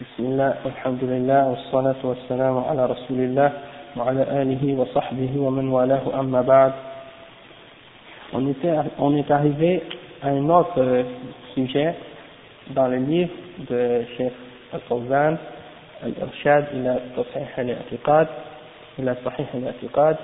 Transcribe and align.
بسم 0.00 0.24
الله 0.24 0.54
والحمد 0.64 1.04
لله 1.04 1.48
والصلاة 1.48 2.00
والسلام 2.04 2.58
على 2.58 2.86
رسول 2.86 3.18
الله 3.18 3.52
وعلى 3.96 4.22
آله 4.42 4.80
وصحبه 4.80 5.30
ومن 5.38 5.68
والاه 5.68 6.20
أما 6.20 6.42
بعد 6.42 6.72
on, 8.32 8.48
était, 8.48 8.74
on 8.98 9.16
est 9.16 9.30
arrivé 9.30 9.82
à 10.22 10.28
un 10.28 10.48
autre 10.50 11.04
sujet 11.54 11.94
dans 12.70 12.88
le 12.88 12.96
livre 12.96 13.30
de 13.70 14.02
Cheikh 14.16 14.32
Al-Fawzan 14.72 15.36
Al-Irshad 16.02 16.64
ila 16.74 16.98
Sahih 17.32 17.46
al-I'tiqad 17.56 18.28
ila 18.98 19.14
Sahih 19.22 19.46
al-I'tiqad 19.54 20.16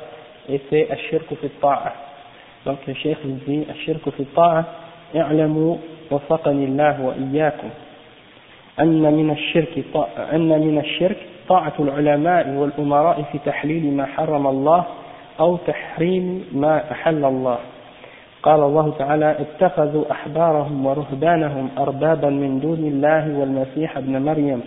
et 0.48 0.60
c'est 0.68 0.90
Al-Shirk 0.90 1.28
fi 1.40 1.48
Ta'a 1.62 1.92
donc 2.66 2.78
le 2.88 2.94
Cheikh 2.94 3.18
dit 3.46 3.66
Al-Shirk 3.70 4.02
fi 4.16 4.24
Ta'a 4.34 4.64
اعلموا 5.16 5.76
وفقني 6.10 6.64
الله 6.64 7.00
وإياكم 7.02 7.70
أن 8.80 9.12
من 9.12 9.30
الشرك 9.30 9.84
أن 10.32 10.48
من 10.48 10.78
الشرك 10.78 11.16
طاعة 11.48 11.72
العلماء 11.80 12.48
والأمراء 12.48 13.22
في 13.32 13.38
تحليل 13.46 13.92
ما 13.92 14.06
حرم 14.06 14.46
الله 14.46 14.84
أو 15.40 15.56
تحريم 15.56 16.44
ما 16.52 16.92
أحل 16.92 17.24
الله. 17.24 17.58
قال 18.42 18.60
الله 18.60 18.94
تعالى 18.98 19.36
اتخذوا 19.40 20.04
أحبارهم 20.10 20.86
ورهبانهم 20.86 21.68
أربابا 21.78 22.30
من 22.30 22.60
دون 22.60 22.78
الله 22.78 23.38
والمسيح 23.38 23.96
ابن 23.96 24.22
مريم 24.22 24.60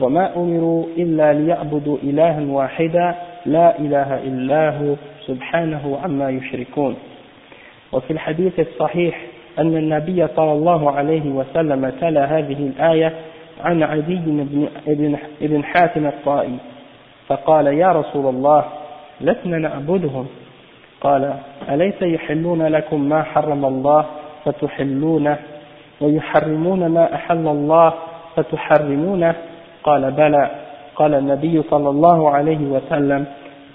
وما 0.00 0.36
أمروا 0.36 0.86
إلا 0.98 1.32
ليعبدوا 1.32 1.96
إلها 2.02 2.40
واحدا 2.48 3.14
لا 3.46 3.78
إله 3.78 4.18
إلا 4.18 4.70
هو 4.78 4.94
سبحانه 5.26 5.98
عما 6.04 6.30
يشركون. 6.30 6.96
وفي 7.92 8.10
الحديث 8.10 8.60
الصحيح 8.60 9.20
أن 9.58 9.76
النبي 9.76 10.26
صلى 10.36 10.52
الله 10.52 10.90
عليه 10.90 11.30
وسلم 11.30 11.92
تلا 12.00 12.38
هذه 12.38 12.70
الآية 12.76 13.12
عن 13.64 13.82
عدي 13.82 14.14
بن, 14.14 14.68
ابن, 15.40 15.64
حاتم 15.64 16.06
الطائي 16.06 16.56
فقال 17.26 17.66
يا 17.66 17.92
رسول 17.92 18.26
الله 18.34 18.64
لسنا 19.20 19.58
نعبدهم. 19.58 20.26
قال 21.00 21.34
أليس 21.68 22.02
يحلون 22.02 22.62
لكم 22.62 23.08
ما 23.08 23.22
حرم 23.22 23.64
الله 23.64 24.06
فتحلونه 24.44 25.38
ويحرمون 26.00 26.86
ما 26.86 27.14
أحل 27.14 27.48
الله 27.48 27.94
فتحرمونه؟ 28.36 29.34
قال 29.84 30.10
بلى. 30.10 30.50
قال 30.96 31.14
النبي 31.14 31.62
صلى 31.62 31.88
الله 31.88 32.30
عليه 32.30 32.58
وسلم 32.58 33.26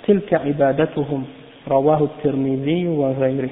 تلك 0.07 0.33
عبادتهم. 0.33 1.25
رواه 1.67 1.99
الترمذي 2.03 2.87
وغيره. 2.87 3.49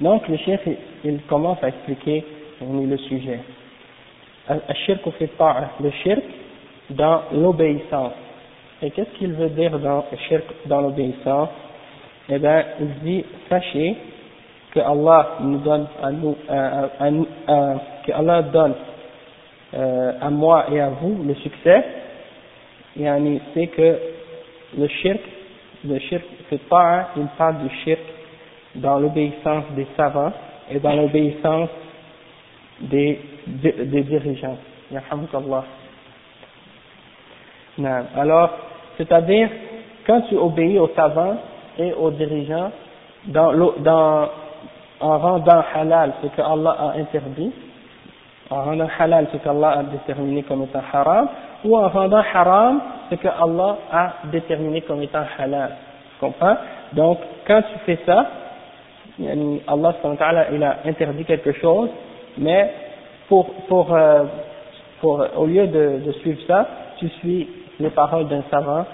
Donc 0.00 0.28
le 0.28 0.36
chef 0.36 0.60
il 1.04 1.20
commence 1.28 1.62
à 1.62 1.68
expliquer 1.68 2.24
le 2.60 2.96
sujet. 2.96 3.40
Le 4.48 5.90
shirk 6.02 6.22
dans 6.90 7.22
l'obéissance. 7.32 8.12
Et 8.82 8.90
qu'est-ce 8.90 9.16
qu'il 9.18 9.32
veut 9.34 9.50
dire 9.50 9.78
dans 9.78 10.04
le 10.10 10.18
shirk 10.28 10.44
dans 10.66 10.80
l'obéissance? 10.80 11.48
Eh 12.28 12.38
bien, 12.38 12.64
il 12.80 12.94
dit, 13.04 13.24
sachez 13.48 13.96
que 14.72 14.80
Allah 14.80 15.36
nous 15.40 15.58
donne 15.58 15.86
à 16.02 16.10
nous, 16.10 16.36
à, 16.48 16.84
à, 16.98 17.06
à, 17.06 17.74
que 18.04 18.12
Allah 18.12 18.42
donne 18.42 18.74
euh, 19.74 20.12
à 20.20 20.30
moi 20.30 20.66
et 20.72 20.80
à 20.80 20.88
vous 20.88 21.22
le 21.26 21.34
succès. 21.36 21.84
Et 22.98 23.06
c'est 23.54 23.66
que 23.68 23.98
le 24.76 24.88
shirk, 24.88 25.20
le 25.84 25.98
shirk, 25.98 26.24
c'est 26.50 26.62
pas, 26.68 27.10
il 27.16 27.26
parle 27.38 27.58
du 27.58 27.70
shirk 27.84 28.00
dans 28.74 28.98
l'obéissance 28.98 29.64
des 29.76 29.86
savants 29.96 30.32
et 30.70 30.78
dans 30.78 30.94
l'obéissance 30.94 31.68
des, 32.80 33.20
des, 33.46 33.72
des 33.72 34.02
dirigeants. 34.02 34.58
Alors, 38.16 38.50
c'est-à-dire, 38.98 39.48
quand 40.06 40.20
tu 40.22 40.36
obéis 40.36 40.78
aux 40.78 40.90
savants 40.94 41.36
et 41.78 41.92
aux 41.94 42.10
dirigeants, 42.10 42.70
dans, 43.26 43.52
dans, 43.78 44.28
en 45.00 45.18
rendant 45.18 45.62
halal 45.74 46.12
ce 46.22 46.26
que 46.28 46.42
Allah 46.42 46.76
a 46.78 46.98
interdit, 46.98 47.52
en 48.50 48.64
rendant 48.64 48.88
halal 48.98 49.28
ce 49.32 49.38
qu'Allah 49.38 49.78
a 49.78 49.82
déterminé 49.84 50.42
comme 50.42 50.64
étant 50.64 50.82
haram, 50.92 51.28
ou 51.64 51.76
en 51.76 51.88
rendant 51.88 52.22
haram 52.34 52.80
ce 53.10 53.14
que 53.14 53.28
Allah 53.28 53.78
a 53.90 54.12
déterminé 54.30 54.82
comme 54.82 55.02
étant 55.02 55.24
halal. 55.38 55.76
Tu 56.12 56.26
comprends? 56.26 56.56
Donc, 56.92 57.18
quand 57.46 57.62
tu 57.62 57.78
fais 57.86 57.98
ça, 58.04 58.26
Allah 59.66 59.94
il 60.52 60.62
a 60.62 60.78
interdit 60.84 61.24
quelque 61.24 61.52
chose, 61.52 61.88
mais 62.38 62.70
pour, 63.28 63.46
pour, 63.68 63.94
euh, 63.94 64.24
pour, 65.00 65.24
au 65.36 65.46
lieu 65.46 65.66
de, 65.66 66.00
de, 66.04 66.12
suivre 66.20 66.40
ça, 66.46 66.68
tu 66.98 67.08
suis 67.20 67.48
les 67.80 67.90
paroles 67.90 68.28
d'un 68.28 68.42
savant 68.50 68.84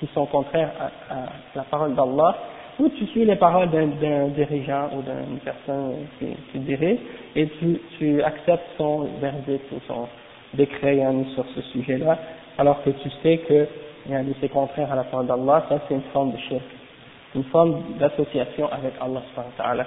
qui 0.00 0.08
sont 0.14 0.26
contraires 0.26 0.70
à, 0.78 1.14
à 1.14 1.26
la 1.54 1.62
parole 1.62 1.94
d'Allah, 1.94 2.36
ou 2.78 2.88
tu 2.90 3.06
suis 3.06 3.24
les 3.24 3.36
paroles 3.36 3.70
d'un 3.70 4.28
dirigeant 4.28 4.90
ou 4.94 5.02
d'une 5.02 5.38
personne 5.38 5.94
qui, 6.18 6.26
qui 6.52 6.58
dirige, 6.58 6.98
et 7.34 7.46
tu, 7.58 7.80
tu 7.98 8.22
acceptes 8.22 8.68
son 8.76 9.08
verdict 9.20 9.64
ou 9.72 9.80
son 9.88 10.06
décret 10.54 11.00
sur 11.34 11.44
ce 11.54 11.62
sujet-là, 11.72 12.18
alors 12.58 12.82
que 12.82 12.90
tu 12.90 13.10
sais 13.22 13.38
que 13.38 13.66
c'est 14.40 14.48
contraire 14.48 14.92
à 14.92 14.96
la 14.96 15.04
parole 15.04 15.26
d'Allah, 15.26 15.64
ça 15.68 15.80
c'est 15.88 15.94
une 15.94 16.02
forme 16.12 16.32
de 16.32 16.38
shirk. 16.38 16.62
Une 17.34 17.44
forme 17.44 17.82
d'association 17.98 18.66
avec 18.72 18.92
Allah 19.00 19.84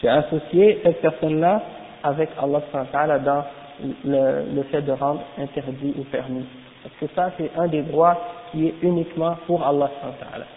Tu 0.00 0.08
as 0.08 0.14
associé 0.16 0.80
cette 0.82 1.00
personne-là 1.00 1.62
avec 2.02 2.30
Allah 2.40 3.18
dans 3.18 3.44
le, 4.04 4.54
le, 4.54 4.62
fait 4.64 4.82
de 4.82 4.92
rendre 4.92 5.22
interdit 5.38 5.94
ou 5.98 6.04
permis. 6.04 6.44
Parce 6.82 6.94
que 6.96 7.14
ça, 7.14 7.32
c'est 7.38 7.50
un 7.56 7.68
des 7.68 7.82
droits 7.82 8.18
qui 8.50 8.68
est 8.68 8.74
uniquement 8.82 9.36
pour 9.46 9.66
Allah 9.66 9.90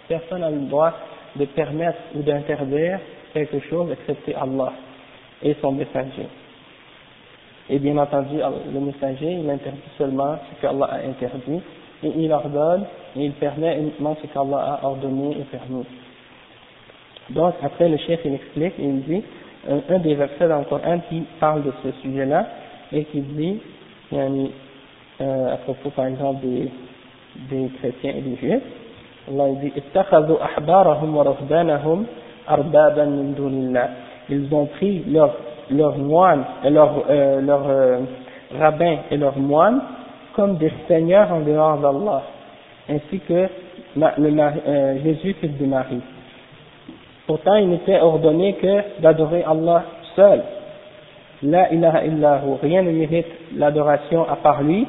Personne 0.08 0.40
n'a 0.40 0.50
le 0.50 0.60
droit 0.60 0.92
de 1.36 1.44
permettre 1.46 1.98
ou 2.14 2.22
d'interdire 2.22 2.98
quelque 3.32 3.60
chose 3.68 3.90
excepté 3.92 4.34
Allah 4.34 4.72
et 5.42 5.54
son 5.60 5.72
messager. 5.72 6.26
Et 7.68 7.78
bien 7.78 7.96
entendu, 7.98 8.38
le 8.72 8.80
messager, 8.80 9.32
il 9.32 9.50
interdit 9.50 9.80
seulement 9.98 10.36
ce 10.48 10.60
qu'Allah 10.60 10.86
a 10.86 10.96
interdit, 10.98 11.60
et 12.02 12.12
il 12.16 12.32
ordonne, 12.32 12.84
et 13.16 13.24
il 13.24 13.32
permet 13.32 13.78
uniquement 13.78 14.16
ce 14.22 14.26
qu'Allah 14.28 14.78
a 14.80 14.86
ordonné 14.86 15.36
et 15.40 15.44
permis. 15.44 15.84
Donc, 17.30 17.54
après, 17.62 17.88
le 17.88 17.96
chef, 17.96 18.20
il 18.24 18.34
explique, 18.34 18.74
il 18.78 19.02
dit, 19.02 19.22
un, 19.68 19.94
un, 19.94 19.98
des 19.98 20.14
versets 20.14 20.48
dans 20.48 20.58
le 20.58 20.64
Coran 20.64 21.00
qui 21.08 21.22
parle 21.40 21.62
de 21.64 21.72
ce 21.82 21.90
sujet-là 22.02 22.46
et 22.92 23.04
qui 23.04 23.20
dit, 23.20 23.60
yani, 24.12 24.52
euh, 25.20 25.54
à 25.54 25.56
propos 25.58 25.90
par 25.90 26.06
exemple 26.06 26.40
des, 26.42 26.70
des 27.50 27.68
chrétiens 27.78 28.14
et 28.16 28.20
des 28.20 28.36
juifs, 28.36 28.62
Allah 29.28 29.44
dit 29.60 29.72
Ils 34.28 34.54
ont 34.54 34.66
pris 34.66 35.04
leurs 35.08 35.36
leurs 35.70 35.98
moines, 35.98 36.44
leurs 36.64 37.04
euh, 37.10 37.40
leur, 37.40 37.62
euh, 37.68 37.98
rabbins 38.58 38.98
et 39.10 39.16
leurs 39.16 39.38
moines 39.38 39.80
comme 40.34 40.56
des 40.58 40.72
seigneurs 40.86 41.32
en 41.32 41.40
dehors 41.40 41.78
d'Allah, 41.78 42.22
ainsi 42.88 43.20
que 43.20 43.48
le, 43.96 44.40
euh, 44.68 45.02
Jésus 45.02 45.34
fils 45.40 45.58
de 45.58 45.66
Marie. 45.66 46.00
Pourtant, 47.26 47.56
il 47.56 47.68
n'était 47.68 48.00
ordonné 48.00 48.54
que 48.54 49.00
d'adorer 49.00 49.42
Allah 49.44 49.84
seul. 50.14 50.42
La 51.42 51.72
ilaha 51.72 52.04
illahu, 52.04 52.58
rien 52.62 52.82
ne 52.82 52.92
mérite 52.92 53.26
l'adoration 53.56 54.28
à 54.28 54.36
part 54.36 54.62
lui, 54.62 54.86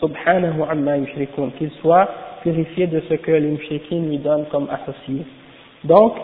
subhanahu 0.00 0.62
amma 0.68 0.96
yushrikun, 0.96 1.50
qu'il 1.58 1.70
soit 1.82 2.08
purifié 2.42 2.86
de 2.86 3.02
ce 3.08 3.14
que 3.14 3.32
les 3.32 3.48
mushrikins 3.48 4.02
lui 4.08 4.18
donnent 4.18 4.46
comme 4.46 4.68
associé. 4.70 5.26
Donc, 5.84 6.14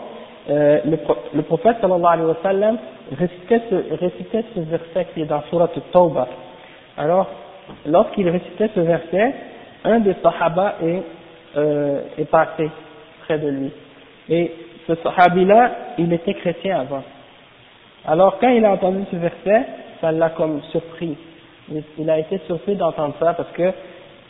euh, 0.49 0.79
le, 0.85 0.97
le, 1.35 1.41
prophète 1.43 1.77
sallallahu 1.81 2.13
alayhi 2.13 2.27
wa 2.27 2.37
sallam 2.41 2.77
récitait 3.17 3.61
ce, 3.69 3.75
récitait 3.99 4.45
ce 4.55 4.61
verset 4.61 5.07
qui 5.13 5.21
est 5.21 5.25
dans 5.25 5.41
Surah 5.49 5.69
Tawbah. 5.91 6.27
Alors, 6.97 7.27
lorsqu'il 7.85 8.29
récitait 8.29 8.69
ce 8.73 8.79
verset, 8.79 9.33
un 9.83 9.99
des 9.99 10.15
sahaba 10.23 10.75
est, 10.81 11.03
euh, 11.57 12.01
est 12.17 12.29
passé 12.29 12.69
près 13.25 13.37
de 13.37 13.49
lui. 13.49 13.71
Et 14.29 14.51
ce 14.87 14.95
sahabi-là, 14.95 15.71
il 15.97 16.11
était 16.13 16.33
chrétien 16.33 16.79
avant. 16.79 17.03
Alors 18.05 18.39
quand 18.39 18.49
il 18.49 18.63
a 18.63 18.71
entendu 18.71 19.03
ce 19.11 19.17
verset, 19.17 19.65
ça 19.99 20.11
l'a 20.11 20.29
comme 20.29 20.61
surpris. 20.71 21.17
Il, 21.97 22.09
a 22.09 22.19
été 22.19 22.39
surpris 22.47 22.75
d'entendre 22.75 23.15
ça 23.19 23.33
parce 23.33 23.51
que 23.51 23.73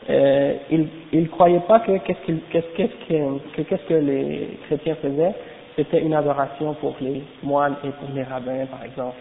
euh, 0.09 0.53
il 0.71 0.87
il 1.11 1.29
croyait 1.29 1.59
pas 1.59 1.81
que 1.81 1.97
qu'est-ce 1.97 2.25
qu'il 2.25 2.39
qu'est-ce 2.49 2.65
que 2.75 3.61
qu'est-ce 3.61 3.87
que 3.87 3.93
les 3.93 4.57
chrétiens 4.65 4.95
faisaient, 4.95 5.33
c'était 5.75 6.01
une 6.01 6.15
adoration 6.15 6.73
pour 6.75 6.95
les 7.01 7.21
moines 7.43 7.75
et 7.83 7.89
pour 7.89 8.09
les 8.15 8.23
rabbins 8.23 8.65
par 8.65 8.83
exemple. 8.83 9.17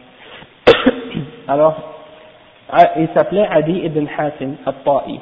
Alors 1.49 1.75
ah, 2.71 2.93
il 2.97 3.09
s'appelait 3.13 3.47
Adi 3.47 3.81
ibn 3.85 4.07
Hatim 4.17 4.55
al-Ta'i. 4.65 5.21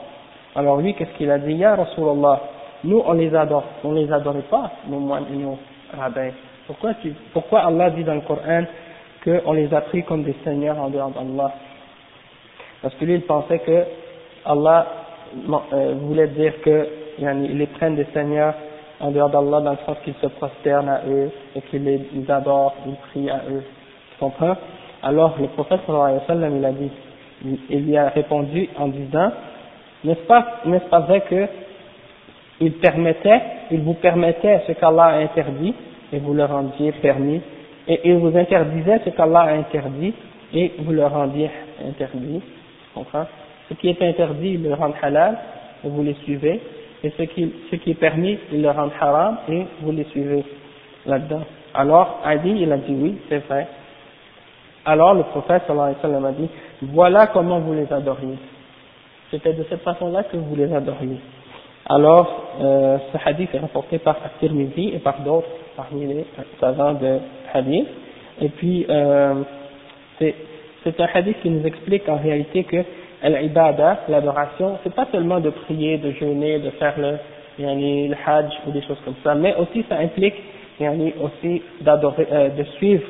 Alors 0.55 0.77
lui 0.77 0.95
qu'est-ce 0.95 1.17
qu'il 1.17 1.31
a 1.31 1.39
dit? 1.39 1.55
Ya 1.55 1.75
Rasulallah, 1.75 2.41
nous 2.85 3.03
on 3.05 3.15
les 3.15 3.35
adore, 3.35 3.65
on 3.83 3.93
les 3.93 4.13
adorait 4.13 4.43
pas 4.49 4.71
nos 4.87 5.01
moines 5.01 5.27
et 5.33 5.37
nos 5.37 5.59
rabbins. 5.95 6.33
Pourquoi, 6.67 6.95
tu, 6.95 7.13
pourquoi 7.33 7.61
Allah 7.61 7.91
dit 7.91 8.05
dans 8.05 8.15
le 8.15 8.21
Coran 8.23 8.65
qu'on 9.23 9.53
les 9.53 9.73
a 9.73 9.81
pris 9.83 10.03
comme 10.05 10.23
des 10.23 10.35
seigneurs 10.45 10.79
en 10.79 10.89
dehors 10.89 11.11
d'Allah? 11.11 11.53
Parce 12.83 12.95
que 12.95 13.05
lui, 13.05 13.15
il 13.15 13.23
pensait 13.23 13.59
que 13.61 13.85
Allah 14.45 14.87
euh, 15.73 15.95
voulait 16.01 16.29
dire 16.29 16.61
que 16.63 16.89
yani, 17.19 17.49
les 17.49 17.67
prennent 17.67 17.97
des 17.97 18.07
seigneurs 18.13 18.55
en 19.01 19.11
dehors 19.11 19.31
d'Allah 19.31 19.61
dans 19.61 19.73
le 19.73 19.79
sens 19.87 19.97
qu'ils 20.05 20.15
se 20.15 20.27
prosternent 20.27 20.89
à 20.89 21.01
eux 21.07 21.31
et 21.57 21.61
qu'ils 21.63 21.85
les 21.85 22.31
adorent, 22.31 22.75
ils 22.87 22.97
prient 23.11 23.31
à 23.31 23.43
eux. 23.51 23.63
Tu 24.13 24.19
comprends? 24.19 24.57
Alors 25.03 25.35
le 25.39 25.49
prophète 25.49 25.81
sallallahu 25.87 26.21
alayhi 26.29 26.53
wa 26.53 26.59
il 26.59 26.65
a 26.65 26.73
dit, 26.73 26.91
il 27.71 27.87
lui 27.87 27.97
a 27.97 28.09
répondu 28.09 28.69
en 28.79 28.89
disant, 28.89 29.33
n'est-ce 30.05 30.27
pas, 30.27 30.61
n'est-ce 30.65 30.85
pas 30.87 31.01
vrai 31.01 31.23
que 31.23 31.47
il 32.61 32.73
permettait, 32.75 33.41
il 33.71 33.81
vous 33.81 33.95
permettait 33.95 34.63
ce 34.67 34.73
qu'Allah 34.73 35.05
a 35.05 35.19
interdit 35.19 35.75
et 36.13 36.19
vous 36.19 36.35
le 36.35 36.45
rendiez 36.45 36.93
permis, 36.93 37.41
et 37.89 38.01
il 38.05 38.17
vous 38.17 38.37
interdisait 38.37 39.01
ce 39.05 39.11
qu'Allah 39.11 39.41
a 39.41 39.55
interdit 39.55 40.15
et 40.53 40.73
vous 40.79 40.93
le 40.93 41.05
rendiez 41.07 41.51
interdit, 41.85 42.41
Ce 43.69 43.75
qui 43.75 43.89
est 43.89 44.03
interdit, 44.03 44.53
il 44.53 44.63
le 44.63 44.75
rend 44.75 44.93
halal 45.03 45.39
et 45.85 45.89
vous 45.89 46.03
les 46.03 46.15
suivez, 46.25 46.61
et 47.03 47.11
ce 47.11 47.23
qui, 47.25 47.53
ce 47.71 47.77
qui 47.77 47.91
est 47.91 48.01
permis, 48.01 48.39
il 48.53 48.63
le 48.63 48.71
rend 48.71 48.89
haram 49.01 49.39
et 49.49 49.67
vous 49.83 49.93
les 49.93 50.05
suivez 50.05 50.45
là-dedans. 51.05 51.43
Alors, 51.75 52.21
Adi, 52.25 52.51
il 52.51 52.73
a 52.73 52.77
dit 52.77 52.95
oui, 52.97 53.19
c'est 53.29 53.45
vrai. 53.47 53.67
Alors 54.87 55.15
le 55.15 55.23
prophète 55.25 55.63
sallallahu 55.67 55.89
alayhi 55.89 55.97
wa 55.97 56.03
sallam 56.03 56.25
a 56.27 56.33
dit, 56.33 56.49
voilà 56.83 57.27
comment 57.29 57.59
vous 57.59 57.75
les 57.75 57.91
adoriez. 57.93 58.37
C'était 59.31 59.55
de 59.55 59.65
cette 59.69 59.83
façon-là 59.83 60.25
que 60.25 60.37
vous 60.37 60.55
les 60.55 60.73
adoriez. 60.73 61.19
Alors, 61.87 62.57
euh, 62.63 62.99
ce 63.13 63.29
hadith 63.29 63.55
est 63.55 63.59
rapporté 63.59 63.99
par 63.99 64.17
At-Tirmidhi 64.25 64.95
et 64.95 64.99
par 65.01 65.21
d'autres 65.21 65.49
parmi 65.77 66.07
les 66.07 66.25
savants 66.59 66.95
de 66.95 67.19
hadith. 67.53 67.89
Et 68.41 68.49
puis, 68.49 68.87
euh, 68.89 69.35
c'est 70.19 71.01
un 71.01 71.09
hadith 71.13 71.41
qui 71.43 71.51
nous 71.51 71.67
explique 71.67 72.09
en 72.09 72.17
réalité 72.17 72.65
que 72.65 72.85
l'ibada, 73.23 74.01
l'adoration, 74.09 74.79
c'est 74.83 74.95
pas 74.95 75.07
seulement 75.13 75.41
de 75.41 75.51
prier, 75.51 75.99
de 75.99 76.13
jeûner, 76.13 76.59
de 76.59 76.71
faire 76.71 76.95
le, 76.99 77.19
yani, 77.59 78.09
le 78.09 78.17
hajj 78.27 78.53
ou 78.67 78.71
des 78.71 78.83
choses 78.83 79.01
comme 79.05 79.17
ça, 79.23 79.35
mais 79.35 79.55
aussi 79.57 79.85
ça 79.89 79.97
implique 79.97 80.35
yani, 80.81 81.13
aussi 81.23 81.63
d'adorer, 81.83 82.27
euh, 82.33 82.49
de 82.49 82.65
suivre 82.79 83.05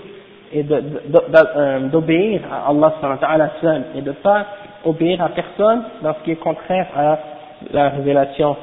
et 0.53 0.65
euh, 0.69 1.89
d'obéir 1.91 2.41
à 2.51 2.71
Allah 2.71 3.51
seul 3.61 3.85
et 3.97 4.01
de 4.01 4.09
ne 4.09 4.15
pas 4.15 4.47
obéir 4.85 5.23
à 5.23 5.29
personne 5.29 5.85
dans 6.03 6.15
ce 6.15 6.25
qui 6.25 6.33
est 6.33 6.37
contraire 6.37 6.87
à 6.97 7.19
la 7.73 7.89
révélation. 7.89 8.57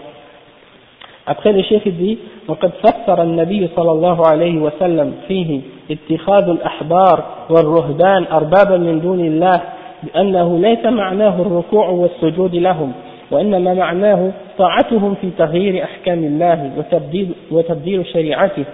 Après 1.27 1.51
le 1.53 1.61
chef 1.63 1.87
dit 1.87 2.17
وقد 2.47 2.71
فسر 2.83 3.21
النبي 3.23 3.69
صلى 3.75 3.91
الله 3.91 4.27
عليه 4.27 4.59
وسلم 4.59 5.13
فيه 5.27 5.59
اتخاذ 5.91 6.49
الأحبار 6.49 7.23
والرهبان 7.49 8.25
أربابا 8.31 8.77
من 8.77 9.01
دون 9.01 9.19
الله 9.19 9.61
بأنه 10.03 10.59
ليس 10.59 10.85
معناه 10.85 11.41
الركوع 11.41 11.89
والسجود 11.89 12.55
لهم 12.55 12.91
وإنما 13.31 13.73
معناه 13.73 14.31
طاعتهم 14.57 15.15
في 15.21 15.29
تغيير 15.37 15.83
أحكام 15.83 16.23
الله 16.23 16.71
وتبديل, 16.77 17.31
وتبديل 17.51 18.05
شريعته 18.05 18.65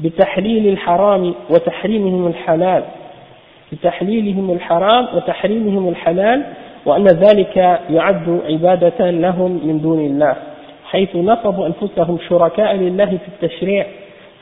بتحليل 0.00 0.68
الحرام 0.68 1.34
وتحريمهم 1.50 2.26
الحلال 2.26 2.82
بتحليلهم 3.72 4.50
الحرام 4.50 5.06
وتحريمهم 5.16 5.88
الحلال 5.88 6.42
وأن 6.88 7.04
ذلك 7.04 7.56
يعد 7.90 8.40
عبادة 8.48 9.10
لهم 9.10 9.60
من 9.64 9.80
دون 9.80 10.00
الله 10.00 10.36
حيث 10.84 11.16
نصبوا 11.16 11.66
أنفسهم 11.66 12.18
شركاء 12.28 12.74
لله 12.76 13.06
في 13.06 13.28
التشريع 13.28 13.86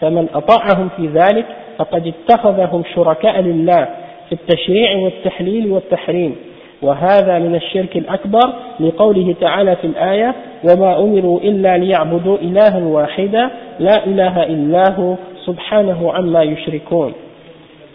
فمن 0.01 0.29
أطاعهم 0.35 0.89
في 0.97 1.07
ذلك 1.07 1.47
فقد 1.79 2.07
اتخذهم 2.07 2.83
شركاء 2.95 3.41
لله 3.41 3.89
في 4.29 4.33
التشريع 4.33 4.97
والتحليل 4.97 5.67
والتحريم. 5.73 6.37
وهذا 6.83 7.39
من 7.39 7.55
الشرك 7.55 7.97
الأكبر 7.97 8.53
لقوله 8.81 9.35
تعالى 9.41 9.77
في 9.77 9.87
الآية 9.87 10.35
وما 10.65 10.99
أمروا 10.99 11.41
إلا 11.41 11.79
ليعبدوا 11.79 12.39
إلها 12.39 12.79
واحدا 12.79 13.51
لا 13.79 14.07
إله 14.07 14.43
إلا 14.43 14.91
هو 14.91 15.15
سبحانه 15.47 16.13
عما 16.13 16.43
يشركون. 16.43 17.13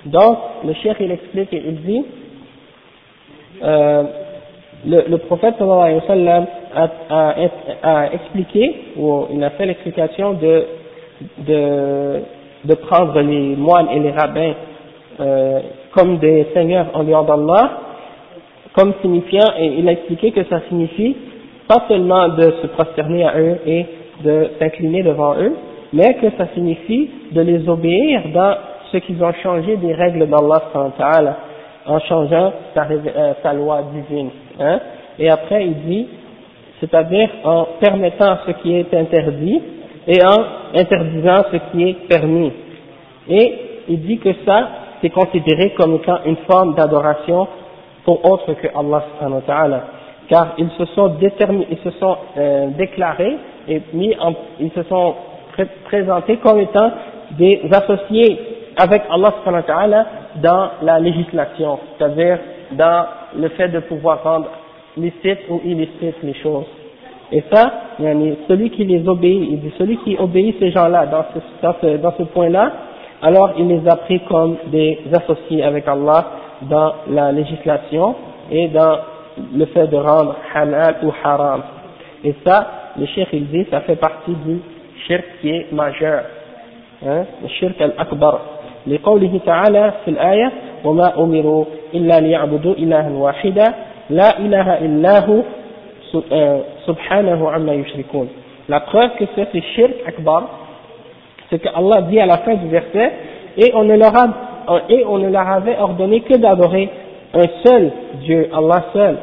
Donc, 0.06 0.38
le 0.66 0.74
cheikh 0.74 0.98
il 1.00 1.12
explique 1.12 1.50
il 1.52 1.76
dit 1.84 2.06
euh, 3.64 4.04
le, 4.86 5.04
le 5.10 5.18
prophète 5.20 5.56
sallallahu 5.58 5.82
alayhi 5.82 5.96
wa 5.96 6.08
sallam 6.08 6.46
a, 6.76 6.90
a, 7.10 7.34
a, 7.84 8.14
expliqué, 8.14 8.76
ou 8.98 9.28
il 9.34 9.44
a 9.44 9.52
fait 9.52 9.66
l'explication 9.66 10.34
de, 10.34 10.66
de, 11.48 12.20
de 12.66 12.74
prendre 12.76 13.20
les 13.22 13.56
moines 13.56 13.90
et 13.94 14.00
les 14.00 14.12
rabbins 14.12 14.54
euh, 15.20 15.60
comme 15.94 16.18
des 16.18 16.48
seigneurs 16.54 16.88
en 16.94 17.04
dehors 17.04 17.26
d'Allah, 17.26 17.72
comme 18.74 18.94
signifiant, 19.02 19.52
et 19.60 19.66
il 19.78 19.88
a 19.88 19.92
expliqué 19.92 20.32
que 20.32 20.44
ça 20.46 20.62
signifie 20.70 21.16
pas 21.68 21.84
seulement 21.88 22.30
de 22.30 22.54
se 22.62 22.68
prosterner 22.68 23.24
à 23.26 23.38
eux 23.40 23.58
et 23.66 23.86
de 24.24 24.50
s'incliner 24.60 25.04
devant 25.04 25.36
eux, 25.36 25.54
mais 25.94 26.16
que 26.16 26.28
ça 26.38 26.48
signifie 26.54 27.10
de 27.32 27.42
les 27.42 27.68
obéir 27.68 28.22
dans 28.34 28.56
ce 28.92 28.98
qu'ils 28.98 29.22
ont 29.24 29.34
changé 29.44 29.78
des 29.78 29.94
règles 29.94 30.28
d'Allah 30.28 30.64
en 31.86 32.00
changeant 32.00 32.54
sa, 32.74 32.88
euh, 32.90 33.34
sa 33.42 33.54
loi 33.54 33.84
divine. 33.94 34.30
Hein. 34.62 34.80
Et 35.20 35.30
après, 35.30 35.66
il 35.66 35.74
dit, 35.84 36.08
c'est-à-dire 36.80 37.30
en 37.44 37.68
permettant 37.80 38.38
ce 38.46 38.52
qui 38.62 38.76
est 38.76 38.94
interdit 38.94 39.62
et 40.08 40.24
en 40.24 40.80
interdisant 40.80 41.44
ce 41.52 41.58
qui 41.72 41.90
est 41.90 42.08
permis. 42.08 42.52
Et 43.30 43.56
il 43.88 44.02
dit 44.02 44.18
que 44.18 44.30
ça, 44.46 44.70
c'est 45.02 45.10
considéré 45.10 45.72
comme 45.72 45.96
étant 45.96 46.20
une 46.26 46.38
forme 46.50 46.76
d'adoration 46.76 47.48
pour 48.04 48.24
autre 48.26 48.54
que 48.54 48.68
Allah 48.68 49.04
subhanahu 49.12 49.36
wa 49.36 49.42
ta'ala. 49.42 49.84
Car 50.28 50.54
ils 50.58 50.70
se 50.78 50.86
sont 50.94 51.10
déterminés, 51.20 51.68
ils 51.72 51.92
se 51.92 51.92
sont 52.00 52.18
euh, 52.38 52.68
déclarés 52.78 53.38
et 53.68 53.82
mis 53.94 54.16
en, 54.20 54.34
ils 54.60 54.72
se 54.72 54.84
sont 54.84 55.16
présentés 55.86 56.38
comme 56.38 56.60
étant 56.60 56.92
des 57.38 57.62
associés 57.72 58.40
avec 58.78 59.04
Allah 59.12 59.34
subhanahu 59.40 59.62
wa 59.62 59.68
ta'ala 59.68 60.06
dans 60.42 60.70
la 60.82 61.00
législation, 61.00 61.80
c'est-à-dire 61.98 62.40
dans 62.72 63.06
le 63.38 63.50
fait 63.50 63.70
de 63.70 63.80
pouvoir 63.80 64.24
rendre 64.24 64.48
licite 64.98 65.40
ou 65.50 65.62
illicite 65.64 66.16
les 66.24 66.34
choses. 66.36 66.66
Et 67.32 67.44
ça, 67.52 67.72
celui 68.50 68.72
qui 68.72 68.84
les 68.84 69.08
obéit, 69.08 69.48
il 69.52 69.60
dit 69.62 69.74
celui 69.78 69.98
qui 69.98 70.18
obéit 70.18 70.60
ces 70.60 70.72
gens-là 70.72 71.06
dans 71.06 71.24
ce, 71.34 71.98
dans 71.98 72.12
ce, 72.18 72.24
point-là, 72.24 72.72
alors 73.22 73.54
il 73.58 73.68
les 73.68 73.88
a 73.88 73.96
pris 73.96 74.20
comme 74.28 74.58
des 74.68 75.00
associés 75.14 75.64
avec 75.64 75.88
Allah 75.88 76.26
dans 76.64 76.94
la 77.10 77.32
législation 77.32 78.16
et 78.52 78.68
dans 78.68 78.98
le 79.56 79.66
fait 79.68 79.88
de 79.88 79.96
rendre 79.96 80.36
halal 80.54 80.96
ou 81.04 81.12
haram. 81.24 81.62
Et 82.24 82.36
ça, 82.46 82.68
le 83.00 83.06
shirk 83.06 83.30
il 83.32 83.48
dit, 83.48 83.66
ça 83.72 83.80
fait 83.82 83.96
partie 83.96 84.36
du 84.46 84.60
shirk 85.08 85.24
qui 85.40 85.52
est 85.52 85.72
majeur, 85.72 86.24
hein, 87.06 87.24
le 87.42 87.48
shirk 87.48 87.80
al-akbar. 87.80 88.42
لقوله 88.87 89.41
تعالى 89.47 89.93
في 90.05 90.11
الآية 90.11 90.53
وما 90.85 91.19
أمروا 91.19 91.65
إلا 91.95 92.21
ليعبدوا 92.21 92.75
إلها 92.75 93.11
واحدا 93.11 93.65
لا 94.11 94.39
إله 94.39 94.79
إلا 94.79 95.27
هو 95.27 95.43
subhanahu 96.87 97.49
amma 97.49 97.75
yushrikun. 97.75 98.29
La 98.69 98.81
preuve 98.81 99.11
que 99.19 99.25
c'est 99.35 99.61
shirk 99.75 99.95
akbar, 100.07 100.49
c'est 101.51 101.61
que 101.61 101.69
Allah 101.69 102.03
dit 102.03 102.19
à 102.19 102.27
la 102.27 102.39
fin 102.39 102.55
du 102.55 102.69
verset, 102.69 103.13
et 103.57 103.73
on 103.75 103.85
ne 103.85 103.97
leur, 103.97 104.15
a, 104.17 104.83
et 104.89 105.05
on 105.07 105.19
ne 105.19 105.29
leur 105.29 105.49
avait 105.49 105.79
ordonné 105.79 106.21
que 106.21 106.37
d'adorer 106.37 106.89
un 107.35 107.45
seul 107.65 107.91
Dieu, 108.23 108.49
Allah 108.53 108.87
seul, 108.93 109.17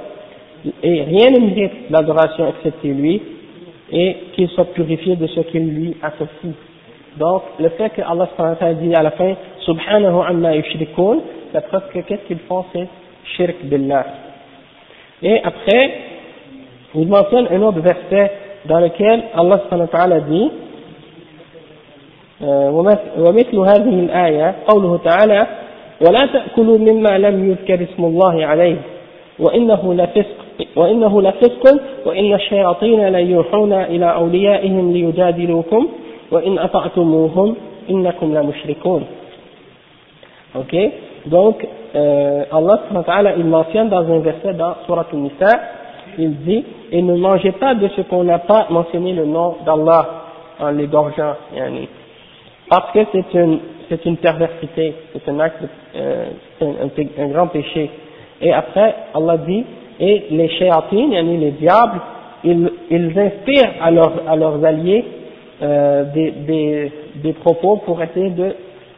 et 0.82 1.03
rien 1.03 1.32
ne 1.32 1.39
mérite 1.39 1.89
l'adoration 1.89 2.48
excepté 2.50 2.89
lui, 2.89 3.22
et 3.92 4.18
qu'il 4.34 4.48
soit 4.50 4.74
purifié 4.74 5.15
de 5.15 5.27
ce 5.27 5.42
qu'il 5.42 5.68
lui 5.74 5.98
associe. 6.01 6.53
Donc, 7.19 7.43
le 7.59 7.69
fait 7.71 7.91
que 7.91 8.03
Allah 8.03 8.29
dit 8.75 8.95
à 8.95 9.03
la 9.03 9.11
fin, 9.13 9.35
subhanahu 9.61 10.21
amma 10.29 10.55
yushrikun, 10.55 11.19
la 11.53 11.61
preuve 11.63 11.89
que 11.93 12.01
qu'est-ce 12.01 12.27
qu'ils 12.27 12.39
font, 12.49 12.65
c'est 12.73 12.87
shirk 13.37 13.57
billah. 13.65 14.05
Et 15.23 15.41
après, 15.43 15.91
il 16.95 17.09
mentionne 17.09 17.49
un 17.51 17.63
autre 17.63 17.81
verset 17.81 18.33
dans 18.67 18.81
lequel 18.81 19.23
Allah 19.35 19.61
subhanahu 19.65 19.89
wa 19.93 20.21
dit 20.21 20.51
ومثل 22.41 23.59
هذه 23.59 24.01
الآية 24.01 24.55
قوله 24.69 24.99
تعالى 25.05 25.47
ولا 26.07 26.27
تأكلوا 26.33 26.79
مما 26.79 27.19
لم 27.19 27.51
يذكر 27.51 27.83
اسم 27.83 28.05
الله 28.05 28.47
عليه 28.47 28.77
وإنه 29.39 29.95
لفسق 29.95 30.67
وإنه 30.77 31.23
لفسق 31.23 31.81
وإن 32.07 32.35
الشياطين 32.35 33.09
ليوحون 33.09 33.73
إلى 33.73 34.15
أوليائهم 34.15 34.93
ليجادلوكم 34.93 35.89
وإن 36.32 36.60
أطعتموهم 36.60 37.56
إنكم 37.89 38.34
لمشركون 38.38 39.03
Ok 40.56 40.75
Donc, 41.25 41.65
euh, 41.96 42.44
Allah 42.51 42.82
subhanahu 42.84 42.98
wa 42.98 43.03
ta'ala, 43.03 43.36
il 43.38 43.46
mentionne 43.46 43.89
dans 43.89 44.06
un 44.12 44.20
verset 44.20 44.53
dans 44.53 44.75
Surah 44.86 45.06
Al-Nisa, 45.12 45.60
il 46.18 46.36
dit, 46.44 46.65
et 46.92 47.01
ne 47.01 47.15
mangez 47.15 47.53
pas 47.53 47.75
de 47.75 47.88
ce 47.96 48.01
qu'on 48.01 48.25
n'a 48.25 48.39
pas 48.39 48.68
mentionné 48.70 49.13
le 49.13 49.25
nom 49.25 49.56
d'Allah 49.65 50.10
en 50.60 50.72
l'égorgeant, 50.72 51.36
parce 52.70 52.92
que 52.92 53.00
c'est 53.13 53.34
une, 53.39 53.60
c'est 53.88 54.06
une 54.06 54.18
perversité, 54.18 54.96
c'est 55.13 55.30
un 55.30 55.39
acte, 55.39 55.63
euh, 55.96 56.25
un, 56.62 57.24
un, 57.24 57.27
grand 57.30 57.48
péché. 57.48 57.89
Et 58.42 58.51
après, 58.51 58.94
Allah 59.15 59.38
dit, 59.38 59.63
Et 60.00 60.25
les 60.32 60.50
shéatines, 60.50 61.12
les 61.39 61.51
diables, 61.51 62.01
ils, 62.44 62.72
ils 62.89 63.20
inspirent 63.20 63.72
à, 63.82 63.88
à 63.88 64.36
leurs 64.36 64.65
alliés 64.65 65.06
euh, 65.61 66.05
des, 66.12 66.31
des, 66.31 66.93
des, 67.17 67.33
propos 67.33 67.79
pour 67.79 68.00
essayer 68.03 68.31
de 68.31 68.55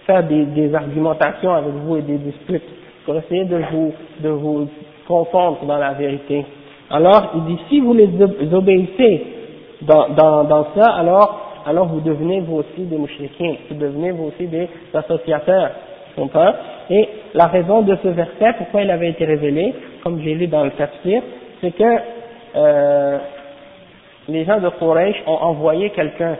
faire 0.06 0.22
des, 0.24 0.44
des, 0.46 0.74
argumentations 0.74 1.52
avec 1.52 1.72
vous 1.72 1.96
et 1.96 2.02
des 2.02 2.18
disputes, 2.18 2.68
pour 3.04 3.16
essayer 3.16 3.44
de 3.44 3.60
vous, 3.72 3.92
de 4.20 4.28
vous 4.28 4.68
confondre 5.06 5.64
dans 5.64 5.78
la 5.78 5.92
vérité. 5.92 6.44
Alors, 6.90 7.32
il 7.36 7.44
dit, 7.44 7.62
si 7.68 7.80
vous 7.80 7.94
les 7.94 8.08
obéissez 8.52 9.22
dans, 9.82 10.08
dans, 10.10 10.44
dans 10.44 10.66
ça, 10.74 10.90
alors, 10.92 11.62
alors 11.66 11.86
vous 11.86 12.00
devenez 12.00 12.40
vous 12.40 12.56
aussi 12.56 12.82
des 12.82 12.96
mouchriquins, 12.96 13.54
vous 13.70 13.76
devenez 13.76 14.10
vous 14.10 14.24
aussi 14.24 14.46
des 14.46 14.68
associateurs. 14.92 15.70
Et 16.90 17.08
la 17.34 17.46
raison 17.46 17.82
de 17.82 17.96
ce 18.02 18.08
verset, 18.08 18.54
pourquoi 18.58 18.82
il 18.82 18.90
avait 18.90 19.10
été 19.10 19.24
révélé, 19.24 19.74
comme 20.02 20.20
j'ai 20.22 20.34
lu 20.34 20.46
dans 20.48 20.64
le 20.64 20.70
tafsir, 20.70 21.22
c'est 21.60 21.70
que 21.70 21.98
euh, 22.56 23.18
les 24.28 24.44
gens 24.44 24.60
de 24.60 24.68
Quraysh 24.68 25.16
ont 25.26 25.38
envoyé 25.42 25.90
quelqu'un 25.90 26.36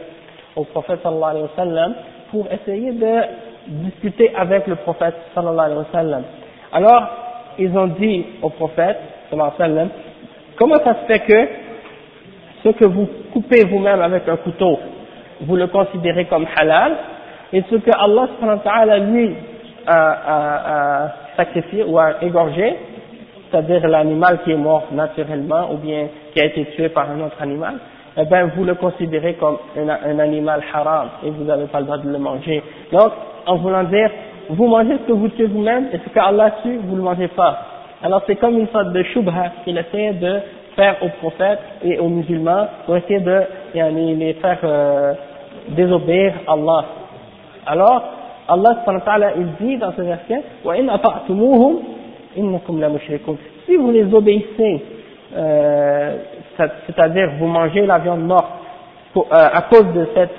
au 0.55 0.63
prophète 0.65 0.99
sallallahu 1.03 1.29
alayhi 1.31 1.43
wa 1.43 1.55
sallam 1.55 1.93
pour 2.29 2.47
essayer 2.51 2.91
de 2.91 3.21
discuter 3.67 4.31
avec 4.35 4.67
le 4.67 4.75
prophète 4.75 5.15
sallallahu 5.35 5.65
alayhi 5.65 5.79
wa 5.79 5.85
sallam. 5.91 6.23
Alors, 6.73 7.03
ils 7.59 7.77
ont 7.77 7.87
dit 7.87 8.25
au 8.41 8.49
prophète 8.49 8.97
sallallahu 9.29 9.51
alayhi 9.59 9.73
wa 9.73 9.75
sallam, 9.75 9.89
comment 10.57 10.77
ça 10.83 10.95
se 11.01 11.05
fait 11.05 11.19
que 11.19 11.47
ce 12.63 12.69
que 12.69 12.85
vous 12.85 13.07
coupez 13.33 13.65
vous-même 13.65 14.01
avec 14.01 14.27
un 14.27 14.37
couteau, 14.37 14.79
vous 15.41 15.55
le 15.55 15.67
considérez 15.67 16.25
comme 16.25 16.45
halal, 16.55 16.93
et 17.53 17.63
ce 17.69 17.75
que 17.75 17.91
Allah 17.93 18.27
alayhi 18.41 18.57
wa 18.57 18.63
sallam, 18.63 19.13
lui 19.13 19.35
à, 19.87 21.03
à, 21.05 21.11
sacrifier 21.35 21.83
ou 21.83 21.97
à 21.97 22.15
égorger, 22.21 22.77
c'est-à-dire 23.49 23.87
l'animal 23.87 24.39
qui 24.43 24.51
est 24.51 24.57
mort 24.57 24.87
naturellement 24.91 25.71
ou 25.73 25.77
bien 25.77 26.07
qui 26.33 26.41
a 26.41 26.45
été 26.45 26.65
tué 26.75 26.89
par 26.89 27.09
un 27.09 27.19
autre 27.21 27.41
animal, 27.41 27.75
eh 28.17 28.25
bien 28.25 28.47
vous 28.55 28.63
le 28.63 28.75
considérez 28.75 29.35
comme 29.35 29.57
un, 29.77 29.89
un 29.89 30.19
animal 30.19 30.61
haram 30.73 31.09
et 31.25 31.29
vous 31.29 31.43
n'avez 31.43 31.65
pas 31.65 31.79
le 31.79 31.85
droit 31.85 31.97
de 31.97 32.09
le 32.09 32.17
manger. 32.17 32.61
Donc, 32.91 33.11
en 33.45 33.55
voulant 33.57 33.83
dire, 33.85 34.09
vous 34.49 34.67
mangez 34.67 34.97
ce 34.97 35.07
que 35.07 35.13
vous 35.13 35.29
tuez 35.29 35.45
vous-même 35.45 35.87
et 35.93 35.97
ce 35.97 36.09
qu'Allah 36.13 36.51
tue, 36.63 36.77
vous 36.77 36.93
ne 36.93 36.97
le 36.97 37.03
mangez 37.03 37.27
pas. 37.29 37.57
Alors 38.03 38.23
c'est 38.27 38.35
comme 38.35 38.57
une 38.57 38.67
sorte 38.69 38.91
de 38.91 39.03
shubha 39.03 39.51
qu'il 39.63 39.77
essaie 39.77 40.13
de 40.13 40.39
faire 40.75 40.95
aux 41.01 41.09
prophètes 41.19 41.59
et 41.83 41.99
aux 41.99 42.09
musulmans 42.09 42.67
pour 42.85 42.97
essayer 42.97 43.19
de 43.19 43.41
les 43.73 44.33
faire 44.35 44.59
euh, 44.63 45.13
désobéir 45.69 46.33
Allah. 46.47 46.85
Alors, 47.65 48.03
Allah 48.47 48.83
il 49.37 49.65
dit 49.65 49.77
dans 49.77 49.93
ce 49.93 50.01
verset 50.01 50.41
Si 53.65 53.75
vous 53.77 53.91
les 53.91 54.13
obéissez, 54.13 54.83
euh, 55.35 56.17
c'est-à-dire 56.87 57.31
vous 57.39 57.47
mangez 57.47 57.85
la 57.85 57.99
viande 57.99 58.25
morte 58.25 58.51
euh, 59.17 59.21
à 59.29 59.61
cause 59.63 59.93
de 59.93 60.07
cet 60.15 60.29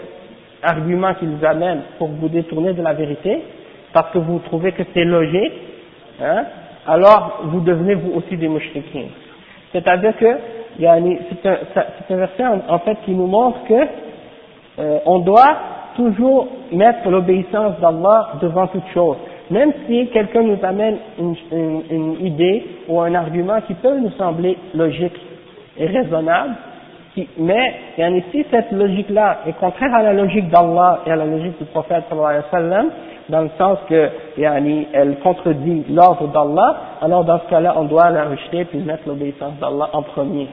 argument 0.62 1.14
qu'ils 1.14 1.44
amènent 1.44 1.82
pour 1.98 2.08
vous 2.08 2.28
détourner 2.28 2.72
de 2.72 2.82
la 2.82 2.92
vérité, 2.92 3.42
parce 3.92 4.10
que 4.12 4.18
vous 4.18 4.38
trouvez 4.40 4.72
que 4.72 4.82
c'est 4.94 5.04
logique, 5.04 5.52
hein, 6.22 6.44
alors 6.86 7.42
vous 7.44 7.60
devenez 7.60 7.94
vous 7.94 8.12
aussi 8.14 8.36
des 8.36 8.48
mouchriquins. 8.48 9.10
C'est-à-dire 9.72 10.16
que 10.16 10.36
c'est 10.78 10.86
un, 10.86 12.16
verset 12.16 12.44
en, 12.68 12.78
fait 12.78 12.96
qui 13.04 13.12
nous 13.12 13.26
montre 13.26 13.58
que 13.68 13.74
euh, 14.78 14.98
on 15.04 15.18
doit 15.18 15.56
toujours 15.96 16.48
mettre 16.72 17.10
l'obéissance 17.10 17.78
d'Allah 17.80 18.34
devant 18.40 18.66
toute 18.68 18.86
chose. 18.94 19.16
Même 19.50 19.72
si 19.86 20.08
quelqu'un 20.08 20.42
nous 20.42 20.58
amène 20.62 20.96
une, 21.18 21.34
une, 21.90 22.24
idée 22.24 22.64
ou 22.88 23.00
un 23.00 23.14
argument 23.14 23.60
qui 23.66 23.74
peut 23.74 23.98
nous 23.98 24.12
sembler 24.12 24.56
logique 24.74 25.18
et 25.82 25.86
raisonnable, 25.86 26.54
mais 27.38 27.74
si 28.30 28.46
cette 28.50 28.70
logique-là 28.72 29.40
est 29.46 29.52
contraire 29.58 29.94
à 29.94 30.02
la 30.02 30.12
logique 30.12 30.48
d'Allah 30.48 31.00
et 31.06 31.10
à 31.10 31.16
la 31.16 31.26
logique 31.26 31.58
du 31.58 31.64
prophète 31.66 32.04
sallallahu 32.08 32.42
alayhi 32.52 32.70
wa 32.70 32.84
dans 33.28 33.42
le 33.42 33.50
sens 33.58 33.78
que 33.88 34.10
elle 34.38 35.16
contredit 35.22 35.84
l'ordre 35.90 36.28
d'Allah, 36.28 36.76
alors 37.02 37.24
dans 37.24 37.38
ce 37.40 37.50
cas-là, 37.50 37.74
on 37.76 37.84
doit 37.84 38.10
la 38.10 38.24
rejeter 38.24 38.64
puis 38.64 38.78
mettre 38.78 39.02
l'obéissance 39.06 39.54
d'Allah 39.60 39.90
en 39.92 40.02
premier. 40.02 40.48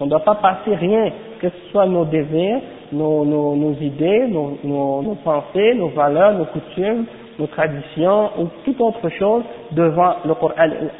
On 0.00 0.04
ne 0.04 0.10
doit 0.10 0.24
pas 0.24 0.36
passer 0.36 0.74
rien, 0.76 1.10
que 1.40 1.48
ce 1.48 1.70
soit 1.72 1.86
nos 1.86 2.04
désirs, 2.04 2.60
nos, 2.92 3.74
idées, 3.80 4.28
nos, 4.28 4.56
nos, 4.64 5.14
pensées, 5.24 5.74
nos 5.74 5.88
valeurs, 5.88 6.32
nos 6.34 6.44
coutumes, 6.44 7.04
nos 7.38 7.46
traditions 7.48 8.30
ou 8.38 8.46
toute 8.64 8.80
autre 8.80 9.08
chose 9.10 9.42
devant 9.72 10.14
le 10.24 10.34
Coran 10.34 10.54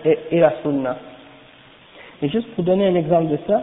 et 0.04 0.40
la 0.40 0.52
Sunna. 0.62 0.96
Et 2.22 2.28
juste 2.28 2.48
pour 2.54 2.64
donner 2.64 2.86
un 2.86 2.94
exemple 2.94 3.28
de 3.28 3.38
ça, 3.46 3.62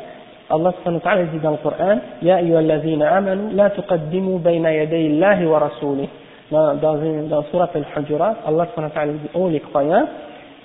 Allah 0.49 0.73
subhanahu 0.77 1.01
wa 1.03 1.11
ta'ala 1.11 1.23
dit 1.25 1.39
dans 1.39 1.51
le 1.51 1.57
Coran, 1.57 1.99
Ya 2.21 2.35
ayyuhallazina 2.37 3.15
amanu, 3.15 3.53
la 3.53 3.71
tuqaddimu 3.71 4.39
bayna 4.39 4.71
yaday 4.73 5.07
Allahi 5.07 5.45
wa 5.45 5.59
rasulih. 5.59 6.07
Dans, 6.51 6.75
dans, 6.75 6.95
dans 7.27 7.43
Surat 7.51 7.69
al-Hujurat, 7.73 8.35
Allah 8.47 8.67
subhanahu 8.71 8.89
wa 8.89 8.95
ta'ala 8.95 9.11
dit, 9.13 9.29
oh 9.33 9.49
les 9.49 9.59
croyants, 9.59 10.07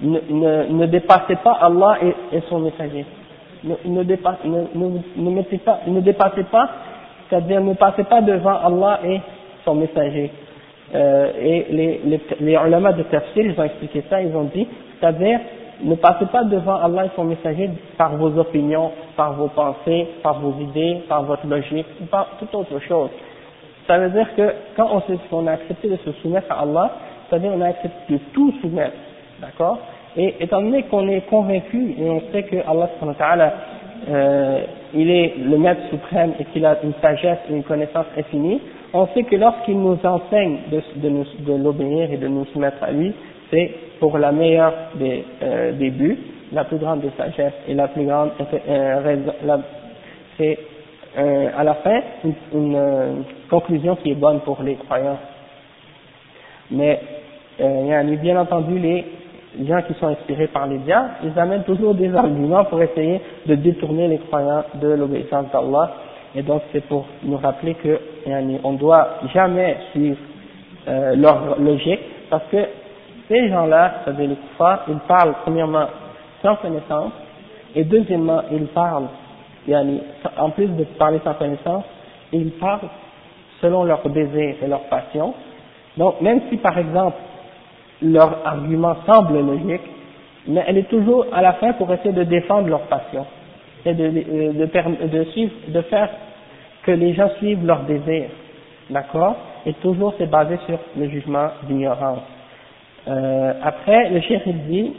ne, 0.03 0.19
ne, 0.31 0.65
ne 0.69 0.87
dépassez 0.87 1.37
pas 1.43 1.53
Allah 1.61 1.99
et, 2.03 2.37
et 2.37 2.43
son 2.49 2.61
messager. 2.61 3.07
Ne, 3.65 3.75
ne, 3.85 4.03
dépasse, 4.03 4.37
ne, 4.45 4.65
ne, 5.17 5.31
mettez 5.31 5.59
pas, 5.59 5.81
ne 5.87 6.01
dépassez 6.01 6.45
pas 6.45 6.69
c'est-à-dire 7.31 7.61
ne 7.61 7.75
passez 7.75 8.05
pas 8.05 8.21
devant 8.21 8.57
Allah 8.65 9.01
et 9.07 9.21
son 9.65 9.77
messager. 9.77 10.31
Euh, 10.93 11.31
et 11.41 11.67
les, 11.71 12.01
les, 12.05 12.21
les 12.41 12.53
ulama 12.53 12.93
de 12.93 13.05
tafsir, 13.05 13.45
ils 13.45 13.59
ont 13.59 13.63
expliqué 13.63 14.03
ça, 14.11 14.21
ils 14.21 14.35
ont 14.35 14.51
dit, 14.53 14.67
c'est-à-dire 14.99 15.39
ne 15.83 15.95
passez 15.95 16.27
pas 16.27 16.45
devant 16.45 16.77
Allah 16.77 17.07
et 17.07 17.11
son 17.17 17.25
messager 17.25 17.71
par 17.97 18.17
vos 18.17 18.39
opinions, 18.39 18.93
par 19.17 19.35
vos 19.35 19.49
pensées, 19.49 20.09
par 20.23 20.41
vos 20.41 20.55
idées, 20.61 21.03
par 21.09 21.23
votre 21.25 21.47
logique, 21.47 21.87
ou 22.01 22.07
par 22.07 22.29
toute 22.39 22.55
autre 22.55 22.79
chose. 22.81 23.11
Ça 23.87 23.99
veut 23.99 24.11
dire 24.11 24.29
que 24.37 24.55
quand 24.77 24.89
on, 25.33 25.47
a 25.47 25.53
accepté 25.53 25.89
de 25.89 25.97
se 25.97 26.13
soumettre 26.23 26.53
à 26.53 26.61
Allah, 26.61 26.91
c'est-à-dire 27.29 27.53
on 27.55 27.61
a 27.61 27.69
accepté 27.69 28.15
de 28.15 28.19
tout 28.33 28.53
soumettre, 28.61 28.97
d'accord? 29.41 29.79
Et 30.17 30.37
étant 30.41 30.61
donné 30.61 30.83
qu'on 30.85 31.09
est 31.09 31.23
convaincu 31.23 31.95
et 31.99 32.11
on 32.11 32.21
sait 32.33 32.43
que 32.43 32.57
Allah 32.67 33.53
euh, 34.09 34.65
il 34.95 35.11
est 35.11 35.35
le 35.39 35.59
maître 35.59 35.83
suprême 35.91 36.33
et 36.39 36.45
qu'il 36.47 36.65
a 36.65 36.77
une 36.83 36.95
sagesse 37.03 37.39
et 37.49 37.55
une 37.55 37.63
connaissance 37.63 38.07
infinie, 38.17 38.61
on 38.93 39.07
sait 39.09 39.23
que 39.23 39.37
lorsqu'il 39.37 39.79
nous 39.79 39.99
enseigne 40.03 40.59
de, 40.71 41.57
l'obéir 41.57 42.13
et 42.13 42.17
de 42.17 42.29
nous 42.29 42.45
soumettre 42.47 42.83
à 42.83 42.91
lui, 42.91 43.13
c'est 43.51 43.71
pour 44.01 44.19
la 44.19 44.33
meilleure 44.33 44.73
des, 44.95 45.25
euh, 45.43 45.73
buts, 45.73 46.19
la 46.53 46.65
plus 46.65 46.79
grande 46.79 47.01
des 47.01 47.11
sagesses 47.17 47.53
et 47.69 47.75
la 47.75 47.89
plus 47.89 48.05
grande 48.05 48.31
euh, 48.69 49.17
c'est 50.37 50.59
euh, 51.19 51.49
à 51.57 51.65
la 51.65 51.75
fin 51.75 52.01
une, 52.55 53.25
conclusion 53.49 53.97
qui 53.97 54.13
est 54.13 54.15
bonne 54.15 54.41
pour 54.41 54.63
les 54.63 54.77
croyants. 54.77 55.19
Mais 56.71 57.01
bien 57.59 58.41
entendu 58.41 58.79
les 58.79 59.05
gens 59.67 59.83
qui 59.83 59.95
sont 59.95 60.07
inspirés 60.07 60.47
par 60.47 60.67
les 60.69 60.79
diables, 60.79 61.11
ils 61.25 61.39
amènent 61.39 61.65
toujours 61.65 61.95
des 61.95 62.15
arguments 62.15 62.65
pour 62.65 62.81
essayer 62.81 63.21
de 63.47 63.55
détourner 63.57 64.09
les 64.09 64.19
croyants 64.19 64.65
de 64.81 64.89
l'obéissance 64.89 65.47
d'Allah. 65.53 65.93
Et 66.35 66.43
donc 66.43 66.63
c'est 66.73 66.85
pour 66.87 67.07
nous 67.23 67.37
rappeler 67.37 67.75
que 67.75 67.99
on 68.63 68.73
doit 68.75 69.09
jamais 69.35 69.77
suivre 69.91 70.19
euh, 70.89 71.17
leur 71.17 71.59
logique, 71.59 72.01
parce 72.31 72.45
que 72.51 72.65
ces 73.29 73.49
gens-là, 73.49 73.95
c'est-à-dire 74.05 74.31
les 74.31 74.37
ils 74.89 74.99
parlent 75.09 75.35
premièrement 75.43 75.87
sans 76.43 76.57
connaissance, 76.57 77.13
et 77.75 77.85
deuxièmement, 77.85 78.43
ils 78.51 78.67
parlent, 78.69 79.09
en 80.39 80.51
plus 80.51 80.67
de 80.67 80.85
parler 80.99 81.21
sans 81.25 81.35
connaissance, 81.35 81.85
ils 82.33 82.51
parlent 82.53 82.89
selon 83.61 83.85
leur 83.85 84.09
désir 84.09 84.57
et 84.63 84.67
leur 84.67 84.83
passion. 84.83 85.35
Donc 85.97 86.21
même 86.21 86.41
si 86.49 86.57
par 86.57 86.79
exemple 86.79 87.17
leur 88.03 88.39
argument 88.45 88.97
semble 89.07 89.41
logique, 89.41 89.83
mais 90.47 90.65
elle 90.67 90.79
est 90.79 90.89
toujours 90.89 91.27
à 91.33 91.43
la 91.43 91.55
fin 91.55 91.73
pour 91.75 91.93
essayer 91.93 92.13
de 92.13 92.25
défendre 92.25 92.69
leur 92.69 92.83
passion 92.83 93.27
et 93.86 93.94
de, 93.94 94.08
de, 94.10 95.08
de, 95.08 95.24
suivre, 95.32 95.52
de 95.68 95.82
faire 95.82 96.10
que 96.84 96.92
les 96.92 97.14
gens 97.14 97.30
suivent 97.38 97.66
leurs 97.66 97.84
désirs, 97.84 98.30
d'accord 98.90 99.36
Et 99.66 99.74
toujours 99.74 100.14
c'est 100.18 100.30
basé 100.30 100.58
sur 100.66 100.80
le 100.98 101.10
jugement 101.10 101.48
d'ignorance. 101.64 102.20
Euh, 103.08 103.54
après, 103.64 104.10
le 104.10 104.22
chef 104.22 104.42
il 104.46 104.68
dit 104.68 104.94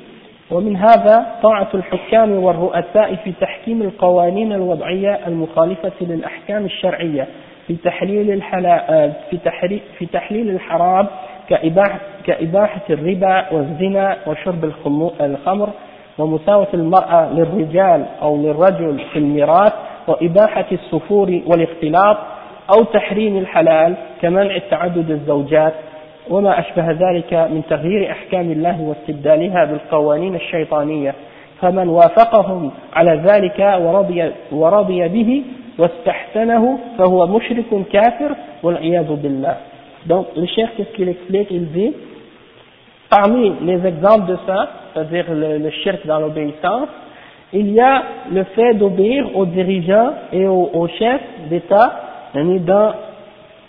ومن 0.50 0.76
هذا 0.76 1.26
طاعة 1.42 1.68
الحكام 1.74 2.32
والرؤساء 2.32 3.14
في 3.14 3.32
تحكيم 3.40 3.82
القوانين 3.82 4.52
الوضعية 4.52 5.20
المخالفة 5.26 5.92
للأحكام 6.00 6.64
الشرعية 6.64 7.26
في 7.66 7.76
تحليل 7.76 8.30
الحلال 8.30 9.12
في 9.30 9.36
تحليل 9.36 9.80
في 9.98 10.06
تحليل 10.06 10.50
الحرام 10.50 11.06
كإباحة, 11.48 12.00
كإباحة 12.26 12.80
الربا 12.90 13.52
والزنا 13.52 14.16
وشرب 14.26 14.64
الخمر 15.20 15.70
ومساواة 16.17 16.67
المرأة 16.73 17.33
للرجال 17.33 18.05
أو 18.21 18.37
للرجل 18.37 18.99
في 19.13 19.19
الميراث 19.19 19.73
وإباحة 20.07 20.65
السفور 20.71 21.41
والاختلاط 21.47 22.17
أو 22.75 22.83
تحريم 22.83 23.37
الحلال 23.37 23.95
كمنع 24.21 24.57
تعدد 24.57 25.11
الزوجات 25.11 25.73
وما 26.29 26.59
أشبه 26.59 26.91
ذلك 26.91 27.33
من 27.33 27.61
تغيير 27.69 28.11
أحكام 28.11 28.51
الله 28.51 28.81
واستبدالها 28.81 29.65
بالقوانين 29.65 30.35
الشيطانية. 30.35 31.13
فمن 31.61 31.89
وافقهم 31.89 32.71
على 32.93 33.21
ذلك 33.25 33.59
ورضي, 33.81 34.31
ورضي 34.51 35.07
به 35.07 35.43
واستحسنه 35.79 36.79
فهو 36.97 37.27
مشرك 37.27 37.85
كافر 37.93 38.35
والعياذ 38.63 39.15
بالله. 39.15 39.55
Donc 40.07 40.25
le 40.35 40.47
chef 40.47 40.69
qu'est-ce 40.75 40.93
qu'il 40.95 41.09
explique? 41.09 41.51
Il 41.51 41.71
dit 41.71 41.93
parmi 43.11 43.53
les 43.61 43.85
exemples 43.85 44.25
de 44.25 44.37
ça 44.47 44.69
c'est-à-dire 44.93 45.25
le, 45.29 45.59
le 45.59 45.69
shirk 45.69 46.07
dans 46.07 46.19
l'obéissance 46.19 46.89
il 47.53 47.71
y 47.71 47.81
a 47.81 48.03
le 48.31 48.43
fait 48.55 48.73
d'obéir 48.75 49.35
aux 49.35 49.45
dirigeants 49.45 50.13
et 50.31 50.47
aux, 50.47 50.69
aux 50.73 50.87
chefs 50.87 51.49
d'État 51.49 51.93
dans, 52.33 52.93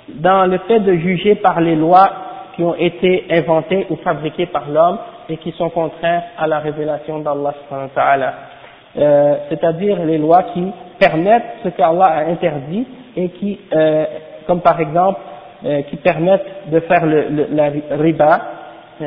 dans 0.08 0.46
le 0.46 0.58
fait 0.68 0.80
de 0.80 0.94
juger 0.94 1.34
par 1.34 1.60
les 1.60 1.74
lois 1.74 2.10
qui 2.54 2.62
ont 2.62 2.76
été 2.76 3.26
inventées 3.30 3.86
ou 3.90 3.96
fabriquées 3.96 4.46
par 4.46 4.70
l'homme 4.70 4.98
et 5.28 5.36
qui 5.38 5.52
sont 5.52 5.70
contraires 5.70 6.22
à 6.38 6.46
la 6.46 6.60
révélation 6.60 7.18
d'Allah 7.18 7.54
euh, 8.94 9.36
c'est-à-dire 9.48 10.04
les 10.04 10.18
lois 10.18 10.44
qui 10.54 10.64
permettent 10.98 11.56
ce 11.64 11.70
qu'Allah 11.70 12.04
a 12.04 12.24
interdit 12.26 12.86
et 13.16 13.28
qui, 13.30 13.58
euh, 13.72 14.04
comme 14.46 14.60
par 14.60 14.78
exemple, 14.80 15.20
euh, 15.64 15.82
qui 15.82 15.96
permettent 15.96 16.70
de 16.70 16.80
faire 16.80 17.06
le, 17.06 17.28
le, 17.28 17.46
la 17.52 17.70
riba, 17.96 18.40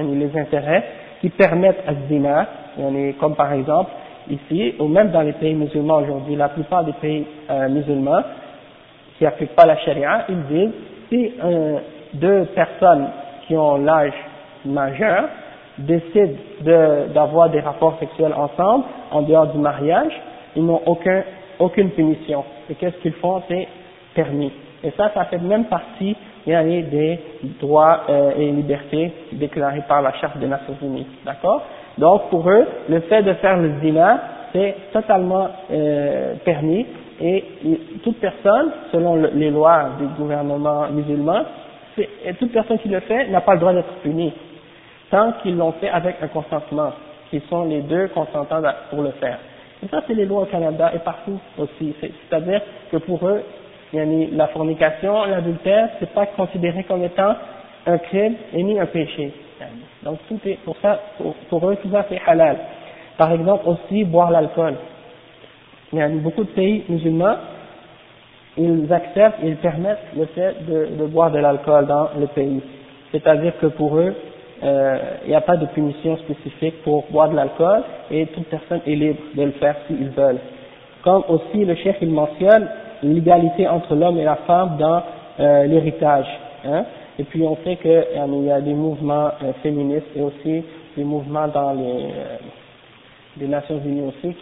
les 0.02 0.40
intérêts, 0.40 0.84
qui 1.22 1.30
permettent 1.30 1.84
à 1.88 1.94
zina, 2.08 2.48
comme 3.20 3.36
par 3.36 3.54
exemple 3.54 3.92
ici, 4.30 4.76
ou 4.80 4.88
même 4.88 5.12
dans 5.12 5.22
les 5.22 5.34
pays 5.34 5.54
musulmans 5.54 5.98
aujourd'hui, 5.98 6.36
la 6.36 6.50
plupart 6.50 6.84
des 6.84 6.94
pays 6.94 7.26
euh, 7.50 7.70
musulmans 7.70 8.24
qui 9.18 9.24
n'appliquent 9.24 9.56
pas 9.56 9.66
la 9.66 9.78
charia, 9.78 10.26
ils 10.30 10.44
disent 10.44 10.72
si 11.10 11.32
deux 12.14 12.46
personnes 12.56 13.08
qui 13.48 13.56
ont 13.56 13.78
l'âge 13.78 14.14
majeur 14.66 15.26
décident 15.78 16.34
d'avoir 17.14 17.50
des 17.50 17.60
rapports 17.60 17.98
sexuels 18.00 18.34
ensemble, 18.34 18.86
en 19.12 19.22
dehors 19.22 19.48
du 19.48 19.58
mariage, 19.58 20.14
ils 20.56 20.66
n'ont 20.66 20.82
aucun, 20.86 21.24
aucune 21.60 21.90
punition. 21.92 22.44
Et 22.70 22.76
qu'est-ce 22.76 22.98
qu'ils 22.98 23.14
font? 23.14 23.42
C'est 23.48 23.68
permis. 24.14 24.52
Et 24.84 24.92
ça, 24.92 25.12
ça 25.14 25.26
fait 25.26 25.38
même 25.38 25.66
partie 25.66 26.16
il 26.46 26.54
y 26.54 26.56
a 26.56 26.64
des 26.64 27.20
droits 27.60 28.02
euh, 28.10 28.32
et 28.38 28.52
libertés 28.52 29.12
déclarés 29.34 29.84
par 29.88 30.02
la 30.02 30.14
Charte 30.14 30.38
des 30.38 30.48
Nations 30.48 30.76
Unies. 30.82 31.08
D'accord? 31.26 31.64
Donc 31.98 32.30
pour 32.30 32.50
eux, 32.50 32.66
le 32.90 33.00
fait 33.02 33.24
de 33.24 33.34
faire 33.34 33.58
le 33.58 33.80
zina, 33.82 34.20
c'est 34.54 34.76
totalement 34.94 35.50
euh, 35.72 36.36
permis 36.44 36.86
et 37.22 37.46
toute 38.04 38.20
personne, 38.20 38.72
selon 38.92 39.16
les 39.16 39.50
lois 39.50 39.92
du 39.98 40.06
gouvernement 40.22 40.88
musulman, 40.92 41.44
toute 42.40 42.52
personne 42.52 42.78
qui 42.80 42.90
le 42.90 43.00
fait 43.00 43.28
n'a 43.30 43.40
pas 43.40 43.54
le 43.54 43.60
droit 43.60 43.74
d'être 43.74 43.94
punie 44.04 44.34
tant 45.10 45.34
qu'ils 45.42 45.58
l'ont 45.58 45.72
fait 45.74 45.90
avec 45.90 46.18
un 46.22 46.28
consentement, 46.28 46.92
qui 47.30 47.42
sont 47.50 47.66
les 47.66 47.82
deux 47.82 48.08
consentants 48.10 48.62
pour 48.90 49.02
le 49.02 49.12
faire. 49.12 49.40
Et 49.84 49.88
ça, 49.88 50.02
c'est 50.08 50.14
les 50.14 50.26
lois 50.26 50.42
au 50.42 50.46
Canada 50.46 50.92
et 50.94 51.00
partout 51.00 51.40
aussi. 51.58 51.96
C'est-à-dire 52.02 52.62
que 52.92 52.98
pour 52.98 53.26
eux, 53.28 53.42
la 53.94 54.48
fornication, 54.48 55.26
l'adultère, 55.26 55.90
c'est 56.00 56.14
pas 56.14 56.26
considéré 56.26 56.84
comme 56.84 57.04
étant 57.04 57.36
un 57.86 57.98
crime 57.98 58.36
et 58.54 58.64
ni 58.64 58.80
un 58.80 58.86
péché. 58.86 59.32
Donc 60.04 60.20
tout 60.28 60.40
est, 60.46 60.60
pour 60.64 60.76
ça, 60.82 61.00
pour, 61.50 61.70
eux, 61.70 61.78
tout 61.82 61.90
ça 61.92 62.06
c'est 62.10 62.20
halal. 62.26 62.58
Par 63.18 63.32
exemple 63.32 63.68
aussi, 63.68 64.04
boire 64.04 64.32
l'alcool. 64.32 64.76
Il 65.94 66.00
y 66.00 66.02
a 66.02 66.10
beaucoup 66.10 66.44
de 66.44 66.50
pays 66.50 66.84
musulmans, 66.90 67.38
ils 68.58 68.92
acceptent, 68.92 69.40
ils 69.44 69.56
permettent 69.58 70.06
le 70.16 70.26
fait 70.28 70.56
de, 70.68 71.06
boire 71.06 71.32
de 71.32 71.40
l'alcool 71.40 71.88
dans 71.88 72.10
le 72.20 72.28
pays. 72.28 72.62
C'est-à-dire 73.12 73.58
que 73.60 73.68
pour 73.68 73.98
eux, 73.98 74.14
euh, 74.64 74.98
il 75.24 75.30
n'y 75.30 75.36
a 75.36 75.42
pas 75.42 75.58
de 75.58 75.66
punition 75.68 76.18
spécifique 76.18 76.82
pour 76.84 77.06
boire 77.12 77.30
de 77.30 77.36
l'alcool 77.36 77.84
et 78.12 78.26
toute 78.28 78.48
personne 78.48 78.82
est 78.86 78.96
libre 78.96 79.22
de 79.36 79.44
le 79.44 79.52
faire 79.52 79.76
s'ils 79.88 80.10
veulent. 80.10 80.40
Comme 81.04 81.24
aussi 81.28 81.64
le 81.66 81.76
chef 81.76 81.98
il 82.02 82.10
mentionne 82.10 82.68
l'égalité 83.06 83.68
entre 83.68 83.96
l'homme 83.96 84.18
et 84.18 84.24
la 84.24 84.36
femme 84.48 84.78
dans 84.78 85.02
euh, 85.40 85.66
l'héritage. 85.66 86.28
Hein. 86.66 86.86
Et 87.18 87.24
puis 87.24 87.44
on 87.44 87.58
sait 87.64 87.78
qu'il 87.78 88.46
y 88.46 88.52
a 88.52 88.62
des 88.62 88.74
mouvements 88.74 89.30
euh, 89.42 89.54
féministes 89.64 90.08
et 90.16 90.22
aussi 90.22 90.64
des 90.98 91.04
mouvements 91.04 91.48
dans 91.48 91.74
les, 91.74 93.48
Nations 93.48 93.82
Unies 93.86 94.02
aussi 94.08 94.34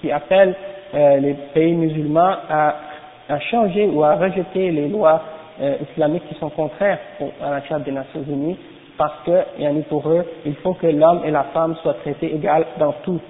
qui, 0.00 0.12
appellent 0.12 0.54
les 0.92 1.34
pays 1.54 1.72
musulmans 1.72 2.36
à, 2.50 2.74
changer 3.50 3.86
ou 3.86 4.04
à 4.04 4.16
rejeter 4.16 4.70
les 4.70 4.86
lois 4.86 5.22
islamiques 5.90 6.28
qui 6.28 6.34
sont 6.34 6.50
contraires 6.50 6.98
à 7.42 7.50
la 7.52 7.62
Charte 7.62 7.84
des 7.84 7.92
Nations 7.92 8.22
Unies 8.28 8.58
parce 8.96 9.14
que 9.24 9.82
pour 9.88 10.08
eux, 10.08 10.24
il 10.44 10.54
faut 10.56 10.74
que 10.74 10.86
l'homme 10.86 11.22
et 11.24 11.30
la 11.30 11.44
femme 11.44 11.74
soient 11.82 11.94
traités 11.94 12.34
égales 12.34 12.66
dans 12.78 12.92
tout. 13.04 13.20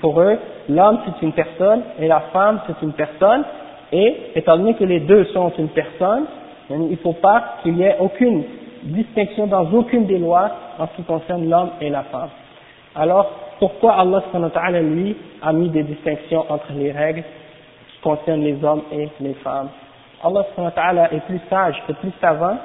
pour 0.00 0.20
eux, 0.20 0.38
l'homme 0.68 1.00
c'est 1.04 1.24
une 1.24 1.32
personne 1.32 1.82
et 2.00 2.08
la 2.08 2.20
femme 2.32 2.60
c'est 2.66 2.82
une 2.82 2.92
personne, 2.92 3.44
et 3.92 4.16
étant 4.34 4.56
donné 4.56 4.74
que 4.74 4.84
les 4.84 5.00
deux 5.00 5.24
sont 5.26 5.52
une 5.58 5.68
personne, 5.68 6.26
il 6.70 6.90
ne 6.90 6.96
faut 6.96 7.12
pas 7.12 7.56
qu'il 7.62 7.76
y 7.76 7.82
ait 7.82 7.96
aucune 8.00 8.42
distinction 8.82 9.46
dans 9.46 9.70
aucune 9.72 10.06
des 10.06 10.18
lois 10.18 10.50
en 10.78 10.86
ce 10.86 10.96
qui 10.96 11.02
concerne 11.02 11.48
l'homme 11.48 11.70
et 11.80 11.90
la 11.90 12.02
femme. 12.04 12.30
Alors, 12.94 13.30
pourquoi 13.58 13.94
Allah 13.94 14.22
lui 14.80 15.16
a 15.42 15.52
mis 15.52 15.68
des 15.68 15.82
distinctions 15.82 16.44
entre 16.48 16.72
les 16.76 16.92
règles 16.92 17.22
qui 17.90 18.00
concernent 18.00 18.42
les 18.42 18.62
hommes 18.64 18.82
et 18.92 19.08
les 19.20 19.34
femmes? 19.34 19.68
Allah 20.22 21.08
est 21.12 21.20
plus 21.26 21.40
sage 21.50 21.82
et 21.88 21.92
plus 21.94 22.12
savant 22.20 22.56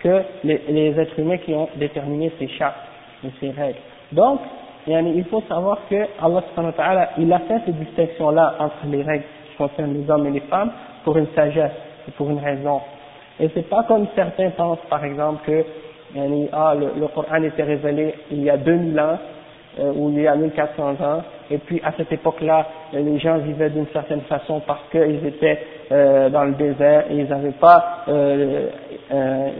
que 0.00 0.22
les, 0.44 0.98
êtres 0.98 1.18
humains 1.18 1.38
qui 1.38 1.52
ont 1.52 1.68
déterminé 1.76 2.30
ces 2.38 2.48
chartes 2.48 2.76
et 3.24 3.28
ces 3.40 3.50
règles. 3.50 3.78
Donc, 4.12 4.40
il 4.86 5.24
faut 5.24 5.42
savoir 5.48 5.78
que 5.90 6.06
Allah 6.20 7.10
il 7.18 7.32
a 7.32 7.40
fait 7.40 7.60
ces 7.66 7.72
distinctions-là 7.72 8.54
entre 8.60 8.86
les 8.86 9.02
règles 9.02 9.24
qui 9.58 9.68
concernent 9.68 9.94
les 9.94 10.10
hommes 10.10 10.26
et 10.26 10.30
les 10.30 10.40
femmes 10.40 10.70
pour 11.04 11.16
une 11.16 11.26
sagesse 11.34 11.72
et 12.06 12.10
pour 12.12 12.30
une 12.30 12.38
raison. 12.38 12.80
Et 13.40 13.50
c'est 13.54 13.68
pas 13.68 13.84
comme 13.84 14.06
certains 14.14 14.50
pensent, 14.50 14.78
par 14.88 15.04
exemple, 15.04 15.44
que 15.46 15.64
ah, 16.52 16.74
le, 16.74 17.00
le 17.00 17.08
Coran 17.08 17.42
était 17.42 17.62
révélé 17.62 18.14
il 18.30 18.42
y 18.42 18.50
a 18.50 18.56
2000 18.56 18.98
ans, 18.98 19.18
euh, 19.78 19.92
ou 19.94 20.10
il 20.10 20.22
y 20.22 20.26
a 20.26 20.34
1400 20.34 20.82
ans, 21.04 21.22
et 21.50 21.58
puis 21.58 21.80
à 21.84 21.92
cette 21.96 22.10
époque-là, 22.10 22.66
les 22.92 23.18
gens 23.18 23.38
vivaient 23.38 23.70
d'une 23.70 23.86
certaine 23.92 24.22
façon 24.22 24.60
parce 24.66 24.82
qu'ils 24.90 25.24
étaient 25.24 25.58
euh, 25.92 26.30
dans 26.30 26.44
le 26.44 26.52
désert 26.52 27.04
et 27.10 27.16
ils 27.16 27.28
n'avaient 27.28 27.52
pas 27.52 28.04
euh, 28.08 28.68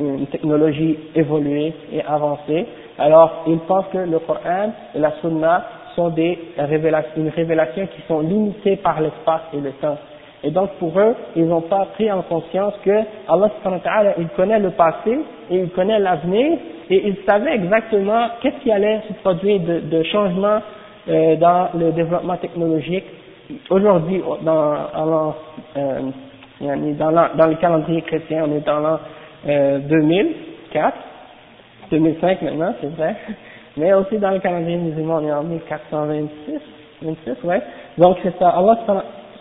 une 0.00 0.26
technologie 0.26 0.98
évoluée 1.14 1.72
et 1.92 2.02
avancée. 2.02 2.66
Alors, 2.98 3.44
ils 3.46 3.60
pensent 3.60 3.86
que 3.92 3.98
le 3.98 4.18
Coran 4.18 4.72
et 4.94 4.98
la 4.98 5.12
Sunna 5.20 5.64
sont 5.98 6.10
des 6.10 6.38
révélations, 6.56 7.10
une 7.16 7.28
révélation 7.30 7.86
qui 7.88 8.00
sont 8.06 8.20
limitées 8.20 8.76
par 8.76 9.00
l'espace 9.00 9.42
et 9.52 9.60
le 9.60 9.72
temps. 9.72 9.98
Et 10.44 10.50
donc 10.52 10.70
pour 10.78 10.96
eux, 10.98 11.16
ils 11.34 11.44
n'ont 11.44 11.62
pas 11.62 11.86
pris 11.94 12.10
en 12.12 12.22
conscience 12.22 12.74
que 12.84 12.90
Allah 13.28 13.50
il 14.18 14.28
connaît 14.28 14.60
le 14.60 14.70
passé 14.70 15.18
et 15.50 15.56
il 15.56 15.68
connaît 15.70 15.98
l'avenir 15.98 16.56
et 16.88 17.08
il 17.08 17.16
savait 17.26 17.54
exactement 17.56 18.28
qu'est-ce 18.40 18.62
qui 18.62 18.70
allait 18.70 19.00
se 19.08 19.12
produire 19.14 19.58
de, 19.60 19.80
de 19.80 20.02
changement 20.04 20.60
euh, 21.08 21.34
dans 21.36 21.70
le 21.76 21.90
développement 21.90 22.36
technologique. 22.36 23.04
Aujourd'hui, 23.70 24.22
dans, 24.42 25.34
euh, 25.76 26.00
dans, 26.60 27.46
le 27.46 27.54
calendrier 27.56 28.02
chrétien, 28.02 28.44
on 28.46 28.56
est 28.56 28.64
dans 28.64 28.78
l'an 28.78 29.00
euh, 29.48 29.78
2004, 29.80 30.96
2005 31.90 32.42
maintenant, 32.42 32.74
c'est 32.80 32.94
vrai, 32.94 33.16
mais 33.78 33.92
aussi 33.94 34.18
dans 34.18 34.30
le 34.30 34.40
calendrier 34.40 34.76
musulman, 34.76 35.20
on 35.22 35.26
est 35.26 35.32
en 35.32 35.44
1426, 35.44 36.60
26, 37.02 37.44
ouais. 37.44 37.62
Donc 37.96 38.18
c'est 38.22 38.36
ça, 38.38 38.50
Allah 38.50 38.78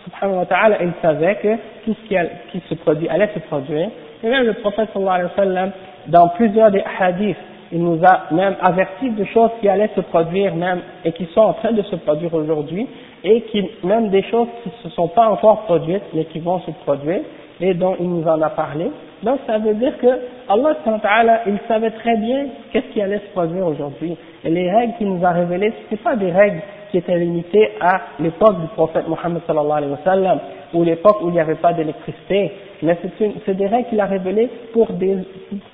subhanahu 0.04 0.38
wa 0.38 0.46
ta'ala, 0.46 0.82
il 0.82 0.92
savait 1.02 1.36
que 1.36 1.56
tout 1.84 1.94
ce 1.94 2.50
qui, 2.50 2.60
se 2.68 2.74
produit 2.74 3.08
allait 3.08 3.30
se 3.34 3.40
produire. 3.40 3.90
Et 4.22 4.28
même 4.28 4.46
le 4.46 4.54
prophète 4.54 4.88
sallallahu 4.92 5.14
alayhi 5.14 5.30
wa 5.30 5.44
sallam, 5.44 5.70
dans 6.06 6.28
plusieurs 6.30 6.70
des 6.70 6.82
hadiths, 6.98 7.36
il 7.70 7.82
nous 7.82 8.00
a 8.04 8.32
même 8.32 8.56
averti 8.62 9.10
de 9.10 9.24
choses 9.24 9.50
qui 9.60 9.68
allaient 9.68 9.90
se 9.94 10.00
produire 10.00 10.54
même 10.54 10.80
et 11.04 11.12
qui 11.12 11.26
sont 11.34 11.40
en 11.40 11.52
train 11.54 11.72
de 11.72 11.82
se 11.82 11.96
produire 11.96 12.32
aujourd'hui 12.32 12.88
et 13.24 13.42
qui 13.42 13.68
même 13.84 14.08
des 14.08 14.22
choses 14.22 14.48
qui 14.62 14.70
ne 14.70 14.88
se 14.88 14.94
sont 14.94 15.08
pas 15.08 15.28
encore 15.28 15.62
produites 15.62 16.04
mais 16.14 16.24
qui 16.26 16.38
vont 16.38 16.60
se 16.60 16.70
produire 16.70 17.20
et 17.60 17.74
dont 17.74 17.96
il 18.00 18.08
nous 18.08 18.26
en 18.26 18.40
a 18.40 18.50
parlé. 18.50 18.90
Donc 19.22 19.40
ça 19.46 19.58
veut 19.58 19.74
dire 19.74 19.96
que 19.98 20.06
Allah 20.48 21.42
il 21.46 21.58
savait 21.66 21.90
très 21.90 22.16
bien 22.16 22.46
qu'est-ce 22.72 22.86
qui 22.92 23.02
allait 23.02 23.18
se 23.18 23.32
produire 23.32 23.66
aujourd'hui. 23.66 24.16
Et 24.44 24.50
les 24.50 24.70
règles 24.70 24.94
qu'il 24.98 25.08
nous 25.08 25.24
a 25.24 25.30
révélées, 25.30 25.72
ce 25.90 25.96
pas 25.96 26.16
des 26.16 26.30
règles 26.30 26.60
qui 26.90 26.98
étaient 26.98 27.18
limitées 27.18 27.70
à 27.80 28.00
l'époque 28.20 28.60
du 28.60 28.66
prophète 28.68 29.08
Mohammed 29.08 29.42
sallallahu 29.46 29.76
alayhi 29.76 29.92
wa 29.92 29.98
sallam, 30.04 30.38
ou 30.72 30.84
l'époque 30.84 31.18
où 31.22 31.28
il 31.28 31.32
n'y 31.32 31.40
avait 31.40 31.56
pas 31.56 31.72
d'électricité, 31.72 32.52
mais 32.82 32.96
c'est 33.44 33.54
des 33.54 33.66
règles 33.66 33.88
qu'il 33.88 34.00
a 34.00 34.06
révélées 34.06 34.48
pour 34.72 34.92
des, 34.92 35.18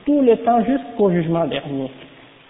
tout 0.07 0.23
le 0.23 0.37
temps 0.39 0.65
jusqu'au 0.65 1.11
jugement 1.11 1.47
dernier. 1.47 1.91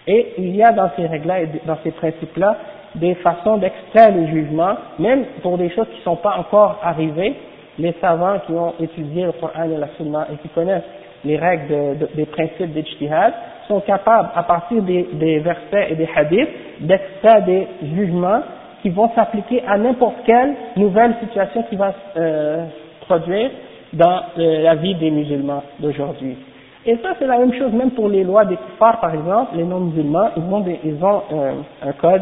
Et 0.07 0.33
il 0.37 0.55
y 0.55 0.63
a 0.63 0.71
dans 0.71 0.89
ces 0.95 1.05
règles-là 1.07 1.41
et 1.41 1.49
dans 1.65 1.77
ces 1.83 1.91
principes-là 1.91 2.57
des 2.95 3.15
façons 3.15 3.57
d'extraire 3.57 4.15
le 4.15 4.27
jugement, 4.27 4.75
même 4.99 5.25
pour 5.41 5.57
des 5.57 5.69
choses 5.71 5.87
qui 5.91 5.97
ne 5.99 6.03
sont 6.03 6.15
pas 6.15 6.37
encore 6.37 6.79
arrivées, 6.83 7.35
les 7.77 7.93
savants 8.01 8.39
qui 8.45 8.53
ont 8.53 8.73
étudié 8.79 9.25
le 9.25 9.31
Coran 9.33 9.63
et 9.63 9.77
la 9.77 9.87
Sunna 9.97 10.27
et 10.31 10.37
qui 10.37 10.49
connaissent 10.49 10.83
les 11.23 11.37
règles 11.37 11.97
des 12.15 12.25
principes 12.25 12.71
d'Ijtihad 12.73 13.33
sont 13.67 13.79
capables, 13.81 14.29
à 14.35 14.43
partir 14.43 14.81
des, 14.83 15.39
versets 15.39 15.87
et 15.91 15.95
des 15.95 16.07
hadiths, 16.15 16.49
d'extraire 16.81 17.43
des 17.43 17.67
jugements 17.95 18.41
qui 18.81 18.89
vont 18.89 19.09
s'appliquer 19.15 19.63
à 19.67 19.77
n'importe 19.77 20.17
quelle 20.25 20.53
nouvelle 20.77 21.15
situation 21.21 21.63
qui 21.63 21.75
va 21.75 21.93
euh, 22.15 22.65
produire 23.01 23.49
dans 23.93 24.21
euh, 24.37 24.61
la 24.63 24.75
vie 24.75 24.93
des 24.95 25.09
musulmans 25.09 25.63
d'aujourd'hui. 25.79 26.37
Et 26.85 26.97
ça, 26.97 27.15
c'est 27.17 27.25
la 27.25 27.39
même 27.39 27.53
chose 27.53 27.71
même 27.71 27.91
pour 27.91 28.07
les 28.09 28.23
lois 28.23 28.45
des 28.45 28.57
kuffars, 28.57 28.99
par 28.99 29.13
exemple, 29.15 29.55
les 29.55 29.63
non-musulmans, 29.63 30.29
ils 30.37 30.53
ont, 30.53 30.59
des, 30.59 30.79
ils 30.83 31.03
ont 31.03 31.23
euh, 31.33 31.53
un 31.81 31.91
code, 31.93 32.21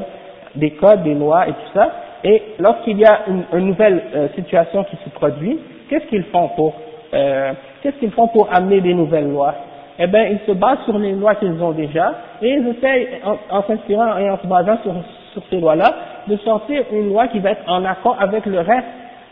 des 0.55 0.71
codes, 0.71 1.03
des 1.03 1.15
lois 1.15 1.49
et 1.49 1.51
tout 1.51 1.73
ça, 1.73 1.91
et 2.23 2.41
lorsqu'il 2.59 2.97
y 2.99 3.05
a 3.05 3.21
une, 3.27 3.43
une 3.53 3.67
nouvelle 3.67 4.01
euh, 4.15 4.27
situation 4.35 4.83
qui 4.85 4.95
se 5.03 5.09
produit, 5.09 5.59
qu'est-ce 5.89 6.05
qu'ils 6.05 6.23
font 6.25 6.49
pour, 6.55 6.73
euh, 7.13 7.51
qu'est-ce 7.81 7.97
qu'ils 7.97 8.11
font 8.11 8.27
pour 8.29 8.53
amener 8.53 8.81
des 8.81 8.93
nouvelles 8.93 9.29
lois? 9.29 9.53
Eh 9.99 10.07
bien, 10.07 10.23
ils 10.25 10.39
se 10.47 10.51
basent 10.53 10.83
sur 10.85 10.97
les 10.97 11.11
lois 11.11 11.35
qu'ils 11.35 11.61
ont 11.61 11.71
déjà, 11.71 12.13
et 12.41 12.49
ils 12.49 12.67
essayent, 12.69 13.07
en, 13.25 13.57
en 13.57 13.63
s'inspirant 13.63 14.17
et 14.17 14.29
en 14.29 14.37
se 14.39 14.47
basant 14.47 14.77
sur, 14.83 14.93
sur 15.33 15.43
ces 15.49 15.59
lois-là, 15.59 15.93
de 16.27 16.37
sortir 16.37 16.83
une 16.91 17.09
loi 17.09 17.27
qui 17.27 17.39
va 17.39 17.51
être 17.51 17.69
en 17.69 17.83
accord 17.85 18.17
avec 18.19 18.45
le 18.45 18.59
reste 18.59 18.87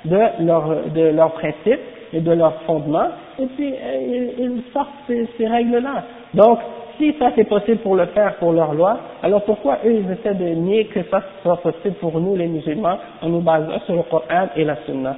de 0.06 0.20
leurs 0.46 0.68
de 0.94 1.10
leurs 1.10 1.32
principes 1.34 1.80
et 2.14 2.20
de 2.20 2.32
leurs 2.32 2.62
fondements, 2.64 3.08
et 3.40 3.46
puis 3.46 3.74
euh, 3.74 4.28
ils, 4.38 4.62
sortent 4.74 4.90
ces, 5.08 5.28
ces 5.38 5.48
règles-là. 5.48 6.04
Donc, 6.34 6.60
si 6.98 7.14
ça 7.20 7.32
c'est 7.36 7.44
possible 7.44 7.80
pour 7.80 7.96
le 7.96 8.06
faire 8.08 8.36
pour 8.36 8.54
leur 8.54 8.74
loi, 8.74 8.98
alors 9.24 9.44
pourquoi 9.44 9.80
eux 9.86 9.94
ils 9.94 10.12
essaient 10.12 10.36
de 10.36 10.46
nier 10.56 10.86
que 10.86 11.04
ça 11.10 11.22
soit 11.44 11.58
possible 11.58 11.96
pour 11.96 12.20
nous 12.20 12.36
les 12.36 12.48
musulmans 12.48 12.98
en 13.22 13.30
nous 13.30 13.42
basant 13.42 13.80
sur 13.86 13.96
le 13.96 14.04
Coran 14.04 14.48
et 14.56 14.64
la 14.64 14.78
Sunna? 14.86 15.16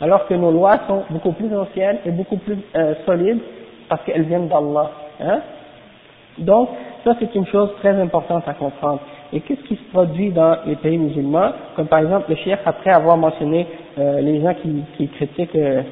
Alors 0.00 0.26
que 0.26 0.34
nos 0.34 0.50
lois 0.50 0.80
sont 0.86 1.02
beaucoup 1.10 1.32
plus 1.32 1.54
anciennes 1.56 1.98
et 2.04 2.10
beaucoup 2.10 2.36
plus 2.36 2.58
euh, 2.76 2.94
solides 3.06 3.40
parce 3.88 4.02
qu'elles 4.04 4.24
viennent 4.24 4.48
d'Allah. 4.48 4.90
Hein? 5.20 5.40
Donc, 6.38 6.70
ça 7.04 7.14
c'est 7.20 7.34
une 7.34 7.46
chose 7.46 7.70
très 7.80 8.00
importante 8.00 8.44
à 8.46 8.54
comprendre. 8.54 9.00
Et 9.32 9.40
qu'est-ce 9.40 9.62
qui 9.62 9.76
se 9.76 9.90
produit 9.92 10.30
dans 10.30 10.58
les 10.66 10.76
pays 10.76 10.98
musulmans? 10.98 11.52
Comme 11.76 11.86
par 11.86 12.00
exemple 12.00 12.30
le 12.30 12.36
chef, 12.36 12.60
après 12.66 12.90
avoir 12.90 13.16
mentionné 13.16 13.66
euh, 13.98 14.20
les 14.20 14.40
gens 14.40 14.54
qui, 14.96 15.08
critiquent 15.08 15.56
euh, 15.56 15.82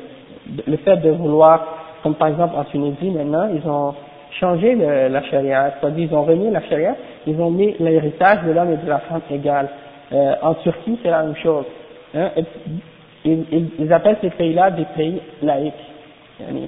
le 0.67 0.77
fait 0.79 0.97
de 0.97 1.11
vouloir, 1.11 1.65
comme 2.03 2.15
par 2.15 2.29
exemple 2.29 2.55
en 2.57 2.65
Tunisie 2.65 3.11
maintenant, 3.11 3.49
ils 3.53 3.69
ont 3.69 3.95
changé 4.41 4.75
le, 4.75 5.09
la 5.09 5.23
charia, 5.25 5.75
c'est-à-dire 5.81 6.09
ils 6.11 6.15
ont 6.15 6.23
remis 6.23 6.51
la 6.51 6.63
charia, 6.63 6.97
ils 7.27 7.41
ont 7.41 7.51
mis 7.51 7.75
l'héritage 7.79 8.43
de 8.45 8.53
l'homme 8.53 8.73
et 8.73 8.77
de 8.77 8.89
la 8.89 8.99
femme 9.01 9.21
égal. 9.31 9.69
Euh, 10.13 10.35
en 10.43 10.55
Turquie, 10.55 10.99
c'est 11.03 11.11
la 11.11 11.23
même 11.23 11.37
chose. 11.37 11.65
Hein, 12.15 12.31
ils, 13.25 13.93
appellent 13.93 14.19
ces 14.21 14.31
pays-là 14.31 14.71
des 14.71 14.85
pays 14.97 15.21
laïcs. 15.43 15.75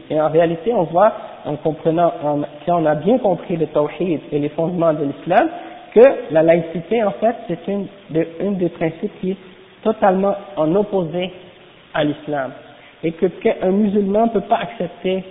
Et 0.09 0.21
en 0.21 0.29
réalité, 0.29 0.73
on 0.73 0.85
voit, 0.85 1.13
en 1.45 1.57
comprenant, 1.57 2.13
en, 2.23 2.43
on 2.69 2.87
a 2.87 2.95
bien 2.95 3.19
compris 3.19 3.57
le 3.57 3.67
tawhid 3.67 4.21
et 4.31 4.39
les 4.39 4.51
fondements 4.51 4.93
de 4.93 5.05
l'islam, 5.05 5.49
que 5.95 6.01
la 6.31 6.43
laïcité, 6.43 7.03
en 7.03 7.11
fait, 7.13 7.35
c'est 7.49 7.67
une, 7.69 7.87
de, 8.11 8.27
des 8.55 8.69
principes 8.69 9.13
qui 9.21 9.33
est 9.33 9.37
totalement 9.83 10.35
en 10.57 10.75
opposé 10.75 11.33
à 11.93 12.05
l'islam. 12.05 12.53
Et 13.03 13.13
que 13.13 13.27
qu'un 13.27 13.71
musulman 13.71 14.27
ne 14.27 14.31
peut 14.31 14.41
pas 14.43 14.61
accepter 14.63 15.25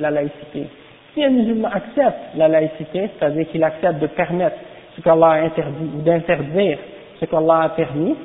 la 0.00 0.10
laïcité. 0.10 0.66
Si 1.14 1.24
un 1.24 1.30
musulman 1.30 1.68
accepte 1.72 2.34
la 2.36 2.48
laïcité, 2.48 3.10
c'est-à-dire 3.16 3.48
qu'il 3.50 3.62
accepte 3.62 4.00
de 4.00 4.08
permettre 4.08 4.56
ce 4.96 5.00
qu'Allah 5.00 5.28
a 5.28 5.42
interdit 5.42 5.90
ou 5.96 6.02
d'interdire 6.02 6.78
ce 7.20 7.24
qu'Allah 7.26 7.62
a 7.62 7.68
permis, 7.70 8.16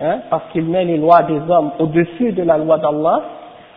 hein, 0.00 0.20
parce 0.28 0.44
qu'il 0.52 0.64
met 0.64 0.84
les 0.84 0.98
lois 0.98 1.22
des 1.22 1.40
hommes 1.48 1.72
au-dessus 1.78 2.32
de 2.32 2.42
la 2.42 2.58
loi 2.58 2.78
d'Allah, 2.78 3.22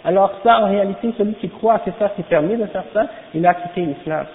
alors 0.03 0.31
ça, 0.43 0.61
en 0.61 0.67
réalité, 0.67 1.13
celui 1.17 1.33
qui 1.35 1.49
croit 1.49 1.79
que 1.79 1.91
ça 1.99 2.11
c'est 2.15 2.25
permis 2.25 2.57
de 2.57 2.65
faire 2.65 2.83
ça, 2.93 3.07
il 3.33 3.45
a 3.45 3.53
quitté 3.53 3.81
l'islam. 3.81 4.25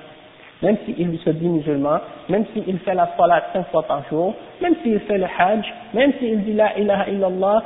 Même 0.62 0.76
s'il 0.84 1.18
se 1.18 1.30
dit 1.30 1.48
musulman, 1.48 1.98
même 2.28 2.44
s'il 2.52 2.78
fait 2.78 2.94
la 2.94 3.10
salat 3.18 3.42
cinq 3.52 3.66
fois 3.70 3.82
par 3.82 4.02
jour, 4.08 4.34
même 4.62 4.74
s'il 4.82 4.98
fait 5.00 5.18
le 5.18 5.26
hajj, 5.26 5.66
même 5.92 6.12
s'il 6.18 6.42
dit 6.44 6.54
la 6.54 6.78
ilaha 6.78 7.10
illallah 7.10 7.62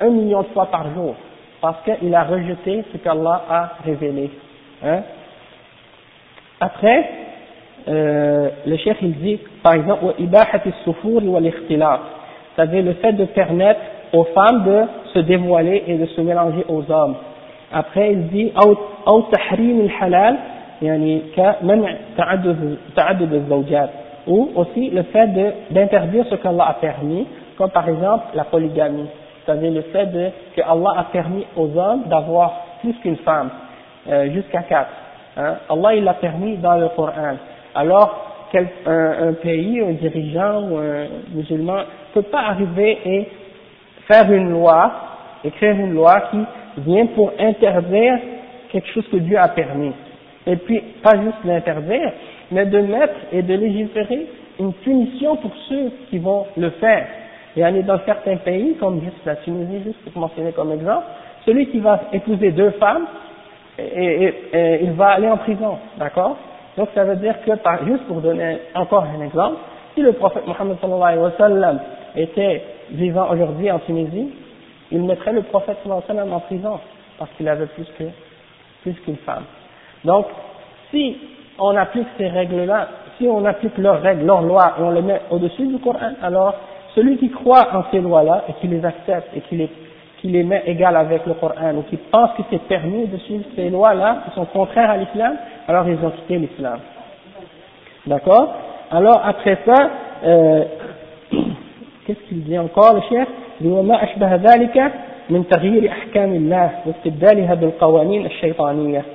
un 0.00 0.10
million 0.10 0.42
de 0.42 0.48
fois 0.48 0.66
par 0.66 0.92
jour, 0.94 1.14
parce 1.60 1.76
qu'il 1.84 2.12
a 2.14 2.24
rejeté 2.24 2.84
ce 2.92 2.96
qu'Allah 2.98 3.42
a 3.48 3.70
révélé. 3.84 4.30
Hein. 4.84 5.02
Après, 6.63 7.09
euh, 7.87 8.49
le 8.65 8.77
chef 8.77 8.97
il 9.01 9.13
dit, 9.19 9.39
par 9.63 9.73
exemple, 9.73 10.13
c'est-à-dire 12.55 12.83
le 12.83 12.93
fait 12.93 13.13
de 13.13 13.25
permettre 13.25 13.79
aux 14.13 14.25
femmes 14.25 14.63
de 14.65 14.83
se 15.13 15.19
dévoiler 15.19 15.83
et 15.87 15.95
de 15.95 16.05
se 16.07 16.21
mélanger 16.21 16.65
aux 16.67 16.89
hommes. 16.91 17.15
Après, 17.71 18.11
il 18.11 18.27
dit 18.27 18.51
أو 19.07 19.21
تحريم 19.21 19.81
الحلال 19.81 20.35
يعني 20.81 21.21
كمنع 21.35 21.95
تعدد 22.17 22.77
تعدد 22.95 23.33
الزوجات 23.33 23.89
ou 24.27 24.51
aussi 24.55 24.89
le 24.91 25.03
fait 25.03 25.27
d'interdire 25.71 26.25
ce 26.29 26.35
qu'Allah 26.35 26.65
a 26.67 26.73
permis, 26.75 27.25
comme 27.57 27.71
par 27.71 27.89
exemple 27.89 28.25
la 28.35 28.43
polygamie, 28.43 29.07
c'est-à-dire 29.43 29.71
le 29.71 29.81
fait 29.81 30.05
de, 30.05 30.29
que 30.55 30.61
Allah 30.61 30.93
a 30.97 31.03
permis 31.05 31.45
aux 31.55 31.75
hommes 31.75 32.03
d'avoir 32.07 32.53
plus 32.81 32.93
qu'une 33.01 33.17
femme, 33.17 33.49
euh, 34.07 34.29
jusqu'à 34.31 34.61
quatre. 34.61 34.91
Hein? 35.36 35.54
Allah 35.68 35.94
il 35.94 36.04
l'a 36.04 36.14
permis 36.14 36.56
dans 36.58 36.76
le 36.76 36.88
Coran. 36.90 37.36
Alors, 37.74 38.48
quel, 38.52 38.68
un, 38.86 39.28
un, 39.28 39.32
pays, 39.34 39.80
un 39.80 39.92
dirigeant 39.92 40.62
ou 40.62 40.78
un 40.78 41.06
musulman 41.34 41.78
ne 41.78 42.14
peut 42.14 42.22
pas 42.22 42.42
arriver 42.42 42.98
et 43.04 43.28
faire 44.06 44.30
une 44.30 44.50
loi, 44.50 44.92
écrire 45.42 45.72
une 45.72 45.94
loi 45.94 46.22
qui 46.30 46.38
vient 46.78 47.06
pour 47.06 47.32
interdire 47.38 48.18
quelque 48.70 48.88
chose 48.88 49.06
que 49.10 49.16
Dieu 49.16 49.38
a 49.38 49.48
permis. 49.48 49.92
Et 50.46 50.56
puis, 50.56 50.80
pas 51.02 51.16
juste 51.16 51.44
l'interdire, 51.44 52.12
mais 52.50 52.66
de 52.66 52.80
mettre 52.80 53.14
et 53.32 53.42
de 53.42 53.54
légiférer 53.54 54.26
une 54.60 54.72
punition 54.72 55.36
pour 55.36 55.50
ceux 55.68 55.90
qui 56.10 56.18
vont 56.18 56.46
le 56.56 56.70
faire. 56.70 57.06
Et 57.56 57.62
aller 57.62 57.82
dans 57.82 57.98
certains 58.04 58.36
pays, 58.36 58.74
comme 58.74 59.00
juste 59.02 59.24
la 59.24 59.36
Tunisie, 59.36 59.84
juste 59.84 60.10
pour 60.10 60.20
mentionner 60.20 60.52
comme 60.52 60.72
exemple, 60.72 61.04
celui 61.46 61.66
qui 61.66 61.78
va 61.78 62.00
épouser 62.12 62.50
deux 62.50 62.70
femmes, 62.72 63.06
et, 63.78 64.24
et, 64.24 64.34
et 64.52 64.84
il 64.84 64.92
va 64.92 65.08
aller 65.08 65.28
en 65.28 65.38
prison, 65.38 65.78
d'accord? 65.98 66.36
Donc 66.76 66.88
ça 66.94 67.04
veut 67.04 67.16
dire 67.16 67.34
que, 67.44 67.52
par, 67.56 67.84
juste 67.84 68.04
pour 68.04 68.20
donner 68.20 68.58
encore 68.74 69.04
un 69.04 69.24
exemple, 69.24 69.56
si 69.94 70.02
le 70.02 70.12
prophète 70.12 70.46
Mohammed 70.46 70.76
sallallahu 70.80 71.02
alayhi 71.02 71.22
wa 71.22 71.32
sallam 71.38 71.80
était 72.16 72.62
vivant 72.90 73.30
aujourd'hui 73.30 73.70
en 73.70 73.78
Tunisie, 73.80 74.32
il 74.90 75.02
mettrait 75.02 75.32
le 75.32 75.42
prophète 75.42 75.76
sallallahu 75.82 76.02
alayhi 76.08 76.18
wa 76.18 76.24
sallam 76.24 76.32
en 76.32 76.40
prison, 76.40 76.80
parce 77.18 77.30
qu'il 77.36 77.48
avait 77.48 77.66
plus 77.66 77.86
que 77.98 78.04
plus 78.82 78.94
qu'une 79.00 79.16
femme. 79.18 79.44
Donc, 80.04 80.26
si 80.90 81.16
on 81.58 81.76
applique 81.76 82.08
ces 82.18 82.28
règles-là, 82.28 82.88
si 83.16 83.26
on 83.26 83.44
applique 83.44 83.78
leurs 83.78 84.02
règles, 84.02 84.26
leurs 84.26 84.42
lois, 84.42 84.74
et 84.78 84.82
on 84.82 84.90
les 84.90 85.02
met 85.02 85.20
au-dessus 85.30 85.66
du 85.66 85.78
Coran, 85.78 86.12
alors 86.22 86.54
celui 86.94 87.16
qui 87.16 87.30
croit 87.30 87.68
en 87.72 87.84
ces 87.90 88.00
lois-là 88.00 88.44
et 88.48 88.52
qui 88.54 88.66
les 88.68 88.84
accepte 88.84 89.28
et 89.36 89.40
qui 89.40 89.56
les, 89.56 89.70
qui 90.23 90.27
les 90.27 90.43
met 90.43 90.63
égales 90.65 90.97
avec 90.97 91.25
le 91.25 91.33
Coran 91.33 91.75
ou 91.75 91.83
qui 91.83 91.97
pense 91.97 92.31
que 92.37 92.43
c'est 92.49 92.61
permis 92.63 93.07
de 93.07 93.17
suivre 93.17 93.45
ces 93.55 93.69
lois-là 93.69 94.23
qui 94.25 94.35
sont 94.35 94.45
contraires 94.45 94.89
à 94.89 94.97
l'islam, 94.97 95.35
alors 95.67 95.87
ils 95.87 96.03
ont 96.05 96.11
quitté 96.11 96.37
l'islam. 96.37 96.79
D'accord 98.05 98.53
Alors 98.91 99.21
après 99.23 99.57
ça, 99.65 99.89
euh, 100.25 100.63
qu'est-ce 102.05 102.27
qu'il 102.27 102.43
dit 102.43 102.57
encore 102.57 102.93
le 102.95 103.01
chef 103.09 103.27
وما 103.65 104.03
أشبه 104.03 104.35
ذلك 104.35 104.91
من 105.29 105.47
تغيير 105.47 105.91
أحكام 105.91 106.31
الله 106.31 106.71
واستبدالها 106.85 107.53
بالقوانين 107.53 108.25
الشيطانية 108.25 109.05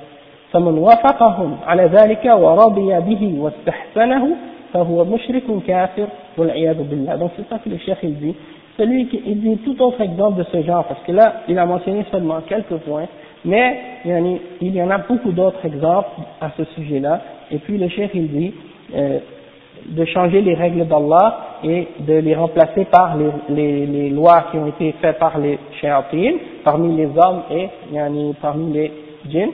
فمن 0.51 0.77
وافقهم 0.77 1.57
على 1.67 1.83
ذلك 1.83 2.25
ورضي 2.25 2.99
به 2.99 3.33
واستحسنه 3.39 4.27
فهو 4.73 5.05
مشرك 5.05 5.43
كافر 5.67 6.07
والعياذ 6.37 6.83
بالله 6.83 7.15
donc 7.17 7.31
c'est 7.37 7.49
ça 7.49 7.59
que 7.59 7.69
le 7.69 7.77
chef 7.77 7.97
il 8.03 8.19
dit 8.19 8.35
celui 8.80 9.06
qui 9.08 9.20
il 9.26 9.40
dit 9.40 9.58
tout 9.58 9.80
autre 9.82 10.00
exemple 10.00 10.38
de 10.38 10.44
ce 10.44 10.62
genre 10.62 10.84
parce 10.84 11.02
que 11.02 11.12
là 11.12 11.42
il 11.48 11.58
a 11.58 11.66
mentionné 11.66 12.04
seulement 12.10 12.40
quelques 12.48 12.78
points 12.86 13.06
mais 13.44 13.78
il 14.04 14.74
y 14.74 14.82
en 14.82 14.90
a 14.90 14.98
beaucoup 14.98 15.32
d'autres 15.32 15.64
exemples 15.66 16.08
à 16.40 16.50
ce 16.56 16.64
sujet 16.74 16.98
là 16.98 17.20
et 17.50 17.58
puis 17.58 17.76
le 17.76 17.88
chef 17.88 18.10
il 18.14 18.28
dit 18.28 18.54
euh, 18.94 19.18
de 19.86 20.04
changer 20.06 20.40
les 20.40 20.54
règles 20.54 20.86
d'Allah 20.86 21.58
et 21.64 21.88
de 22.00 22.14
les 22.14 22.34
remplacer 22.34 22.84
par 22.86 23.16
les, 23.48 24.10
lois 24.10 24.46
qui 24.50 24.58
ont 24.58 24.66
été 24.66 24.92
faites 25.00 25.18
par 25.18 25.38
les 25.38 25.58
shayatines, 25.80 26.38
parmi 26.64 26.96
les 26.96 27.06
hommes 27.06 27.42
et 27.50 27.68
parmi 28.40 28.72
les 28.72 28.92
djinns, 29.28 29.50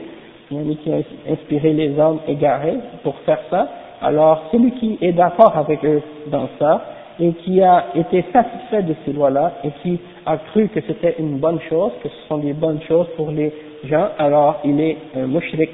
qui 0.49 0.55
ont 0.55 1.03
inspiré 1.31 1.73
les 1.73 1.99
hommes 1.99 2.19
égarés 2.29 2.79
pour 3.03 3.17
faire 3.21 3.41
ça. 3.51 3.69
Alors, 4.03 4.45
celui 4.53 4.73
qui 4.73 4.99
est 5.01 5.13
d'accord 5.13 5.57
avec 5.57 5.85
eux 5.85 6.03
dans 6.29 6.49
ça, 6.59 6.85
et 7.19 7.33
qui 7.33 7.63
a 7.63 7.87
été 7.95 8.25
satisfait 8.33 8.83
de 8.83 8.95
ces 9.05 9.13
lois-là, 9.13 9.55
et 9.65 9.71
qui 9.83 9.99
a 10.27 10.37
cru 10.37 10.69
que 10.69 10.81
c'était 10.87 11.17
une 11.19 11.39
bonne 11.39 11.61
chose, 11.69 11.93
que 12.03 12.09
ce 12.09 12.29
sont 12.29 12.39
des 12.39 12.53
bonnes 12.53 12.81
choses 12.83 13.07
pour 13.17 13.31
les 13.31 13.53
gens, 13.85 14.09
alors 14.19 14.61
il 14.65 14.81
est 14.81 14.99
un 15.17 15.27
mushrik 15.27 15.71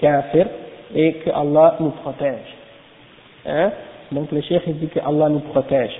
kafir, 0.00 0.46
et 0.94 1.14
que 1.14 1.30
Allah 1.30 1.76
nous 1.80 1.90
protège. 1.90 2.54
Hein? 3.46 3.70
Donc 4.12 4.30
le 4.32 4.40
cheikh 4.42 4.68
dit 4.78 4.88
que 4.88 5.00
Allah 5.00 5.28
nous 5.28 5.40
protège. 5.40 5.92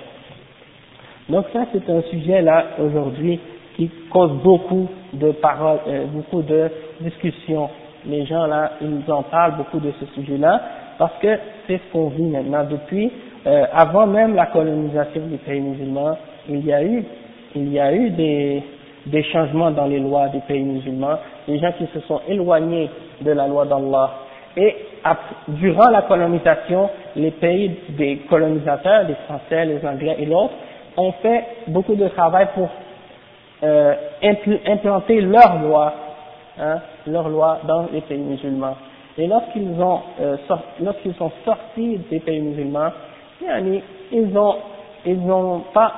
Donc 1.28 1.46
ça 1.52 1.64
c'est 1.72 1.90
un 1.90 2.02
sujet 2.02 2.42
là 2.42 2.64
aujourd'hui 2.78 3.40
qui 3.76 3.90
cause 4.10 4.32
beaucoup 4.42 4.88
de 5.12 5.32
paroles, 5.32 5.80
euh, 5.88 6.04
beaucoup 6.06 6.42
de 6.42 6.70
discussions. 7.00 7.68
Les 8.06 8.24
gens 8.26 8.46
là, 8.46 8.72
ils 8.80 8.88
nous 8.88 9.10
en 9.10 9.22
parlent 9.22 9.56
beaucoup 9.56 9.80
de 9.80 9.92
ce 9.98 10.06
sujet-là 10.14 10.60
parce 10.98 11.14
que 11.20 11.38
c'est 11.66 11.78
ce 11.78 11.92
qu'on 11.92 12.08
vit 12.08 12.24
maintenant 12.24 12.64
depuis, 12.70 13.10
euh, 13.46 13.66
avant 13.72 14.06
même 14.06 14.34
la 14.34 14.46
colonisation 14.46 15.26
des 15.26 15.36
pays 15.38 15.60
musulmans, 15.60 16.16
il 16.48 16.64
y 16.64 16.72
a 16.72 16.82
eu, 16.82 17.04
il 17.54 17.72
y 17.72 17.78
a 17.78 17.92
eu 17.92 18.10
des, 18.10 18.62
des 19.06 19.22
changements 19.24 19.70
dans 19.70 19.86
les 19.86 20.00
lois 20.00 20.28
des 20.28 20.40
pays 20.40 20.62
musulmans, 20.62 21.18
des 21.46 21.58
gens 21.58 21.72
qui 21.72 21.86
se 21.92 22.00
sont 22.00 22.20
éloignés 22.28 22.88
de 23.20 23.30
la 23.32 23.46
loi 23.46 23.66
d'Allah. 23.66 24.10
Et 24.56 24.74
durant 25.48 25.90
la 25.90 26.02
colonisation, 26.02 26.88
les 27.16 27.32
pays 27.32 27.76
des 27.90 28.18
colonisateurs, 28.30 29.04
les 29.08 29.14
Français, 29.26 29.64
les 29.66 29.86
Anglais 29.86 30.16
et 30.18 30.26
l'autre, 30.26 30.54
ont 30.96 31.12
fait 31.20 31.44
beaucoup 31.68 31.96
de 31.96 32.08
travail 32.08 32.48
pour 32.54 32.68
euh, 33.62 33.94
implanter 34.66 35.20
leurs 35.20 35.60
lois, 35.62 35.92
hein, 36.58 36.78
leurs 37.06 37.28
lois 37.28 37.58
dans 37.66 37.86
les 37.92 38.00
pays 38.02 38.18
musulmans. 38.18 38.76
Et 39.18 39.26
lorsqu'ils 39.26 39.80
ont 39.80 40.00
euh, 40.20 40.36
lorsqu'ils 40.80 41.14
sont 41.14 41.30
sortis 41.44 41.98
des 42.10 42.20
pays 42.20 42.40
musulmans, 42.40 42.90
ils 44.12 44.38
ont 44.38 44.56
ils 45.06 45.20
n'ont 45.20 45.60
pas 45.72 45.92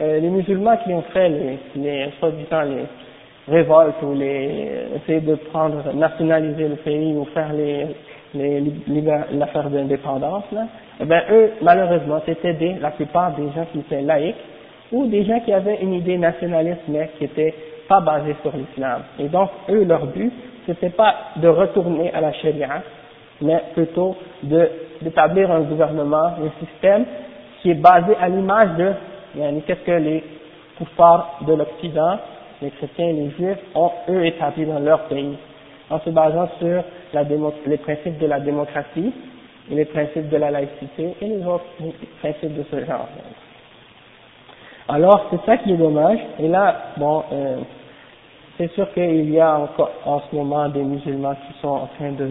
euh, 0.00 0.20
les 0.20 0.28
musulmans 0.28 0.76
qui 0.78 0.92
ont 0.92 1.02
fait 1.12 1.28
les, 1.28 1.58
les 1.76 2.10
soi-disant 2.18 2.62
les 2.62 2.84
révoltes 3.48 4.02
ou 4.02 4.14
les 4.14 4.68
essayer 4.96 5.20
de 5.20 5.34
prendre 5.36 5.92
nationaliser 5.94 6.68
le 6.68 6.76
pays 6.76 7.12
ou 7.12 7.24
faire 7.26 7.52
les 7.52 7.86
l'affaire 9.32 9.70
d'indépendance 9.70 10.44
là, 10.52 10.66
eh 11.00 11.04
ben 11.04 11.22
eux 11.30 11.52
malheureusement 11.62 12.20
c'était 12.26 12.54
des 12.54 12.74
la 12.80 12.90
plupart 12.90 13.32
des 13.36 13.44
gens 13.54 13.66
qui 13.72 13.78
étaient 13.78 14.02
laïcs 14.02 14.34
ou 14.92 15.06
des 15.06 15.24
gens 15.24 15.40
qui 15.40 15.52
avaient 15.52 15.78
une 15.80 15.94
idée 15.94 16.18
nationaliste 16.18 16.82
mais 16.88 17.10
qui 17.16 17.24
n'était 17.24 17.54
pas 17.88 18.00
basée 18.00 18.34
sur 18.42 18.52
l'islam. 18.56 19.02
Et 19.18 19.28
donc 19.28 19.50
eux 19.70 19.84
leur 19.84 20.06
but 20.06 20.32
c'était 20.66 20.90
pas 20.90 21.14
de 21.36 21.48
retourner 21.48 22.12
à 22.12 22.20
la 22.20 22.32
charia 22.32 22.82
mais 23.40 23.62
plutôt 23.74 24.16
d'établir 24.42 25.50
un 25.50 25.60
gouvernement, 25.60 26.26
un 26.26 26.66
système 26.66 27.04
qui 27.60 27.70
est 27.70 27.74
basé 27.74 28.14
à 28.20 28.28
l'image 28.28 28.76
de 28.76 28.92
qu'est-ce 29.66 29.84
que 29.84 29.92
les 29.92 30.22
pouvoirs 30.76 31.38
de 31.46 31.54
l'Occident, 31.54 32.18
les 32.62 32.70
chrétiens 32.70 33.08
et 33.08 33.12
les 33.12 33.30
juifs, 33.30 33.58
ont 33.74 33.90
eux 34.08 34.24
établi 34.26 34.66
dans 34.66 34.78
leur 34.78 35.04
pays, 35.04 35.36
en 35.90 36.00
se 36.00 36.10
basant 36.10 36.48
sur 36.58 36.82
la 37.12 37.22
les 37.22 37.76
principes 37.78 38.18
de 38.18 38.26
la 38.26 38.40
démocratie 38.40 39.12
et 39.70 39.74
les 39.74 39.84
principes 39.86 40.28
de 40.28 40.36
la 40.36 40.50
laïcité 40.50 41.14
et 41.20 41.26
les 41.26 41.44
autres 41.46 41.64
principes 42.20 42.54
de 42.54 42.64
ce 42.70 42.84
genre. 42.84 43.08
Alors 44.88 45.26
c'est 45.30 45.44
ça 45.46 45.56
qui 45.58 45.72
est 45.72 45.76
dommage. 45.76 46.18
Et 46.38 46.48
là, 46.48 46.76
bon, 46.98 47.24
euh, 47.32 47.56
c'est 48.58 48.70
sûr 48.72 48.92
qu'il 48.92 49.30
y 49.30 49.40
a 49.40 49.58
encore 49.58 49.90
en 50.04 50.20
ce 50.20 50.36
moment 50.36 50.68
des 50.68 50.82
musulmans 50.82 51.34
qui 51.34 51.60
sont 51.60 51.68
en 51.68 51.88
train 51.98 52.12
de 52.12 52.30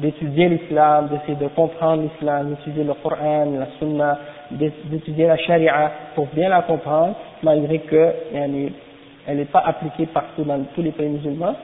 d'étudier 0.00 0.48
l'islam, 0.48 1.08
d'essayer 1.08 1.36
de 1.36 1.48
comprendre 1.48 2.02
l'islam, 2.02 2.50
d'étudier 2.50 2.84
le 2.84 2.94
Coran, 2.94 3.46
la 3.58 3.66
Sunna, 3.78 4.18
d'étudier 4.50 5.26
la 5.26 5.36
Sharia 5.36 5.92
pour 6.14 6.26
bien 6.34 6.48
la 6.48 6.62
comprendre, 6.62 7.14
malgré 7.42 7.80
que 7.80 8.12
elle 8.32 9.36
n'est 9.36 9.44
pas 9.44 9.62
appliquée 9.66 10.06
partout 10.06 10.42
dans 10.42 10.60
tous 10.74 10.82
les 10.82 10.92
pays 10.92 11.08
musulmans. 11.08 11.54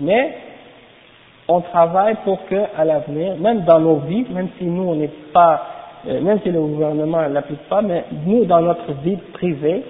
Mais 0.00 0.34
on 1.48 1.60
travaille 1.60 2.16
pour 2.24 2.46
que, 2.46 2.56
à 2.76 2.84
l'avenir, 2.84 3.36
même 3.36 3.64
dans 3.64 3.80
nos 3.80 3.96
vies, 3.96 4.24
même 4.30 4.48
si 4.58 4.64
nous 4.64 4.84
on 4.84 4.94
n'est 4.94 5.10
pas, 5.32 5.62
euh, 6.08 6.20
même 6.20 6.40
si 6.42 6.50
le 6.50 6.60
gouvernement 6.60 7.22
ne 7.28 7.34
l'applique 7.34 7.68
pas, 7.68 7.82
mais 7.82 8.04
nous 8.26 8.44
dans 8.44 8.60
notre 8.60 8.92
vie 9.02 9.18
privée, 9.34 9.82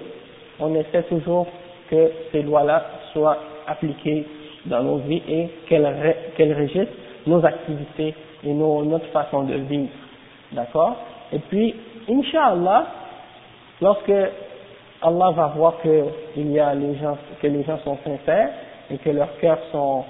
on 0.59 0.73
essaie 0.75 1.03
toujours 1.03 1.47
que 1.89 2.11
ces 2.31 2.41
lois-là 2.41 2.83
soient 3.13 3.37
appliquées 3.67 4.25
dans 4.65 4.83
nos 4.83 4.97
vies 4.97 5.21
et 5.29 5.49
qu'elles 5.67 6.53
régissent 6.53 6.87
nos 7.27 7.43
activités 7.45 8.13
et 8.43 8.53
nos, 8.53 8.83
notre 8.83 9.07
façon 9.07 9.43
de 9.43 9.55
vivre. 9.55 9.89
D'accord? 10.51 10.95
Et 11.31 11.39
puis, 11.39 11.75
Inch'Allah, 12.09 12.85
lorsque 13.81 14.13
Allah 15.01 15.31
va 15.31 15.47
voir 15.55 15.73
que, 15.83 16.05
il 16.35 16.51
y 16.51 16.59
a 16.59 16.73
les 16.73 16.95
gens, 16.97 17.17
que 17.41 17.47
les 17.47 17.63
gens 17.63 17.79
sont 17.83 17.97
sincères 18.03 18.49
et 18.89 18.97
que 18.97 19.09
leurs 19.09 19.37
cœurs 19.39 19.59
sont 19.71 20.03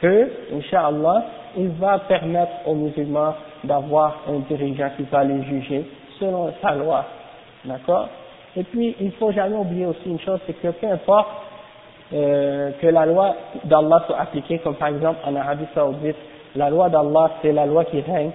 purs, 0.00 0.28
Inch'Allah, 0.54 1.24
il 1.56 1.68
va 1.70 1.98
permettre 2.00 2.52
aux 2.66 2.74
musulmans 2.74 3.34
d'avoir 3.64 4.18
un 4.28 4.38
dirigeant 4.48 4.90
qui 4.96 5.02
va 5.04 5.24
les 5.24 5.42
juger 5.44 5.84
selon 6.18 6.52
sa 6.62 6.74
loi. 6.74 7.04
D'accord? 7.64 8.08
Et 8.56 8.64
puis, 8.64 8.96
il 9.00 9.12
faut 9.12 9.32
jamais 9.32 9.56
oublier 9.56 9.86
aussi 9.86 10.06
une 10.06 10.20
chose, 10.20 10.40
c'est 10.46 10.60
que 10.60 10.68
peu 10.68 10.86
importe 10.86 11.28
euh, 12.12 12.72
que 12.80 12.86
la 12.88 13.06
loi 13.06 13.34
d'Allah 13.64 14.02
soit 14.06 14.18
appliquée, 14.18 14.58
comme 14.58 14.74
par 14.74 14.88
exemple 14.88 15.20
en 15.24 15.36
Arabie 15.36 15.66
Saoudite, 15.74 16.16
la 16.56 16.70
loi 16.70 16.88
d'Allah, 16.88 17.30
c'est 17.42 17.52
la 17.52 17.66
loi 17.66 17.84
qui 17.84 18.00
règne. 18.00 18.30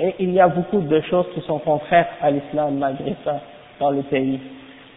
Et 0.00 0.14
il 0.18 0.32
y 0.32 0.40
a 0.40 0.48
beaucoup 0.48 0.80
de 0.80 1.00
choses 1.02 1.26
qui 1.34 1.40
sont 1.42 1.58
contraires 1.58 2.08
à 2.20 2.30
l'islam 2.30 2.78
malgré 2.78 3.14
ça 3.24 3.40
dans 3.78 3.90
le 3.90 4.02
pays. 4.02 4.40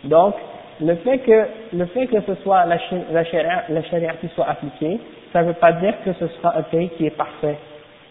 Donc, 0.04 0.36
le 0.82 0.96
fait 0.96 1.20
que, 1.20 1.48
le 1.74 1.86
fait 1.88 2.08
que 2.08 2.22
ce 2.22 2.36
soit 2.44 2.66
la, 2.66 2.78
charia, 2.78 3.64
la 3.70 3.84
charia 3.84 4.14
qui 4.22 4.28
soit 4.30 4.48
appliquée, 4.48 5.00
ça 5.34 5.42
ne 5.42 5.48
veut 5.48 5.54
pas 5.54 5.72
dire 5.74 5.94
que 6.06 6.14
ce 6.14 6.28
sera 6.28 6.58
un 6.58 6.64
pays 6.64 6.90
qui 6.98 7.06
est 7.06 7.16
parfait, 7.16 7.58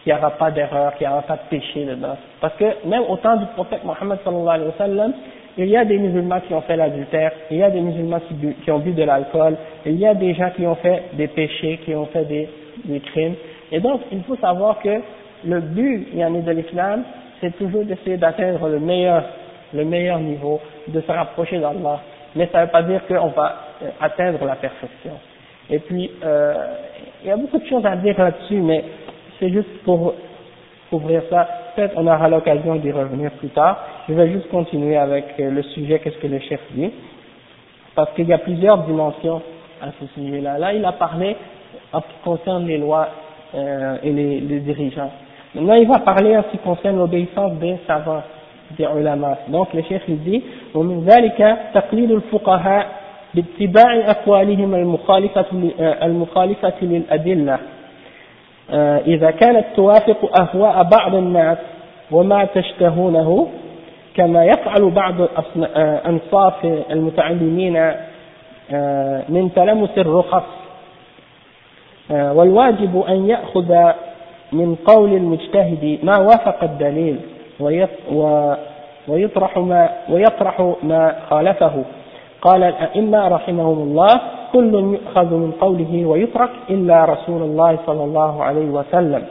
qu'il 0.03 0.13
n'y 0.13 0.19
aura 0.19 0.31
pas 0.31 0.51
d'erreur, 0.51 0.95
qu'il 0.95 1.07
n'y 1.07 1.13
aura 1.13 1.23
pas 1.23 1.35
de 1.35 1.49
péché 1.49 1.85
dedans. 1.85 2.17
Parce 2.41 2.55
que 2.55 2.65
même 2.85 3.03
au 3.07 3.17
temps 3.17 3.37
du 3.37 3.45
prophète 3.47 3.83
Mohammed 3.83 4.19
sallallahu 4.23 4.49
alayhi 4.49 4.67
wa 4.67 4.77
sallam, 4.77 5.13
il 5.57 5.69
y 5.69 5.77
a 5.77 5.85
des 5.85 5.97
musulmans 5.97 6.39
qui 6.41 6.53
ont 6.53 6.61
fait 6.61 6.75
l'adultère, 6.75 7.31
il 7.49 7.57
y 7.57 7.63
a 7.63 7.69
des 7.69 7.81
musulmans 7.81 8.19
qui, 8.27 8.35
qui 8.63 8.71
ont 8.71 8.79
bu 8.79 8.91
de 8.91 9.03
l'alcool, 9.03 9.55
il 9.85 9.97
y 9.97 10.05
a 10.05 10.13
des 10.13 10.33
gens 10.35 10.51
qui 10.55 10.67
ont 10.67 10.75
fait 10.75 11.03
des 11.13 11.27
péchés, 11.27 11.79
qui 11.83 11.95
ont 11.95 12.05
fait 12.07 12.25
des 12.25 12.99
crimes. 12.99 13.35
Et 13.71 13.79
donc, 13.79 14.01
il 14.11 14.23
faut 14.23 14.37
savoir 14.37 14.79
que 14.79 15.01
le 15.45 15.59
but 15.59 16.15
de 16.15 16.51
l'islam, 16.51 17.03
c'est 17.41 17.55
toujours 17.57 17.83
d'essayer 17.83 18.17
d'atteindre 18.17 18.67
le 18.69 18.79
meilleur, 18.79 19.23
le 19.73 19.85
meilleur 19.85 20.19
niveau, 20.19 20.59
de 20.87 21.01
se 21.01 21.11
rapprocher 21.11 21.59
d'Allah. 21.59 22.01
Mais 22.35 22.49
ça 22.51 22.61
ne 22.61 22.65
veut 22.65 22.71
pas 22.71 22.83
dire 22.83 23.01
qu'on 23.07 23.27
va 23.27 23.55
euh, 23.83 23.89
atteindre 23.99 24.43
la 24.45 24.55
perfection. 24.55 25.13
Et 25.69 25.79
puis, 25.79 26.11
euh, 26.23 26.53
il 27.23 27.27
y 27.27 27.31
a 27.31 27.37
beaucoup 27.37 27.59
de 27.59 27.65
choses 27.67 27.85
à 27.85 27.95
dire 27.95 28.17
là-dessus, 28.17 28.61
mais 28.61 28.83
c'est 29.39 29.49
juste 29.49 29.83
pour 29.83 30.13
ouvrir 30.91 31.21
ça. 31.29 31.47
Peut-être 31.75 31.93
on 31.97 32.07
aura 32.07 32.29
l'occasion 32.29 32.75
d'y 32.75 32.91
revenir 32.91 33.31
plus 33.31 33.49
tard. 33.49 33.77
Je 34.07 34.13
vais 34.13 34.31
juste 34.31 34.49
continuer 34.49 34.97
avec 34.97 35.25
euh, 35.39 35.51
le 35.51 35.61
sujet, 35.63 35.99
qu'est-ce 35.99 36.17
que 36.17 36.27
le 36.27 36.39
chef 36.39 36.61
dit. 36.73 36.91
Parce 37.95 38.11
qu'il 38.13 38.27
y 38.27 38.33
a 38.33 38.37
plusieurs 38.37 38.79
dimensions 38.79 39.41
à 39.81 39.87
ce 39.99 40.07
sujet-là. 40.19 40.57
Là, 40.57 40.73
il 40.73 40.85
a 40.85 40.93
parlé 40.93 41.35
en 41.91 42.01
ce 42.01 42.07
qui 42.07 42.23
concerne 42.23 42.65
les 42.65 42.77
lois 42.77 43.09
euh, 43.54 43.96
et 44.02 44.12
les, 44.12 44.40
les, 44.40 44.60
dirigeants. 44.60 45.10
Maintenant, 45.54 45.74
il 45.74 45.88
va 45.88 45.98
parler 45.98 46.36
en 46.36 46.42
ce 46.44 46.48
qui 46.48 46.58
concerne 46.58 46.96
l'obéissance 46.98 47.52
des 47.54 47.76
savants, 47.86 48.22
des 48.78 48.84
ulama. 48.84 49.38
Donc, 49.48 49.74
le 49.74 49.82
chef 49.82 50.02
il 50.08 50.22
dit, 50.22 50.42
ومن 50.74 51.04
ذلك 51.04 51.58
تقليد 51.74 52.10
الفقهاء 52.10 52.86
باتباع 53.34 54.10
أقوالهم 54.10 54.74
المخالفة 54.74 55.44
المخالفة 56.02 56.74
للأدلة 56.82 57.58
إذا 59.06 59.30
كانت 59.30 59.64
توافق 59.76 60.40
أهواء 60.40 60.82
بعض 60.82 61.14
الناس 61.14 61.58
وما 62.10 62.44
تشتهونه 62.44 63.48
كما 64.14 64.44
يفعل 64.44 64.90
بعض 64.90 65.14
أنصاف 66.06 66.64
المتعلمين 66.90 67.92
من 69.28 69.50
تلمس 69.56 69.98
الرخص 69.98 70.42
آه، 70.42 70.65
والواجب 72.09 73.03
أن 73.09 73.29
يأخذ 73.29 73.91
من 74.53 74.75
قول 74.75 75.13
المجتهد 75.13 75.99
ما 76.03 76.17
وافق 76.17 76.63
الدليل 76.63 77.17
ويطرح 79.07 79.57
ما, 79.57 79.89
ويطرح 80.09 80.73
ما 80.83 81.15
خالفه. 81.29 81.83
قال 82.41 82.63
الأئمة 82.63 83.27
رحمهم 83.27 83.77
الله 83.77 84.21
كل 84.53 84.73
يؤخذ 84.73 85.33
من 85.33 85.51
قوله 85.51 86.05
ويترك 86.05 86.49
إلا 86.69 87.05
رسول 87.05 87.41
الله 87.41 87.77
صلى 87.85 88.03
الله 88.03 88.43
عليه 88.43 88.69
وسلم. 88.69 89.23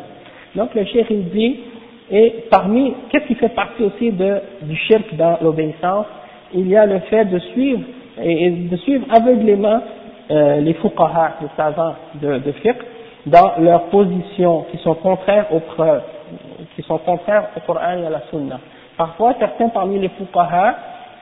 Donc 0.56 0.74
le 0.74 0.84
cheikh 0.84 1.06
il 1.10 1.28
dit 1.30 1.60
et 2.10 2.44
parmi 2.50 2.94
qu'est-ce 3.10 3.26
qui 3.26 3.34
fait 3.36 3.54
partie 3.54 3.84
aussi 3.84 4.10
de, 4.10 4.40
du 4.62 4.76
shirk 4.76 5.14
dans 5.16 5.38
l'obéissance? 5.40 6.06
Il 6.54 6.68
y 6.68 6.76
a 6.76 6.86
le 6.86 6.98
fait 7.00 7.24
de 7.24 7.38
suivre 7.38 7.82
et 8.22 8.50
de 8.50 8.76
suivre 8.76 9.06
aveuglément 9.10 9.80
Euh, 10.28 10.60
les 10.60 10.74
fuqaha, 10.74 11.34
les 11.40 11.48
savants 11.56 11.94
de, 12.14 12.38
de 12.38 12.52
fiqh, 12.52 12.76
dans 13.26 13.52
leurs 13.60 13.84
positions 13.84 14.66
qui 14.72 14.78
sont 14.78 14.94
contraires 14.94 15.46
aux 15.52 15.60
preuves, 15.60 16.02
qui 16.74 16.82
sont 16.82 16.98
contraires 16.98 17.44
au 17.56 17.60
Coran 17.60 17.98
et 17.98 18.06
à 18.06 18.10
la 18.10 18.22
Sunna. 18.30 18.58
Parfois, 18.96 19.34
certains 19.38 19.68
parmi 19.68 20.00
les 20.00 20.08
fuqaha, 20.08 20.74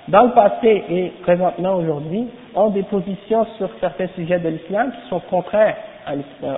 dans 0.08 0.24
le 0.24 0.30
passé 0.30 0.84
et 0.88 1.12
présentement 1.22 1.74
aujourd'hui, 1.74 2.28
ont 2.54 2.70
des 2.70 2.82
positions 2.84 3.46
sur 3.58 3.68
certains 3.78 4.08
sujets 4.14 4.38
de 4.38 4.48
l'islam 4.48 4.92
qui 4.92 5.08
sont 5.10 5.20
contraires 5.28 5.76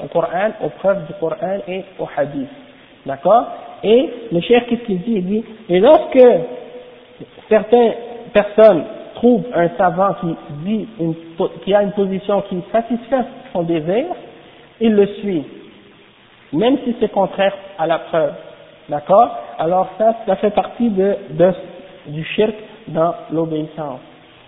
au 0.05 0.07
Coran, 0.09 0.51
aux 0.63 0.69
preuves 0.69 1.05
du 1.07 1.15
Coran 1.15 1.59
et 1.67 1.85
au 1.99 2.09
hadith. 2.17 2.49
D'accord? 3.07 3.47
Et 3.83 4.11
le 4.31 4.41
cher 4.41 4.67
qu'est-ce 4.67 4.83
qu'il 4.83 5.01
dit? 5.01 5.15
Il 5.17 5.27
dit, 5.27 5.45
et 5.69 5.81
lorsque 5.81 6.19
certaines 7.49 7.95
personnes 8.33 8.85
trouve 9.17 9.43
un 9.55 9.69
savant 9.77 10.15
qui 10.21 10.35
dit 10.65 10.89
une, 11.01 11.15
qui 11.65 11.75
a 11.75 11.83
une 11.83 11.93
position 11.93 12.43
qui 12.49 12.63
satisfait 12.73 13.25
son 13.53 13.63
désir, 13.63 14.05
il 14.81 14.95
le 14.95 15.07
suit, 15.07 15.45
même 16.53 16.79
si 16.85 16.95
c'est 17.01 17.11
contraire 17.11 17.55
à 17.79 17.87
la 17.87 17.99
preuve. 17.99 18.33
D'accord? 18.89 19.29
Alors 19.59 19.89
ça, 19.99 20.15
ça 20.27 20.37
fait 20.37 20.51
partie 20.51 20.91
de, 20.91 21.17
de, 21.31 21.53
du 22.07 22.25
shirk 22.25 22.55
dans 22.89 23.15
l'obéissance. 23.33 24.01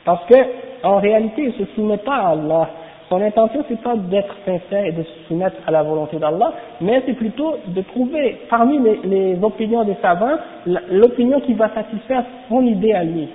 Parce 0.04 0.24
que, 0.26 0.36
en 0.84 0.98
réalité, 0.98 1.42
il 1.42 1.48
ne 1.48 1.66
se 1.66 1.72
soumet 1.74 1.96
pas 1.98 2.16
à 2.16 2.28
Allah. 2.30 2.68
Son 3.08 3.20
intention, 3.22 3.64
c'est 3.68 3.80
pas 3.80 3.96
d'être 3.96 4.34
sincère 4.44 4.84
et 4.84 4.92
de 4.92 5.02
se 5.02 5.28
soumettre 5.28 5.56
à 5.66 5.70
la 5.70 5.82
volonté 5.82 6.18
d'Allah, 6.18 6.52
mais 6.80 7.02
c'est 7.06 7.14
plutôt 7.14 7.56
de 7.66 7.80
trouver, 7.82 8.36
parmi 8.50 8.78
les, 8.78 9.00
les 9.04 9.42
opinions 9.42 9.82
des 9.84 9.96
savants, 10.02 10.36
l'opinion 10.90 11.40
qui 11.40 11.54
va 11.54 11.70
satisfaire 11.70 12.24
son 12.48 12.64
idée 12.66 12.92
à 12.92 13.02
lui. 13.04 13.28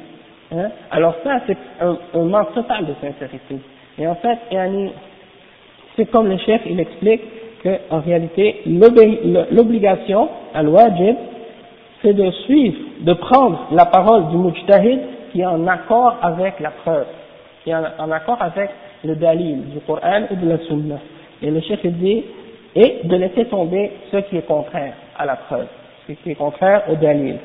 Hein? 0.53 0.69
Alors 0.91 1.15
ça, 1.23 1.41
c'est 1.47 1.57
un, 1.81 1.97
un, 2.13 2.23
manque 2.25 2.53
total 2.53 2.85
de 2.85 2.93
sincérité. 3.01 3.57
Et 3.97 4.07
en 4.07 4.15
fait, 4.15 4.39
c'est 5.95 6.05
comme 6.11 6.27
le 6.27 6.37
chef, 6.37 6.61
il 6.65 6.79
explique 6.79 7.21
qu'en 7.63 8.01
réalité, 8.01 8.61
l'obligation, 8.65 10.29
al-wajib, 10.53 11.15
c'est 12.01 12.13
de 12.13 12.29
suivre, 12.45 12.77
de 13.01 13.13
prendre 13.13 13.67
la 13.71 13.85
parole 13.85 14.27
du 14.29 14.37
mujtahid 14.37 14.99
qui 15.31 15.41
est 15.41 15.45
en 15.45 15.65
accord 15.67 16.17
avec 16.21 16.59
la 16.59 16.71
preuve, 16.71 17.05
qui 17.63 17.69
est 17.69 17.75
en, 17.75 18.11
accord 18.11 18.37
avec 18.41 18.69
le 19.03 19.15
dalil 19.15 19.69
du 19.69 19.79
Coran 19.79 20.23
et 20.29 20.35
de 20.35 20.49
la 20.49 20.57
Sunna. 20.59 20.97
Et 21.41 21.49
le 21.49 21.61
chef 21.61 21.85
dit, 21.85 22.23
et 22.75 23.01
de 23.03 23.15
laisser 23.15 23.45
tomber 23.45 23.91
ce 24.11 24.17
qui 24.17 24.37
est 24.37 24.47
contraire 24.47 24.93
à 25.17 25.25
la 25.25 25.35
preuve, 25.35 25.67
ce 26.07 26.13
qui 26.13 26.31
est 26.31 26.35
contraire 26.35 26.83
au 26.89 26.95
dalil. 26.95 27.37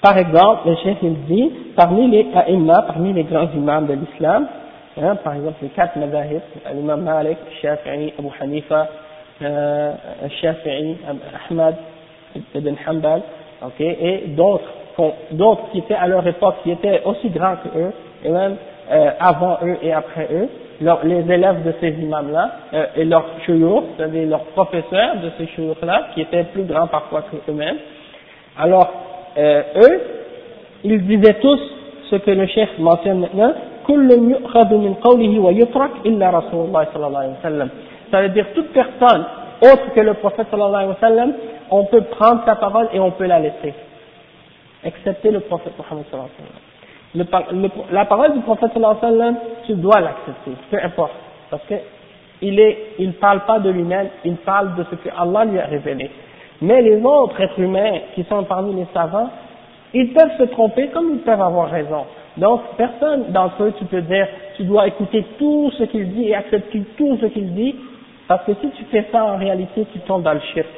Par 0.00 0.16
exemple, 0.16 0.68
le 0.68 0.76
chef 0.76 0.96
il 1.02 1.24
dit, 1.24 1.52
parmi 1.74 2.08
les 2.08 2.26
a'imma, 2.34 2.82
parmi 2.82 3.12
les 3.12 3.24
grands 3.24 3.50
imams 3.52 3.86
de 3.86 3.94
l'islam, 3.94 4.46
hein, 5.00 5.16
par 5.16 5.34
exemple 5.34 5.56
les 5.62 5.68
quatre 5.70 5.96
madahib, 5.96 6.40
l'imam 6.72 7.02
Malik, 7.02 7.38
Shafi'i, 7.60 8.12
Abu 8.16 8.28
Hanifa, 8.40 8.86
euh, 9.42 9.92
Shafi'i, 10.40 10.98
Ahmad, 11.50 11.74
Ibn 12.54 12.74
Hanbal, 12.86 13.22
ok, 13.64 13.80
et 13.80 14.24
d'autres, 14.28 14.70
d'autres 15.32 15.70
qui 15.72 15.78
étaient 15.78 15.94
à 15.94 16.06
leur 16.06 16.24
époque, 16.24 16.56
qui 16.62 16.70
étaient 16.70 17.02
aussi 17.04 17.28
grands 17.30 17.56
que 17.56 17.76
eux, 17.76 17.92
et 18.24 18.30
même 18.30 18.56
euh, 18.92 19.10
avant 19.18 19.58
eux 19.64 19.78
et 19.82 19.92
après 19.92 20.28
eux, 20.30 20.48
les 20.80 21.32
élèves 21.32 21.64
de 21.64 21.74
ces 21.80 21.90
imams-là, 21.90 22.50
euh, 22.72 22.86
et 22.94 23.04
leurs 23.04 23.26
chouyours, 23.44 23.82
c'est-à-dire 23.96 24.28
leurs 24.28 24.44
professeurs 24.44 25.16
de 25.16 25.30
ces 25.38 25.48
chouyours-là, 25.48 26.10
qui 26.14 26.20
étaient 26.20 26.44
plus 26.44 26.62
grands 26.62 26.86
parfois 26.86 27.22
que 27.22 27.50
eux-mêmes. 27.50 27.78
Alors, 28.56 29.07
euh, 29.38 29.62
eux, 29.76 30.00
ils 30.84 31.06
disaient 31.06 31.38
tous 31.40 31.60
ce 32.10 32.16
que 32.16 32.30
le 32.30 32.46
chef 32.46 32.78
mentionne 32.78 33.20
maintenant, 33.20 33.52
ça 38.10 38.22
veut 38.22 38.28
dire 38.30 38.46
toute 38.54 38.68
personne 38.72 39.24
autre 39.60 39.94
que 39.94 40.00
le 40.00 40.14
prophète 40.14 40.46
sallallahu 40.50 40.74
alayhi 40.74 40.88
wa 40.90 40.96
sallam, 41.00 41.32
on 41.70 41.84
peut 41.84 42.02
prendre 42.02 42.42
sa 42.44 42.56
parole 42.56 42.88
et 42.92 43.00
on 43.00 43.10
peut 43.10 43.26
la 43.26 43.40
laisser, 43.40 43.74
excepté 44.84 45.30
le 45.30 45.40
prophète 45.40 45.72
sallallahu 45.76 46.04
alayhi 46.12 46.28
wa 47.14 47.24
sallam. 47.24 47.70
la 47.90 48.04
parole 48.04 48.32
du 48.34 48.40
prophète 48.40 48.72
sallallahu 48.72 48.98
alayhi 49.02 49.16
wa 49.16 49.24
sallam, 49.24 49.36
tu 49.66 49.74
dois 49.74 50.00
l'accepter, 50.00 50.52
peu 50.70 50.78
importe, 50.82 51.14
parce 51.50 51.62
que 51.64 51.74
il 52.40 52.60
est, 52.60 52.78
il 52.98 53.14
parle 53.14 53.40
pas 53.40 53.58
de 53.58 53.70
lui-même, 53.70 54.08
il 54.24 54.36
parle 54.36 54.76
de 54.76 54.84
ce 54.84 54.94
que 54.94 55.08
Allah 55.16 55.44
lui 55.44 55.58
a 55.58 55.66
révélé. 55.66 56.10
Mais 56.60 56.82
les 56.82 57.02
autres 57.04 57.40
êtres 57.40 57.58
humains 57.58 57.98
qui 58.14 58.24
sont 58.24 58.42
parmi 58.44 58.74
les 58.74 58.86
savants, 58.92 59.30
ils 59.94 60.12
peuvent 60.12 60.36
se 60.38 60.44
tromper 60.44 60.88
comme 60.88 61.12
ils 61.12 61.20
peuvent 61.20 61.40
avoir 61.40 61.70
raison. 61.70 62.04
Donc, 62.36 62.60
personne 62.76 63.32
d'entre 63.32 63.62
eux, 63.62 63.74
tu 63.78 63.84
peux 63.86 64.02
dire, 64.02 64.26
tu 64.56 64.64
dois 64.64 64.86
écouter 64.86 65.24
tout 65.38 65.70
ce 65.78 65.84
qu'il 65.84 66.12
dit 66.12 66.28
et 66.28 66.34
accepter 66.34 66.82
tout 66.96 67.16
ce 67.20 67.26
qu'il 67.26 67.54
dit, 67.54 67.74
parce 68.26 68.44
que 68.44 68.52
si 68.60 68.70
tu 68.70 68.84
fais 68.84 69.06
ça 69.10 69.24
en 69.24 69.36
réalité, 69.36 69.86
tu 69.92 69.98
tombes 70.00 70.22
dans 70.22 70.34
le 70.34 70.40
shirk. 70.52 70.68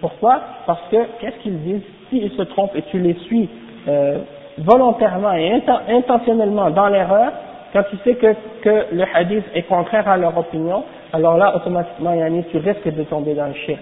Pourquoi? 0.00 0.40
Parce 0.66 0.80
que, 0.90 0.96
qu'est-ce 1.20 1.36
qu'ils 1.42 1.60
disent? 1.62 1.82
S'ils 2.08 2.30
se 2.30 2.42
trompent 2.42 2.74
et 2.74 2.82
tu 2.90 2.98
les 2.98 3.14
suis 3.26 3.48
euh, 3.88 4.18
volontairement 4.58 5.32
et 5.32 5.62
intentionnellement 5.88 6.70
dans 6.70 6.88
l'erreur, 6.88 7.32
quand 7.72 7.82
tu 7.90 7.96
sais 8.04 8.14
que, 8.14 8.34
que 8.62 8.94
le 8.94 9.04
hadith 9.14 9.44
est 9.54 9.62
contraire 9.62 10.08
à 10.08 10.16
leur 10.16 10.36
opinion, 10.36 10.84
alors 11.12 11.36
là, 11.36 11.54
automatiquement, 11.56 12.14
Yannis, 12.14 12.44
tu 12.50 12.58
risques 12.58 12.94
de 12.94 13.02
tomber 13.04 13.34
dans 13.34 13.46
le 13.46 13.54
shirk. 13.54 13.80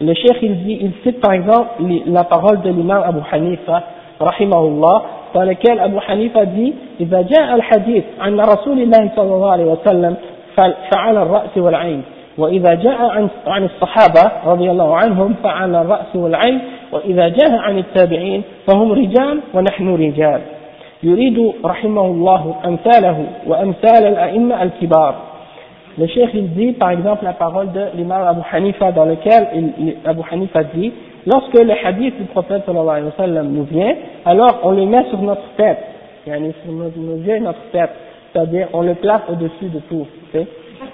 Le 0.00 0.12
cheikh 0.14 0.38
il 0.42 0.64
dit, 0.64 0.78
il 0.82 0.92
cite 1.02 1.20
par 1.20 1.32
exemple 1.32 1.68
la 2.06 2.24
parole 2.24 2.60
de 2.60 2.70
l'imam 2.70 3.02
Abu 3.02 3.20
Hanifa, 3.32 3.82
rahimahullah, 4.20 5.02
dans 5.34 5.42
lequel 5.44 5.80
Abu 5.80 5.96
Hanifa 6.06 6.44
dit, 6.46 6.74
إذا 7.00 7.22
جاء 7.22 7.54
الحديث 7.54 8.04
عن 8.20 8.40
رسول 8.40 8.80
الله 8.80 9.10
صلى 9.16 9.34
الله 9.34 9.50
عليه 9.50 9.64
وسلم 9.64 10.16
فعلى 10.90 11.22
الرأس 11.22 11.56
والعين 11.56 12.02
وإذا 12.38 12.74
جاء 12.74 13.10
عن, 13.10 13.28
عن 13.46 13.64
الصحابة 13.64 14.32
رضي 14.46 14.70
الله 14.70 14.96
عنهم 14.96 15.34
فعلى 15.42 15.80
الرأس 15.80 16.16
والعين 16.16 16.60
وإذا 16.92 17.28
جاء 17.28 17.50
عن 17.50 17.78
التابعين 17.78 18.42
فهم 18.66 18.92
رجال 18.92 19.40
ونحن 19.54 19.94
رجال 19.94 20.40
يريد 21.02 21.52
رحمه 21.64 22.06
الله 22.06 22.54
أمثاله 22.64 23.26
وأمثال 23.46 24.06
الأئمة 24.06 24.62
الكبار 24.62 25.14
Le 25.98 26.06
cheikh 26.08 26.30
il 26.34 26.52
dit 26.52 26.72
par 26.72 26.90
exemple 26.90 27.24
la 27.24 27.32
parole 27.32 27.72
de 27.72 27.86
l'imam 27.94 28.22
Abu 28.26 28.40
Hanifa 28.52 28.92
dans 28.92 29.06
lequel 29.06 29.48
il, 29.78 29.96
Abu 30.04 30.20
Hanifa 30.30 30.64
dit 30.64 30.92
lorsque 31.26 31.54
le 31.54 31.72
hadith 31.84 32.16
du 32.18 32.24
prophète 32.24 32.64
sallallahu 32.66 32.88
alayhi 32.88 33.06
wa 33.06 33.24
sallam 33.24 33.48
nous 33.52 33.64
vient 33.64 33.94
alors 34.24 34.60
on 34.64 34.72
le 34.72 34.84
met 34.84 35.04
sur 35.08 35.20
notre 35.22 35.48
tête. 35.56 35.78
Yani 36.26 36.52
sur 36.62 36.72
nos 36.72 37.16
yeux 37.16 37.38
notre 37.38 37.70
tête. 37.72 37.90
C'est-à-dire 38.32 38.68
on 38.74 38.82
le 38.82 38.94
place 38.94 39.22
au-dessus 39.30 39.68
de 39.72 39.78
tout 39.88 40.06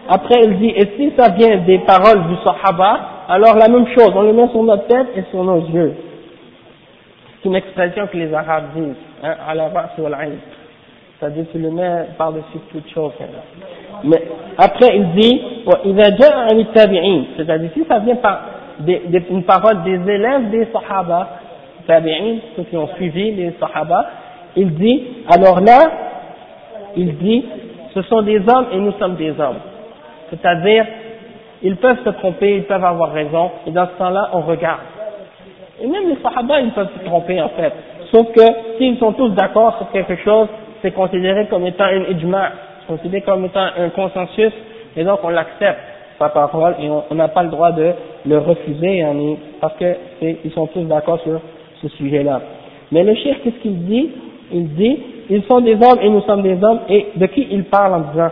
après 0.08 0.44
il 0.44 0.58
dit 0.58 0.72
et 0.76 0.88
si 0.96 1.12
ça 1.18 1.30
vient 1.30 1.58
des 1.58 1.78
paroles 1.80 2.28
du 2.28 2.36
sahaba 2.44 3.00
alors 3.28 3.56
la 3.56 3.68
même 3.68 3.88
chose 3.88 4.12
on 4.14 4.22
le 4.22 4.32
met 4.32 4.48
sur 4.48 4.62
notre 4.62 4.86
tête 4.86 5.08
et 5.16 5.22
sur 5.30 5.42
nos 5.42 5.60
yeux. 5.66 5.94
C'est 7.42 7.48
une 7.48 7.56
expression 7.56 8.06
que 8.06 8.16
les 8.16 8.32
arabes 8.32 8.66
disent 8.76 8.94
hein, 9.24 9.34
à 9.48 9.54
la 9.54 9.68
base 9.68 9.90
sur 9.96 10.08
c'est-à-dire 11.22 11.44
tu 11.52 11.58
le 11.58 11.70
mets 11.70 12.06
par-dessus 12.18 12.58
toute 12.72 12.88
chose. 12.92 13.12
Mais 14.04 14.22
après 14.58 14.96
il 14.96 15.10
dit, 15.12 15.40
c'est-à-dire 17.36 17.70
si 17.74 17.84
ça 17.88 17.98
vient 18.00 18.16
par 18.16 18.40
des, 18.80 19.02
une 19.30 19.44
parole 19.44 19.82
des 19.82 20.12
élèves 20.12 20.50
des 20.50 20.66
sahaba, 20.72 21.28
tabi'in, 21.86 22.36
ceux 22.56 22.64
qui 22.64 22.76
ont 22.76 22.88
suivi 22.96 23.32
les 23.32 23.54
sahaba, 23.60 24.06
il 24.56 24.74
dit, 24.74 25.02
alors 25.28 25.60
là, 25.60 25.90
il 26.96 27.16
dit, 27.16 27.44
ce 27.94 28.02
sont 28.02 28.22
des 28.22 28.38
hommes 28.38 28.66
et 28.72 28.76
nous 28.76 28.92
sommes 28.92 29.16
des 29.16 29.30
hommes. 29.30 29.60
C'est-à-dire, 30.30 30.84
ils 31.62 31.76
peuvent 31.76 32.02
se 32.04 32.10
tromper, 32.10 32.56
ils 32.56 32.64
peuvent 32.64 32.84
avoir 32.84 33.12
raison, 33.12 33.50
et 33.66 33.70
dans 33.70 33.86
ce 33.86 33.98
temps-là, 33.98 34.30
on 34.32 34.40
regarde. 34.40 34.80
Et 35.80 35.86
même 35.86 36.08
les 36.08 36.16
sahaba, 36.22 36.60
ils 36.60 36.72
peuvent 36.72 36.90
se 36.98 37.04
tromper 37.04 37.40
en 37.40 37.50
fait. 37.50 37.72
Sauf 38.10 38.32
que 38.32 38.42
s'ils 38.76 38.98
sont 38.98 39.12
tous 39.12 39.30
d'accord 39.30 39.78
sur 39.78 39.90
quelque 39.90 40.16
chose, 40.22 40.48
c'est 40.82 40.90
considéré 40.90 41.46
comme 41.46 41.66
étant 41.66 41.84
un 41.84 42.04
ijma, 42.10 42.50
considéré 42.86 43.22
comme 43.22 43.44
étant 43.44 43.66
un 43.78 43.88
consensus, 43.90 44.52
et 44.96 45.04
donc 45.04 45.20
on 45.22 45.28
l'accepte, 45.28 45.80
sa 46.18 46.28
parole, 46.28 46.74
et 46.80 46.88
on 46.88 47.14
n'a 47.14 47.28
pas 47.28 47.42
le 47.42 47.48
droit 47.48 47.72
de 47.72 47.92
le 48.26 48.38
refuser, 48.38 49.04
parce 49.60 49.74
que 49.74 49.96
ils 50.44 50.52
sont 50.52 50.66
tous 50.66 50.82
d'accord 50.82 51.20
sur 51.20 51.40
ce 51.80 51.88
sujet-là. 51.88 52.40
Mais 52.92 53.02
le 53.02 53.14
chef, 53.16 53.42
qu'est-ce 53.42 53.56
qu'il 53.56 53.84
dit? 53.86 54.10
Il 54.52 54.74
dit, 54.74 54.98
ils 55.30 55.42
sont 55.44 55.60
des 55.60 55.74
hommes 55.74 55.98
et 56.02 56.10
nous 56.10 56.20
sommes 56.22 56.42
des 56.42 56.62
hommes, 56.62 56.80
et 56.88 57.08
de 57.16 57.26
qui 57.26 57.48
il 57.50 57.64
parle 57.64 57.94
en 57.94 58.00
disant 58.10 58.30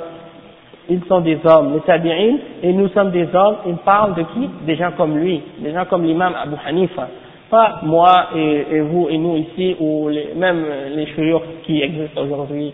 ils 0.88 1.02
sont 1.08 1.20
des 1.20 1.38
hommes, 1.44 1.74
les 1.74 1.80
tabi'in, 1.80 2.36
et 2.62 2.72
nous 2.72 2.88
sommes 2.88 3.12
des 3.12 3.28
hommes, 3.32 3.56
il 3.66 3.76
parle 3.76 4.14
de 4.14 4.22
qui? 4.22 4.48
Des 4.66 4.74
gens 4.76 4.90
comme 4.96 5.16
lui, 5.16 5.40
des 5.60 5.72
gens 5.72 5.84
comme 5.84 6.04
l'imam 6.04 6.34
Abu 6.40 6.56
Hanifa. 6.66 7.08
Pas 7.48 7.80
moi 7.82 8.26
et, 8.36 8.80
vous 8.80 9.08
et 9.08 9.16
nous 9.18 9.36
ici, 9.36 9.76
ou 9.80 10.10
même 10.36 10.64
les 10.94 11.06
chouyours 11.06 11.42
qui 11.64 11.82
existent 11.82 12.22
aujourd'hui. 12.22 12.72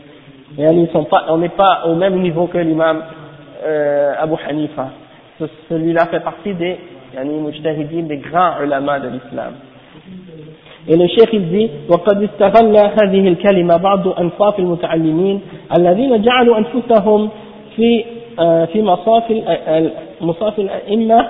On 0.58 1.38
n'est 1.38 1.48
pas 1.50 1.82
au 1.86 1.94
même 1.94 2.20
niveau 2.20 2.46
que 2.46 2.58
l'imam 2.58 3.02
euh, 3.64 4.12
Abu 4.18 4.34
Hanifa. 4.48 4.88
Celui-là 5.68 6.06
fait 6.06 6.20
partie 6.20 6.54
des 6.54 6.78
yani, 7.14 8.02
des 8.02 8.16
grands 8.18 8.62
ulama 8.62 9.00
de 9.00 9.08
l'islam. 9.08 9.52
Et 10.88 10.96
le 10.96 11.06
cheikh 11.08 11.30
il 11.32 11.48
dit 11.48 11.70
وقد 11.88 12.22
استغل 12.22 12.76
هذه 12.76 13.28
الكلمة 13.28 13.76
بعض 13.76 14.08
أنصاف 14.08 14.58
المتعلمين 14.58 15.40
الذين 15.78 16.22
جعلوا 16.22 16.58
أنفسهم 16.58 17.28
في 17.76 18.04
في 18.72 18.82
مصاف 18.82 19.24
مصاف 20.20 20.58
الأئمة 20.58 21.26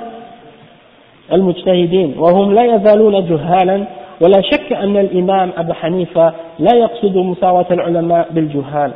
المجتهدين 1.32 2.14
وهم 2.18 2.54
لا 2.54 2.74
يزالون 2.74 3.26
جهالا 3.28 3.84
ولا 4.20 4.40
شك 4.42 4.72
أن 4.72 4.96
الإمام 4.96 5.50
أبو 5.56 5.72
حنيفة 5.72 6.32
لا 6.58 6.76
يقصد 6.76 7.16
مساواة 7.16 7.66
العلماء 7.70 8.28
بالجهال 8.30 8.92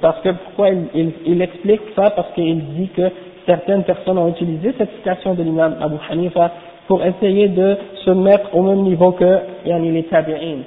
parce 0.00 0.20
que 0.20 0.30
pourquoi 0.30 0.70
il, 0.70 0.86
il, 0.94 1.12
il 1.26 1.42
explique 1.42 1.80
ça? 1.96 2.10
Parce 2.10 2.32
qu'il 2.34 2.64
dit 2.74 2.88
que 2.88 3.10
certaines 3.46 3.82
personnes 3.82 4.18
ont 4.18 4.28
utilisé 4.28 4.72
cette 4.78 4.92
citation 4.96 5.34
de 5.34 5.42
l'imam 5.42 5.76
Abu 5.80 5.96
Hanifa 6.08 6.52
pour 6.86 7.04
essayer 7.04 7.48
de 7.48 7.76
se 8.04 8.10
mettre 8.10 8.54
au 8.54 8.62
même 8.62 8.82
niveau 8.82 9.12
que 9.12 9.38
yani, 9.66 9.90
les 9.90 10.04
tabi'in. 10.04 10.58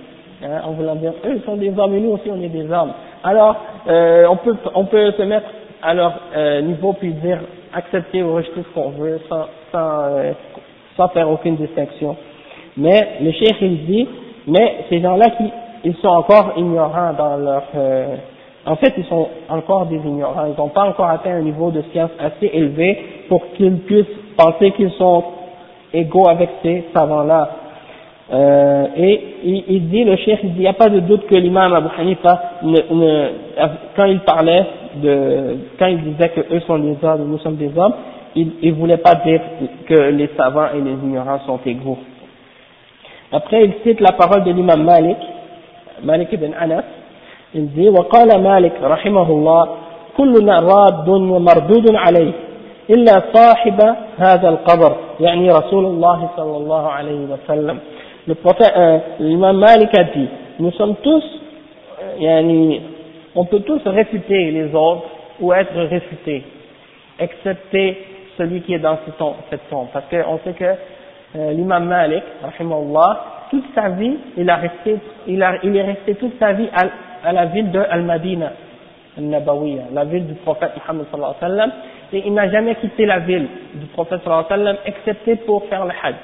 Hein, 0.44 0.62
en 0.66 0.72
voulant 0.72 0.96
dire 0.96 1.14
eux 1.26 1.40
sont 1.46 1.56
des 1.56 1.74
hommes 1.78 1.96
et 1.96 2.00
nous 2.02 2.12
aussi 2.12 2.30
on 2.30 2.42
est 2.42 2.50
des 2.50 2.70
hommes. 2.70 2.92
Alors 3.24 3.56
euh, 3.88 4.26
on 4.30 4.36
peut 4.36 4.56
on 4.74 4.86
peut 4.86 5.12
se 5.12 5.22
mettre 5.24 5.48
à 5.82 5.94
leur 5.94 6.20
euh, 6.36 6.62
niveau 6.62 6.94
puis 6.94 7.14
dire 7.14 7.40
accepter 7.74 8.22
ou 8.22 8.36
rejeter 8.36 8.62
ce 8.64 8.74
qu'on 8.74 8.90
veut 8.90 9.20
sans, 9.30 9.46
sans 9.72 10.04
euh, 10.10 10.34
sans 10.98 11.08
faire 11.10 11.30
aucune 11.30 11.56
distinction. 11.56 12.18
Mais 12.76 13.18
le 13.22 13.32
cheikh 13.32 13.56
il 13.62 13.86
dit, 13.86 14.10
mais 14.48 14.86
ces 14.90 15.00
gens-là 15.00 15.30
qui 15.38 15.46
ils 15.86 15.96
sont 15.98 16.08
encore 16.10 16.54
ignorants 16.58 17.14
dans 17.14 17.38
leur... 17.38 17.64
euh, 17.76 18.16
en 18.66 18.76
fait, 18.78 18.94
ils 18.98 19.06
sont 19.06 19.28
encore 19.50 19.86
des 19.86 19.98
ignorants. 19.98 20.46
Ils 20.48 20.60
n'ont 20.60 20.70
pas 20.70 20.86
encore 20.86 21.08
atteint 21.08 21.36
un 21.36 21.42
niveau 21.42 21.70
de 21.70 21.84
science 21.92 22.10
assez 22.20 22.50
élevé 22.52 22.98
pour 23.30 23.42
qu'ils 23.54 23.78
puissent 23.80 24.06
penser 24.36 24.72
qu'ils 24.72 24.92
sont 24.92 25.24
égaux 25.94 26.28
avec 26.28 26.50
ces 26.64 26.86
savants-là. 26.94 27.50
Euh, 28.34 28.88
et 28.98 29.22
il, 29.44 29.88
dit, 29.90 30.04
le 30.04 30.16
chef, 30.16 30.40
il 30.44 30.54
dit, 30.54 30.58
il 30.58 30.62
n'y 30.62 30.68
a 30.68 30.74
pas 30.74 30.90
de 30.90 31.00
doute 31.00 31.28
que 31.28 31.36
l'imam 31.36 31.74
Abu 31.74 31.90
Hanifa, 31.96 32.42
ne, 32.64 32.80
ne, 32.92 33.30
quand 33.96 34.06
il 34.06 34.20
parlait 34.22 34.66
de, 34.96 35.58
quand 35.78 35.86
il 35.86 36.04
disait 36.04 36.30
que 36.30 36.42
eux 36.56 36.60
sont 36.62 36.80
des 36.80 36.98
hommes 37.04 37.28
nous 37.30 37.38
sommes 37.40 37.58
des 37.58 37.72
hommes, 37.78 37.94
il 38.36 38.52
ne 38.64 38.72
voulait 38.72 38.98
pas 38.98 39.16
dire 39.16 39.42
que 39.88 40.10
les 40.10 40.30
savants 40.36 40.70
et 40.76 40.82
les 40.82 40.94
ignorants 40.94 41.40
sont 41.46 41.60
égaux. 41.68 42.00
Après, 43.32 43.64
il 43.64 43.74
cite 43.84 44.00
la 44.00 44.14
parole 44.14 44.44
de 44.44 44.52
l'imam 44.52 44.84
Malik, 44.84 45.18
Malik 46.04 46.34
ibn 46.34 46.52
Anas, 46.60 46.84
il 47.55 47.67
dit, 47.75 47.89
وقال 47.89 48.43
مالك 48.43 48.73
رحمه 48.83 49.29
الله 49.31 49.69
كلنا 50.17 50.61
راد 50.61 51.09
ومردود 51.09 51.87
عليه 51.95 52.33
إلا 52.91 53.23
صاحب 53.35 53.81
هذا 54.19 54.49
القبر 54.49 54.97
يعني 55.21 55.51
رسول 55.51 55.85
الله 55.85 56.29
صلى 56.37 56.57
الله 56.57 56.89
عليه 56.91 57.21
وسلم 57.33 57.79
le 58.27 58.35
prophète, 58.35 58.73
euh, 58.77 58.99
l'imam 59.19 59.59
Malik 59.59 59.97
a 59.99 60.05
dit, 60.05 60.29
nous 60.59 60.71
sommes 60.73 60.97
tous, 61.03 61.25
euh, 62.03 62.17
yani, 62.21 62.81
on 63.35 63.45
peut 63.45 63.61
tous 63.61 63.81
réfuter 63.87 64.51
les 64.51 64.75
autres 64.75 65.05
ou 65.41 65.53
être 65.53 65.75
réfutés, 65.75 66.45
excepté 67.19 67.99
celui 68.37 68.61
qui 68.61 68.75
est 68.75 68.79
dans 68.79 68.99
cette 69.05 69.17
tombe, 69.17 69.35
cette 69.51 69.69
tombe. 69.71 69.89
parce 69.93 70.05
qu'on 70.11 70.39
sait 70.45 70.53
que 70.53 70.65
euh, 70.65 71.53
l'imam 71.53 71.87
Malik, 71.87 72.23
rahimahullah, 72.43 73.25
toute 73.51 73.65
sa 73.75 73.89
vie, 73.89 74.17
il 74.37 74.49
a 74.49 74.57
resté, 74.57 74.97
il, 75.27 75.43
a, 75.43 75.55
il 75.63 75.77
est 75.77 75.83
resté 75.83 76.15
toute 76.15 76.39
sa 76.39 76.53
vie 76.53 76.69
à, 76.73 76.85
à 77.26 77.34
la 77.34 77.46
ville 77.46 77.72
de 77.72 77.80
Al-Madina, 77.80 78.52
Al-Nabawiya, 79.18 79.84
la 79.94 80.06
ville 80.06 80.28
du 80.28 80.34
prophète 80.36 80.72
Muhammad 80.76 81.08
sallallahu 81.10 81.34
alayhi 81.42 81.54
wa 81.54 81.58
sallam, 81.58 81.72
et 82.14 82.24
il 82.26 82.34
n'a 82.34 82.50
jamais 82.50 82.76
quitté 82.76 83.06
la 83.06 83.20
ville 83.20 83.48
du 83.74 83.86
prophète 83.88 84.22
sallallahu 84.24 84.46
alayhi 84.50 84.62
wa 84.62 84.72
sallam, 84.74 84.78
excepté 84.86 85.36
pour 85.38 85.66
faire 85.66 85.86
le 85.86 85.92
hajj. 85.92 86.16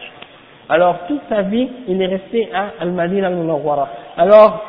Alors, 0.70 1.00
toute 1.08 1.22
sa 1.28 1.42
vie, 1.42 1.68
il 1.88 2.02
est 2.02 2.06
resté 2.08 2.50
à 2.54 2.82
Al-Madina 2.82 3.28
al-Munawwara. 3.28 3.90
Alors, 4.18 4.64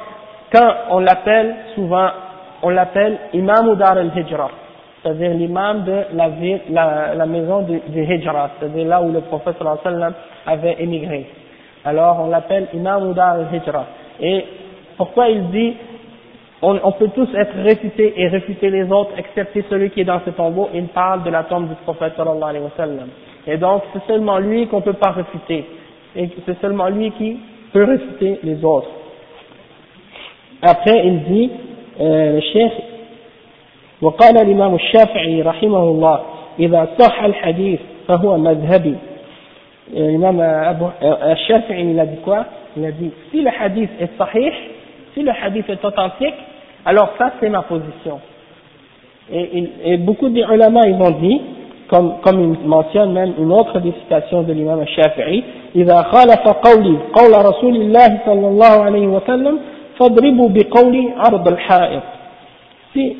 quand 0.53 0.75
on 0.91 1.01
l'appelle, 1.01 1.55
souvent, 1.75 2.09
on 2.63 2.71
l'appelle 2.71 3.19
Imam 3.35 3.75
Dar 3.77 3.99
al-Hijra, 3.99 4.51
c'est-à-dire 5.03 5.31
l'imam 5.31 5.85
de 5.85 6.05
la, 6.15 7.27
maison 7.27 7.63
du, 7.63 7.81
du 7.89 8.03
Hijra, 8.03 8.51
c'est-à-dire 8.59 8.87
là 8.87 9.03
où 9.03 9.13
le 9.13 9.21
prophète 9.21 9.57
sallallahu 9.59 9.79
alayhi 9.85 9.97
wa 9.97 10.01
sallam 10.01 10.15
avait 10.47 10.77
émigré. 10.81 11.27
Alors, 11.85 12.21
on 12.25 12.31
l'appelle 12.31 12.69
Imam 12.73 13.13
Dar 13.13 13.35
al-Hijra. 13.35 13.87
Et 14.21 14.45
pourquoi 14.97 15.29
il 15.29 15.51
dit 15.51 15.75
on, 16.62 16.80
on, 16.84 16.92
peut 16.94 17.10
tous 17.14 17.28
être 17.36 17.56
réfutés 17.64 18.14
et 18.18 18.28
réfuter 18.28 18.70
les 18.70 18.92
autres, 18.92 19.12
excepté 19.18 19.64
celui 19.70 19.92
qui 19.92 20.02
est 20.02 20.06
dans 20.06 20.22
ce 20.26 20.32
tombeau, 20.32 20.70
il 20.74 20.88
parle 20.88 21.24
de 21.24 21.30
la 21.30 21.44
tombe 21.44 21.70
du 21.70 21.76
prophète 21.84 22.14
sallallahu 22.18 22.50
alayhi 22.50 22.64
wa 22.64 22.72
sallam. 22.76 23.10
Et 23.46 23.58
donc, 23.58 23.84
c'est 23.94 24.04
seulement 24.12 24.40
lui 24.40 24.68
qu'on 24.68 24.78
ne 24.78 24.84
peut 24.84 24.94
pas 24.94 25.12
réfuter 25.12 25.66
et 26.16 26.30
c'est 26.46 26.60
seulement 26.60 26.90
lui 26.90 27.12
qui 27.12 27.38
peut 27.72 27.84
réciter 27.84 28.40
les 28.44 28.64
autres. 28.66 28.90
Après, 30.62 31.06
il 31.06 31.24
dit, 31.24 31.52
euh, 32.00 32.34
le 32.34 32.42
chef, 32.42 32.72
وقال 34.02 34.38
الإمام 34.38 34.76
الشافعي 34.76 35.42
رحمه 35.42 35.84
الله 35.84 36.20
إذا 36.60 36.88
صح 37.00 37.24
الحديث 37.24 37.80
فهو 38.08 38.38
مذهبي 38.38 38.96
الإمام 39.94 40.42
أبو 40.42 40.90
الشافعي 41.04 41.94
il 41.94 42.00
a 42.00 42.06
dit 42.06 42.18
quoi 42.24 42.46
il 42.78 42.86
a 42.86 42.92
dit 42.92 43.12
si 43.32 43.42
le 43.42 43.50
hadith 43.50 43.90
est 44.00 44.16
sahih 44.18 44.54
si 45.14 45.24
le 45.24 45.32
hadith 45.32 45.68
est 45.70 45.84
authentique 45.84 46.36
alors 46.86 47.10
ça 47.18 47.32
c'est 47.40 47.50
ma 47.50 47.64
position 47.64 48.20
et, 49.32 49.42
et, 49.60 49.70
et 49.94 49.98
beaucoup 49.98 50.30
d'ulama 50.30 50.82
ils 50.88 51.02
ont 51.02 51.12
dit 51.12 51.42
comme, 51.90 52.16
comme 52.22 52.40
il 52.62 52.68
mentionne 52.68 53.14
même 53.14 53.34
une 53.40 53.52
autre 53.52 53.80
des 53.80 53.94
citations 54.04 54.44
de 54.44 54.54
l'imam 54.54 54.80
al-Shafi'i, 54.80 55.44
إذا 55.76 56.02
خالف 56.02 56.48
قولي 56.48 56.98
قول 57.14 57.46
رسول 57.46 57.76
الله 57.76 58.20
صلى 58.26 58.48
الله 58.48 58.74
عليه 58.84 59.08
وسلم 59.08 59.60
فاضربوا 60.00 60.50
بقولي 60.50 61.04
عرض 61.18 61.48
الحائط. 61.48 62.04
Si, 62.94 63.18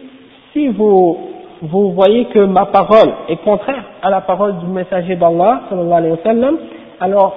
si 0.54 0.68
vous, 0.70 1.18
vous 1.62 1.92
voyez 1.92 2.26
que 2.26 2.40
ma 2.40 2.66
parole 2.66 3.12
est 3.30 3.38
contraire 3.44 3.84
à 4.02 4.10
la 4.10 4.22
parole 4.22 4.58
du 4.60 4.66
messager 4.66 5.16
d'Allah 5.16 5.62
sallallahu 5.70 5.98
alayhi 5.98 6.12
wa 6.14 6.24
sallam, 6.24 6.58
alors 7.03 7.37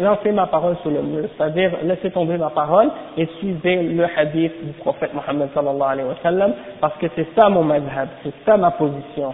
lancez 0.00 0.32
ma 0.32 0.46
parole 0.46 0.74
sur 0.82 0.90
le 0.90 1.00
mur, 1.00 1.28
c'est-à-dire 1.36 1.70
laissez 1.84 2.10
tomber 2.10 2.36
ma 2.36 2.50
parole 2.50 2.88
et 3.16 3.26
suivez 3.38 3.82
le 3.84 4.04
hadith 4.04 4.52
du 4.64 4.72
prophète 4.72 5.14
Mohammed 5.14 5.48
sallallahu 5.54 5.92
alayhi 5.92 6.08
wa 6.08 6.16
sallam, 6.24 6.52
parce 6.80 6.96
que 6.98 7.06
c'est 7.14 7.28
ça 7.36 7.48
mon 7.48 7.62
madhab, 7.62 8.08
c'est 8.24 8.32
ça 8.44 8.56
ma 8.56 8.72
position. 8.72 9.32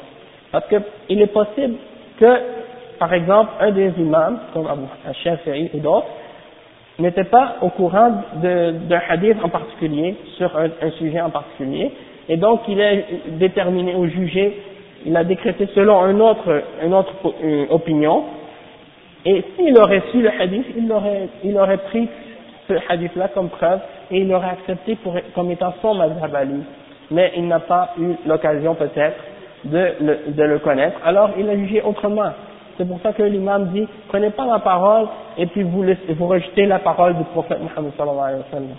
Parce 0.51 0.67
qu'il 0.69 1.23
est 1.23 1.33
possible 1.33 1.77
que, 2.21 2.39
par 2.99 3.15
exemple, 3.15 3.53
un 3.61 3.71
des 3.71 3.93
imams, 3.97 4.39
comme 4.53 4.67
Abu 4.67 4.83
Shafi'i 5.25 5.71
ou 5.73 5.79
d'autres, 5.79 6.09
n'était 6.99 7.25
pas 7.25 7.57
au 7.63 7.71
courant 7.71 8.13
d'un 8.43 9.01
hadith 9.09 9.39
en 9.43 9.49
particulier, 9.49 10.17
sur 10.37 10.55
un, 10.55 10.67
un, 10.67 10.91
sujet 10.99 11.23
en 11.23 11.31
particulier, 11.31 11.93
et 12.29 12.37
donc 12.37 12.61
il 12.69 12.79
est 12.79 13.07
déterminé 13.39 13.95
ou 13.95 14.07
jugé, 14.07 14.61
il 15.07 15.17
a 15.17 15.25
décrété 15.25 15.67
selon 15.75 16.07
une 16.11 16.21
autre, 16.21 16.63
une 16.85 16.93
autre 16.93 17.15
opinion, 17.71 18.25
et 19.25 19.45
s'il 19.57 19.77
aurait 19.79 20.03
su 20.11 20.21
le 20.21 20.31
hadith, 20.31 20.67
il 20.77 20.91
aurait, 20.91 21.29
il 21.45 21.57
aurait 21.57 21.79
pris 21.79 22.09
ce 22.69 22.75
hadith-là 22.89 23.29
comme 23.29 23.49
preuve, 23.49 23.81
et 24.11 24.19
il 24.19 24.29
l'aurait 24.29 24.51
accepté 24.51 24.97
pour, 24.97 25.15
comme 25.35 25.51
étant 25.51 25.75
son 25.81 25.95
madhab. 25.95 26.49
Mais 27.11 27.33
il 27.37 27.47
n'a 27.47 27.61
pas 27.61 27.91
eu 27.99 28.15
l'occasion 28.27 28.75
peut-être 28.75 29.19
de 29.65 29.93
le, 30.01 30.19
de 30.33 30.43
le 30.43 30.59
connaître, 30.59 30.99
alors 31.05 31.31
il 31.39 31.49
a 31.49 31.57
jugé 31.57 31.83
autrement. 31.83 32.31
C'est 32.79 32.89
pour 32.89 33.01
ça 33.01 33.13
que 33.13 33.23
l'imam 33.23 33.67
dit, 33.67 33.87
prenez 34.09 34.31
pas 34.31 34.45
ma 34.45 34.59
parole 34.59 35.07
et 35.37 35.47
puis 35.47 35.63
vous, 35.63 35.83
laissez, 35.83 36.15
vous 36.15 36.27
rejetez 36.27 36.67
la 36.67 36.79
parole 36.79 37.15
du 37.17 37.25
prophète 37.25 37.59
Muhammad 37.61 37.93
sallallahu 37.97 38.25
alayhi 38.25 38.39
wa 38.39 38.51
sallam. 38.51 38.77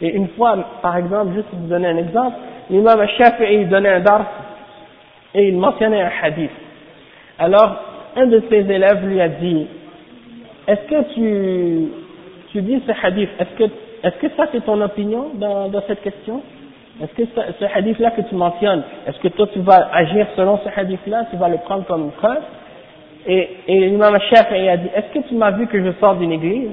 Et 0.00 0.08
une 0.14 0.28
fois, 0.28 0.56
par 0.82 0.96
exemple, 0.96 1.34
juste 1.34 1.48
pour 1.48 1.58
vous 1.58 1.68
donner 1.68 1.88
un 1.88 1.96
exemple, 1.98 2.36
l'imam 2.70 2.98
al-Shafi'i 2.98 3.66
donnait 3.66 3.90
un 3.90 4.00
dar 4.00 4.24
et 5.34 5.48
il 5.48 5.56
mentionnait 5.58 6.02
un 6.02 6.10
hadith. 6.22 6.50
Alors, 7.38 7.76
un 8.16 8.26
de 8.26 8.42
ses 8.50 8.70
élèves 8.70 9.06
lui 9.06 9.20
a 9.20 9.28
dit, 9.28 9.66
est-ce 10.68 10.88
que 10.88 11.14
tu, 11.14 11.88
tu 12.52 12.62
dis 12.62 12.82
ce 12.86 13.06
hadith, 13.06 13.30
est-ce 13.38 13.58
que, 13.58 13.70
est-ce 14.02 14.16
que 14.16 14.28
ça 14.36 14.48
c'est 14.52 14.64
ton 14.64 14.80
opinion 14.80 15.30
dans, 15.34 15.68
dans 15.68 15.82
cette 15.86 16.02
question? 16.02 16.42
Est-ce 17.02 17.12
que 17.12 17.28
ce, 17.60 17.64
hadith-là 17.64 18.12
que 18.12 18.22
tu 18.22 18.34
mentionnes, 18.34 18.82
est-ce 19.06 19.18
que 19.18 19.28
toi 19.28 19.46
tu 19.52 19.60
vas 19.60 19.88
agir 19.92 20.26
selon 20.34 20.58
ce 20.64 20.80
hadith-là, 20.80 21.26
tu 21.30 21.36
vas 21.36 21.48
le 21.48 21.58
prendre 21.58 21.84
comme 21.84 22.10
preuve? 22.12 22.42
Et, 23.26 23.48
et 23.68 23.88
l'imam 23.88 24.16
Shafi'i 24.30 24.68
a 24.68 24.76
dit, 24.76 24.88
est-ce 24.94 25.18
que 25.18 25.28
tu 25.28 25.34
m'as 25.34 25.50
vu 25.50 25.66
que 25.66 25.82
je 25.84 25.90
sors 26.00 26.14
d'une 26.16 26.32
église? 26.32 26.70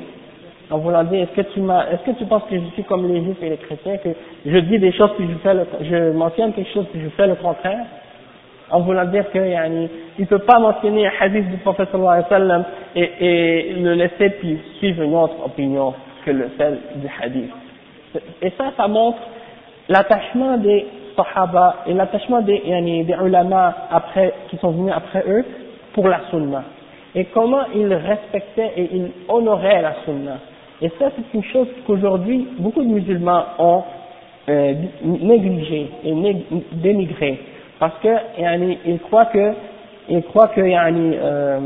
En 0.71 0.77
voulant 0.77 1.03
dire, 1.03 1.23
est-ce 1.23 1.41
que 1.41 1.53
tu 1.53 1.59
m'as, 1.59 1.87
est-ce 1.91 2.09
que 2.09 2.17
tu 2.17 2.25
penses 2.25 2.43
que 2.49 2.55
je 2.55 2.65
suis 2.73 2.83
comme 2.83 3.07
les 3.11 3.21
juifs 3.21 3.41
et 3.43 3.49
les 3.49 3.57
chrétiens, 3.57 3.97
que 3.97 4.09
je 4.45 4.57
dis 4.59 4.79
des 4.79 4.91
choses 4.93 5.11
que 5.17 5.23
je 5.23 5.33
fais, 5.43 5.53
le, 5.53 5.65
je 5.81 6.11
mentionne 6.13 6.53
quelque 6.53 6.71
chose 6.73 6.85
que 6.93 6.99
je 6.99 7.09
fais 7.09 7.27
le 7.27 7.35
contraire? 7.35 7.85
En 8.73 8.79
voulant 8.79 9.05
dire 9.05 9.29
que 9.31 9.37
yani, 9.37 9.87
il 10.17 10.25
peut 10.25 10.39
pas 10.39 10.57
mentionner 10.57 11.05
un 11.05 11.11
hadith 11.19 11.47
du 11.47 11.57
prophète 11.57 11.89
sallallahu 11.91 12.09
alayhi 12.09 12.25
wa 12.31 12.37
sallam 12.37 12.65
et, 12.95 13.73
le 13.77 13.93
laisser 13.93 14.31
puis 14.31 14.57
suivre 14.79 15.03
une 15.03 15.15
autre 15.15 15.35
opinion 15.45 15.93
que 16.25 16.31
le 16.31 16.49
celle 16.57 16.79
du 16.95 17.07
hadith. 17.21 17.51
Et 18.41 18.51
ça, 18.57 18.71
ça 18.75 18.87
montre 18.87 19.19
l'attachement 19.89 20.57
des 20.57 20.87
sahaba 21.15 21.83
et 21.85 21.93
l'attachement 21.93 22.41
des, 22.41 22.63
yani, 22.65 23.05
ulama 23.23 23.75
après, 23.91 24.33
qui 24.49 24.57
sont 24.57 24.71
venus 24.71 24.93
après 24.95 25.23
eux 25.27 25.45
pour 25.93 26.07
la 26.07 26.21
sunna. 26.31 26.63
Et 27.13 27.25
comment 27.25 27.65
ils 27.75 27.93
respectaient 27.93 28.71
et 28.75 28.89
ils 28.91 29.11
honoraient 29.27 29.83
la 29.83 29.93
sunna. 30.03 30.39
Et 30.81 30.89
ça, 30.97 31.11
c'est 31.15 31.37
une 31.37 31.43
chose 31.43 31.67
qu'aujourd'hui, 31.85 32.47
beaucoup 32.57 32.81
de 32.81 32.89
musulmans 32.89 33.43
ont 33.59 33.83
euh, 34.49 34.73
négligé 35.03 35.89
et 36.03 36.11
nég 36.11 36.37
dénigré 36.71 37.39
Parce 37.78 37.94
que, 38.02 38.08
yani, 38.38 38.78
ils 38.84 39.00
croient 39.00 39.26
que, 39.26 39.52
ils 40.08 40.22
croient 40.24 40.48
que, 40.48 40.60
yani, 40.60 41.16
euh, 41.16 41.60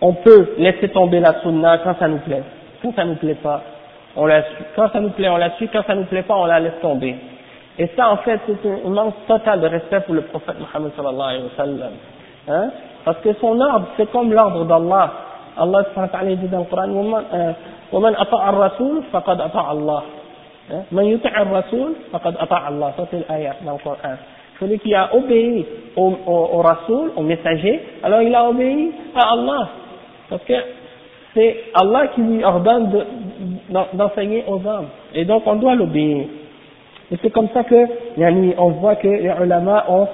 on 0.00 0.14
peut 0.14 0.54
laisser 0.58 0.88
tomber 0.88 1.20
la 1.20 1.40
sunna 1.40 1.78
quand 1.78 1.96
ça 1.98 2.08
nous 2.08 2.18
plaît. 2.18 2.42
Quand 2.82 2.94
ça 2.94 3.04
nous 3.04 3.16
plaît 3.16 3.34
pas, 3.34 3.62
on 4.16 4.26
la 4.26 4.42
suit. 4.42 4.64
Quand 4.76 4.88
ça 4.92 5.00
nous 5.00 5.10
plaît, 5.10 5.28
on 5.28 5.36
la 5.36 5.50
suit. 5.52 5.68
Quand 5.68 5.82
ça 5.86 5.94
nous 5.94 6.04
plaît 6.04 6.22
pas, 6.22 6.34
on 6.36 6.46
la 6.46 6.60
laisse 6.60 6.80
tomber. 6.80 7.16
Et 7.78 7.90
ça, 7.96 8.10
en 8.10 8.18
fait, 8.18 8.40
c'est 8.46 8.86
un 8.86 8.88
manque 8.88 9.14
total 9.26 9.60
de 9.60 9.66
respect 9.66 10.00
pour 10.00 10.14
le 10.14 10.22
prophète 10.22 10.56
Muhammad 10.60 10.92
sallallahu 10.96 11.28
alayhi 11.28 11.44
wa 11.44 11.56
sallam. 11.56 11.92
Hein? 12.48 12.70
Parce 13.04 13.18
que 13.18 13.32
son 13.34 13.60
ordre, 13.60 13.88
c'est 13.96 14.10
comme 14.12 14.32
l'ordre 14.32 14.64
d'Allah. 14.64 15.12
Allah 15.56 15.84
subhanahu 15.84 16.10
wa 16.12 16.18
ta'ala 16.18 16.34
dit 16.36 16.48
dans 16.48 16.60
le 16.60 16.64
Coran, 16.64 16.88
وَمَنْ 17.92 18.14
أَطَعَ 18.16 18.48
الرَّسُولِ 18.48 19.02
فَقَدْ 19.12 19.40
أَطَعَ 19.40 19.72
اللَّهِ 19.72 20.02
Hein? 20.71 20.83
Man 20.91 21.05
yuta 21.05 21.29
rasul 21.29 21.95
faqad 22.11 22.35
ata 22.39 22.55
Allah. 22.67 22.93
Ça, 22.97 23.07
c'est 23.11 23.27
l'ayat 23.29 23.55
dans 23.65 23.73
le 23.73 23.79
Coran. 23.79 24.17
Celui 24.59 24.79
qui 24.79 24.93
a 24.93 25.15
obéi 25.15 25.65
au, 25.95 26.13
au, 26.25 26.49
au 26.53 26.61
Rasoul, 26.61 27.11
au 27.15 27.21
messager, 27.21 27.79
alors 28.03 28.21
il 28.21 28.35
a 28.35 28.49
obéi 28.49 28.91
à 29.15 29.31
Allah. 29.31 29.69
Parce 30.29 30.43
que 30.43 30.53
c'est 31.33 31.57
Allah 31.73 32.07
qui 32.07 32.21
lui 32.21 32.43
ordonne 32.43 33.05
d'enseigner 33.93 34.41
de, 34.43 34.51
aux 34.51 34.65
hommes. 34.67 34.87
Et 35.15 35.25
donc, 35.25 35.43
on 35.45 35.55
doit 35.55 35.75
l'obéir. 35.75 36.25
Et 37.11 37.17
c'est 37.21 37.29
comme 37.31 37.47
ça 37.53 37.63
que, 37.63 37.87
yani, 38.17 38.53
on 38.57 38.69
voit 38.69 38.95
que 38.95 39.07
les 39.07 39.31
ulama 39.41 39.85
ont 39.89 40.07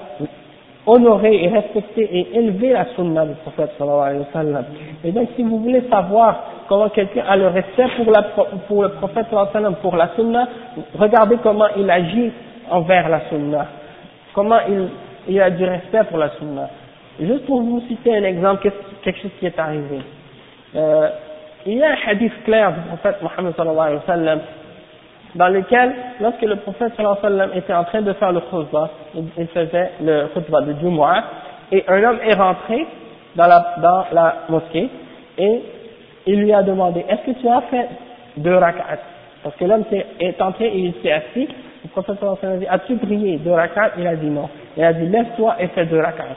honoré 0.85 1.43
et 1.43 1.47
respecté 1.47 2.03
et 2.03 2.37
élevé 2.37 2.71
la 2.71 2.85
sunna 2.95 3.25
du 3.25 3.33
prophète 3.35 3.71
sallallahu 3.77 4.07
alayhi 4.07 4.19
wa 4.19 4.31
sallam. 4.31 4.65
Et 5.03 5.11
donc, 5.11 5.29
si 5.35 5.43
vous 5.43 5.59
voulez 5.59 5.81
savoir 5.89 6.43
comment 6.67 6.89
quelqu'un 6.89 7.23
a 7.27 7.35
le 7.35 7.47
respect 7.47 7.87
pour, 7.97 8.11
la, 8.11 8.23
pour 8.67 8.83
le 8.83 8.89
prophète 8.89 9.27
sallallahu 9.29 9.49
alayhi 9.49 9.53
wa 9.53 9.61
sallam, 9.61 9.75
pour 9.75 9.95
la 9.95 10.09
sunna, 10.15 10.47
regardez 10.97 11.37
comment 11.43 11.67
il 11.77 11.89
agit 11.89 12.31
envers 12.69 13.09
la 13.09 13.21
sunna. 13.29 13.67
Comment 14.33 14.59
il, 15.27 15.41
a 15.41 15.49
du 15.49 15.63
respect 15.63 16.03
pour 16.09 16.17
la 16.17 16.29
sunna. 16.31 16.69
Juste 17.19 17.45
pour 17.45 17.61
vous 17.61 17.81
citer 17.87 18.17
un 18.17 18.23
exemple, 18.23 18.69
quelque 19.03 19.21
chose 19.21 19.31
qui 19.39 19.45
est 19.45 19.57
arrivé. 19.57 19.99
Euh, 20.75 21.09
il 21.65 21.77
y 21.77 21.83
a 21.83 21.91
un 21.91 21.95
hadith 22.07 22.33
clair 22.43 22.73
du 22.73 22.79
prophète 22.81 23.21
Mohammed 23.21 23.55
sallallahu 23.55 23.87
alayhi 23.87 23.99
wa 23.99 24.13
sallam 24.13 24.39
dans 25.35 25.49
lequel, 25.49 25.93
lorsque 26.21 26.41
le 26.41 26.55
prophète 26.57 26.93
sallallahu 26.95 27.17
alayhi 27.23 27.37
wa 27.37 27.45
sallam 27.45 27.57
était 27.57 27.73
en 27.73 27.83
train 27.83 28.01
de 28.01 28.13
faire 28.13 28.31
le 28.31 28.39
khutbah, 28.39 28.89
il 29.37 29.47
faisait 29.47 29.91
le 30.01 30.27
khutbah 30.33 30.61
de 30.61 30.73
Jumu'ah, 30.79 31.23
et 31.71 31.83
un 31.87 32.03
homme 32.03 32.19
est 32.25 32.35
rentré 32.35 32.85
la, 33.35 33.75
dans 33.81 34.05
la 34.11 34.35
mosquée, 34.49 34.89
et 35.37 35.61
il 36.25 36.41
lui 36.41 36.53
a 36.53 36.63
demandé, 36.63 37.05
est-ce 37.07 37.31
que 37.31 37.39
tu 37.39 37.47
as 37.47 37.61
fait 37.61 37.87
deux 38.37 38.55
rak'at? 38.55 38.99
Parce 39.43 39.55
que 39.55 39.65
l'homme 39.65 39.83
est 40.19 40.41
entré 40.41 40.65
et 40.67 40.77
il 40.77 40.93
s'est 41.01 41.11
assis, 41.11 41.47
le 41.83 41.89
prophète 41.89 42.17
a 42.23 42.57
dit, 42.57 42.65
as-tu 42.67 42.95
prié 42.95 43.37
deux 43.37 43.51
rak'at? 43.51 43.91
Il 43.97 44.07
a 44.07 44.15
dit 44.15 44.29
non. 44.29 44.49
Il 44.75 44.83
a 44.83 44.93
dit, 44.93 45.07
lève-toi 45.07 45.55
et 45.59 45.67
fais 45.67 45.85
deux 45.85 45.99
rak'at. 45.99 46.35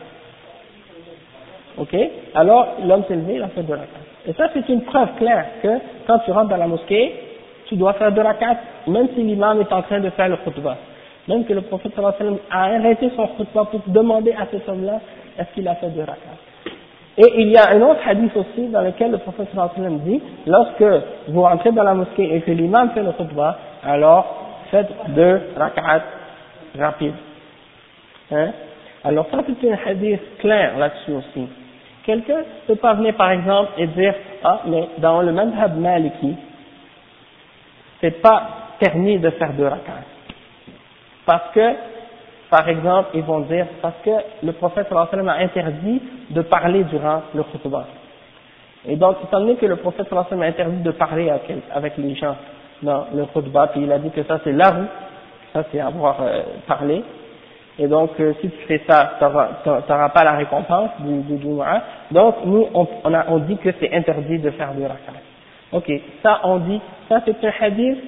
Ok? 1.79 1.97
Alors, 2.35 2.75
l'homme 2.85 3.05
s'est 3.09 3.17
levé, 3.17 3.37
il 3.37 3.43
a 3.43 3.49
fait 3.49 3.63
deux 3.63 3.75
rak'at. 3.75 4.27
Et 4.27 4.33
ça, 4.35 4.49
c'est 4.53 4.69
une 4.69 4.83
preuve 4.83 5.09
claire 5.17 5.47
que 5.63 5.69
quand 6.07 6.19
tu 6.21 6.33
rentres 6.33 6.51
dans 6.51 6.57
la 6.57 6.67
mosquée, 6.67 7.15
tu 7.67 7.77
dois 7.77 7.95
faire 7.95 8.13
deux 8.13 8.23
rak'at, 8.23 8.57
même 8.87 9.09
si 9.15 9.23
l'imam 9.23 9.61
est 9.61 9.73
en 9.73 9.83
train 9.83 10.01
de 10.01 10.11
faire 10.11 10.29
le 10.29 10.37
khutbah. 10.37 10.77
Même 11.29 11.45
que 11.45 11.53
le 11.53 11.63
prophète 11.63 11.93
a 11.99 12.63
arrêté 12.65 13.11
son 13.17 13.27
khutbah 13.29 13.67
pour 13.67 13.81
demander 13.87 14.33
à 14.33 14.47
cet 14.51 14.69
homme-là, 14.69 15.01
est-ce 15.39 15.55
qu'il 15.55 15.67
a 15.67 15.77
fait 15.77 15.89
deux 15.89 16.01
rak'at? 16.01 16.48
Et 17.21 17.41
il 17.41 17.49
y 17.49 17.57
a 17.57 17.71
un 17.71 17.81
autre 17.83 18.01
hadith 18.07 18.35
aussi 18.37 18.69
dans 18.69 18.81
lequel 18.81 19.11
le 19.11 19.19
prophète 19.19 19.49
sallam 19.53 19.99
dit, 20.01 20.23
lorsque 20.47 20.85
vous 21.27 21.43
rentrez 21.43 21.73
dans 21.73 21.83
la 21.83 21.95
mosquée 21.95 22.33
et 22.33 22.41
que 22.43 22.53
l'imam 22.53 22.91
fait 22.95 23.03
le 23.03 23.11
khutbah, 23.11 23.59
alors 23.85 24.37
faites 24.71 24.91
deux 25.09 25.41
rak'at 25.57 26.03
rapides. 26.79 27.15
Hein? 28.31 28.53
Alors 29.03 29.27
ça 29.33 29.39
c'est 29.47 29.71
un 29.71 29.79
hadith 29.85 30.21
clair 30.39 30.79
là-dessus 30.79 31.13
aussi. 31.13 31.49
Quelqu'un 32.05 32.43
peut 32.69 32.77
pas 32.77 32.95
venir 32.95 33.15
par 33.15 33.33
exemple 33.33 33.73
et 33.79 33.89
dire 33.89 34.15
ah 34.45 34.61
mais 34.67 34.89
dans 34.99 35.21
le 35.21 35.33
madhab 35.33 35.77
maliki 35.77 36.37
c'est 38.01 38.23
pas 38.23 38.43
permis 38.79 39.19
de 39.19 39.31
faire 39.31 39.53
deux 39.55 39.67
rak'at 39.67 40.05
parce 41.27 41.51
que 41.53 41.75
par 42.51 42.69
exemple 42.69 43.11
ils 43.15 43.23
vont 43.23 43.41
dire 43.41 43.67
parce 43.83 43.97
que 44.05 44.11
le 44.43 44.53
prophète 44.53 44.89
sallallahu 44.89 45.09
alayhi 45.13 45.27
wa 45.27 45.33
sallam 45.33 45.41
a 45.41 45.45
interdit 45.45 46.03
de 46.31 46.43
parler 46.43 46.85
durant 46.85 47.23
le 47.35 47.43
khutbah 47.43 47.87
et 48.87 48.97
donc 48.97 49.17
étant 49.25 49.41
donné 49.41 49.57
que 49.57 49.67
le 49.67 49.77
prophète 49.77 50.09
sallallahu 50.09 50.33
alayhi 50.33 50.41
wa 50.41 50.53
sallam 50.57 50.71
a 50.71 50.73
interdit 50.73 50.83
de 50.83 50.91
parler 50.93 51.31
avec 51.75 51.97
les 51.99 52.15
gens 52.15 52.37
dans 52.83 53.07
le 53.15 53.27
khutbah 53.27 53.69
puis 53.69 53.83
il 53.83 53.93
a 53.93 53.99
dit 53.99 54.11
que 54.11 54.23
ça 54.25 54.41
c'est 54.45 54.53
la 54.53 54.71
roue 54.71 54.87
ça 55.53 55.65
c'est 55.71 55.81
avoir 55.81 56.17
euh, 56.23 56.43
parlé 56.67 57.03
et 57.79 57.87
donc, 57.87 58.11
euh, 58.19 58.35
si 58.41 58.51
tu 58.51 58.67
fais 58.67 58.83
ça, 58.89 59.13
tu 59.21 59.25
n'auras 59.25 60.09
pas 60.09 60.25
la 60.25 60.33
récompense 60.33 60.91
du, 60.99 61.37
du. 61.37 61.47
Donc, 62.11 62.35
nous, 62.45 62.67
on, 62.75 62.89
on, 63.05 63.15
a, 63.15 63.27
on 63.29 63.39
dit 63.39 63.57
que 63.57 63.71
c'est 63.79 63.95
interdit 63.95 64.39
de 64.39 64.51
faire 64.51 64.75
du 64.75 64.83
rakat. 64.83 65.13
Ok, 65.71 65.91
ça, 66.23 66.41
on 66.45 66.59
dit, 66.59 66.81
ça 67.09 67.21
c'est 67.25 67.45
un 67.45 67.53
hadith 67.61 67.99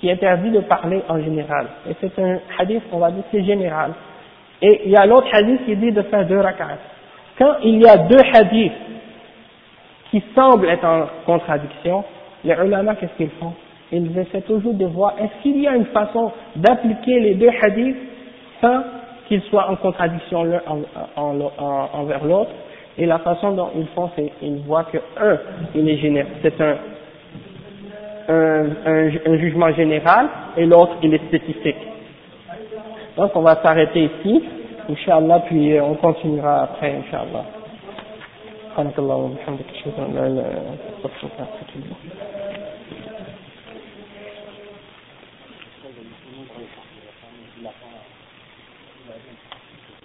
qui 0.00 0.10
interdit 0.10 0.50
de 0.50 0.60
parler 0.60 1.02
en 1.08 1.20
général. 1.20 1.66
Et 1.88 1.94
c'est 2.00 2.18
un 2.22 2.38
hadith, 2.58 2.82
on 2.92 2.98
va 2.98 3.10
dire, 3.10 3.24
c'est 3.30 3.44
général. 3.44 3.92
Et 4.60 4.82
il 4.86 4.90
y 4.90 4.96
a 4.96 5.06
l'autre 5.06 5.28
hadith 5.32 5.64
qui 5.64 5.76
dit 5.76 5.92
de 5.92 6.02
faire 6.02 6.26
deux 6.26 6.40
rakats. 6.40 6.78
Quand 7.38 7.56
il 7.62 7.82
y 7.82 7.86
a 7.86 7.96
deux 7.98 8.22
hadiths 8.34 8.72
qui 10.10 10.22
semblent 10.34 10.68
être 10.68 10.84
en 10.84 11.06
contradiction, 11.24 12.04
les 12.44 12.54
ulama, 12.54 12.94
qu'est-ce 12.94 13.16
qu'ils 13.16 13.30
font? 13.40 13.52
Ils 13.92 14.18
essaient 14.18 14.42
toujours 14.42 14.74
de 14.74 14.86
voir, 14.86 15.14
est-ce 15.18 15.42
qu'il 15.42 15.60
y 15.60 15.66
a 15.66 15.76
une 15.76 15.86
façon 15.86 16.32
d'appliquer 16.56 17.20
les 17.20 17.34
deux 17.34 17.50
hadiths 17.62 17.96
sans 18.60 18.82
qu'ils 19.28 19.42
soient 19.42 19.70
en 19.70 19.76
contradiction 19.76 20.44
l'un 20.44 20.60
envers 21.16 22.24
l'autre, 22.24 22.50
et 22.98 23.06
la 23.06 23.18
façon 23.18 23.52
dont 23.52 23.70
ils 23.76 23.86
font, 23.88 24.10
c'est 24.16 24.30
qu'ils 24.40 24.58
voient 24.60 24.84
que 24.84 24.98
un, 25.20 25.38
il 25.74 25.88
est 25.88 25.98
général, 25.98 26.32
c'est 26.42 26.60
un, 26.60 26.76
un, 28.28 28.64
un, 28.86 29.38
jugement 29.38 29.72
général, 29.72 30.28
et 30.56 30.66
l'autre, 30.66 30.96
il 31.02 31.14
est 31.14 31.24
spécifique. 31.26 31.76
Donc 33.16 33.30
on 33.34 33.42
va 33.42 33.56
s'arrêter 33.62 34.04
ici, 34.04 34.42
Inch'Allah, 34.90 35.40
puis 35.46 35.80
on 35.80 35.94
continuera 35.94 36.64
après, 36.64 36.94
Inch'Allah. 36.96 37.44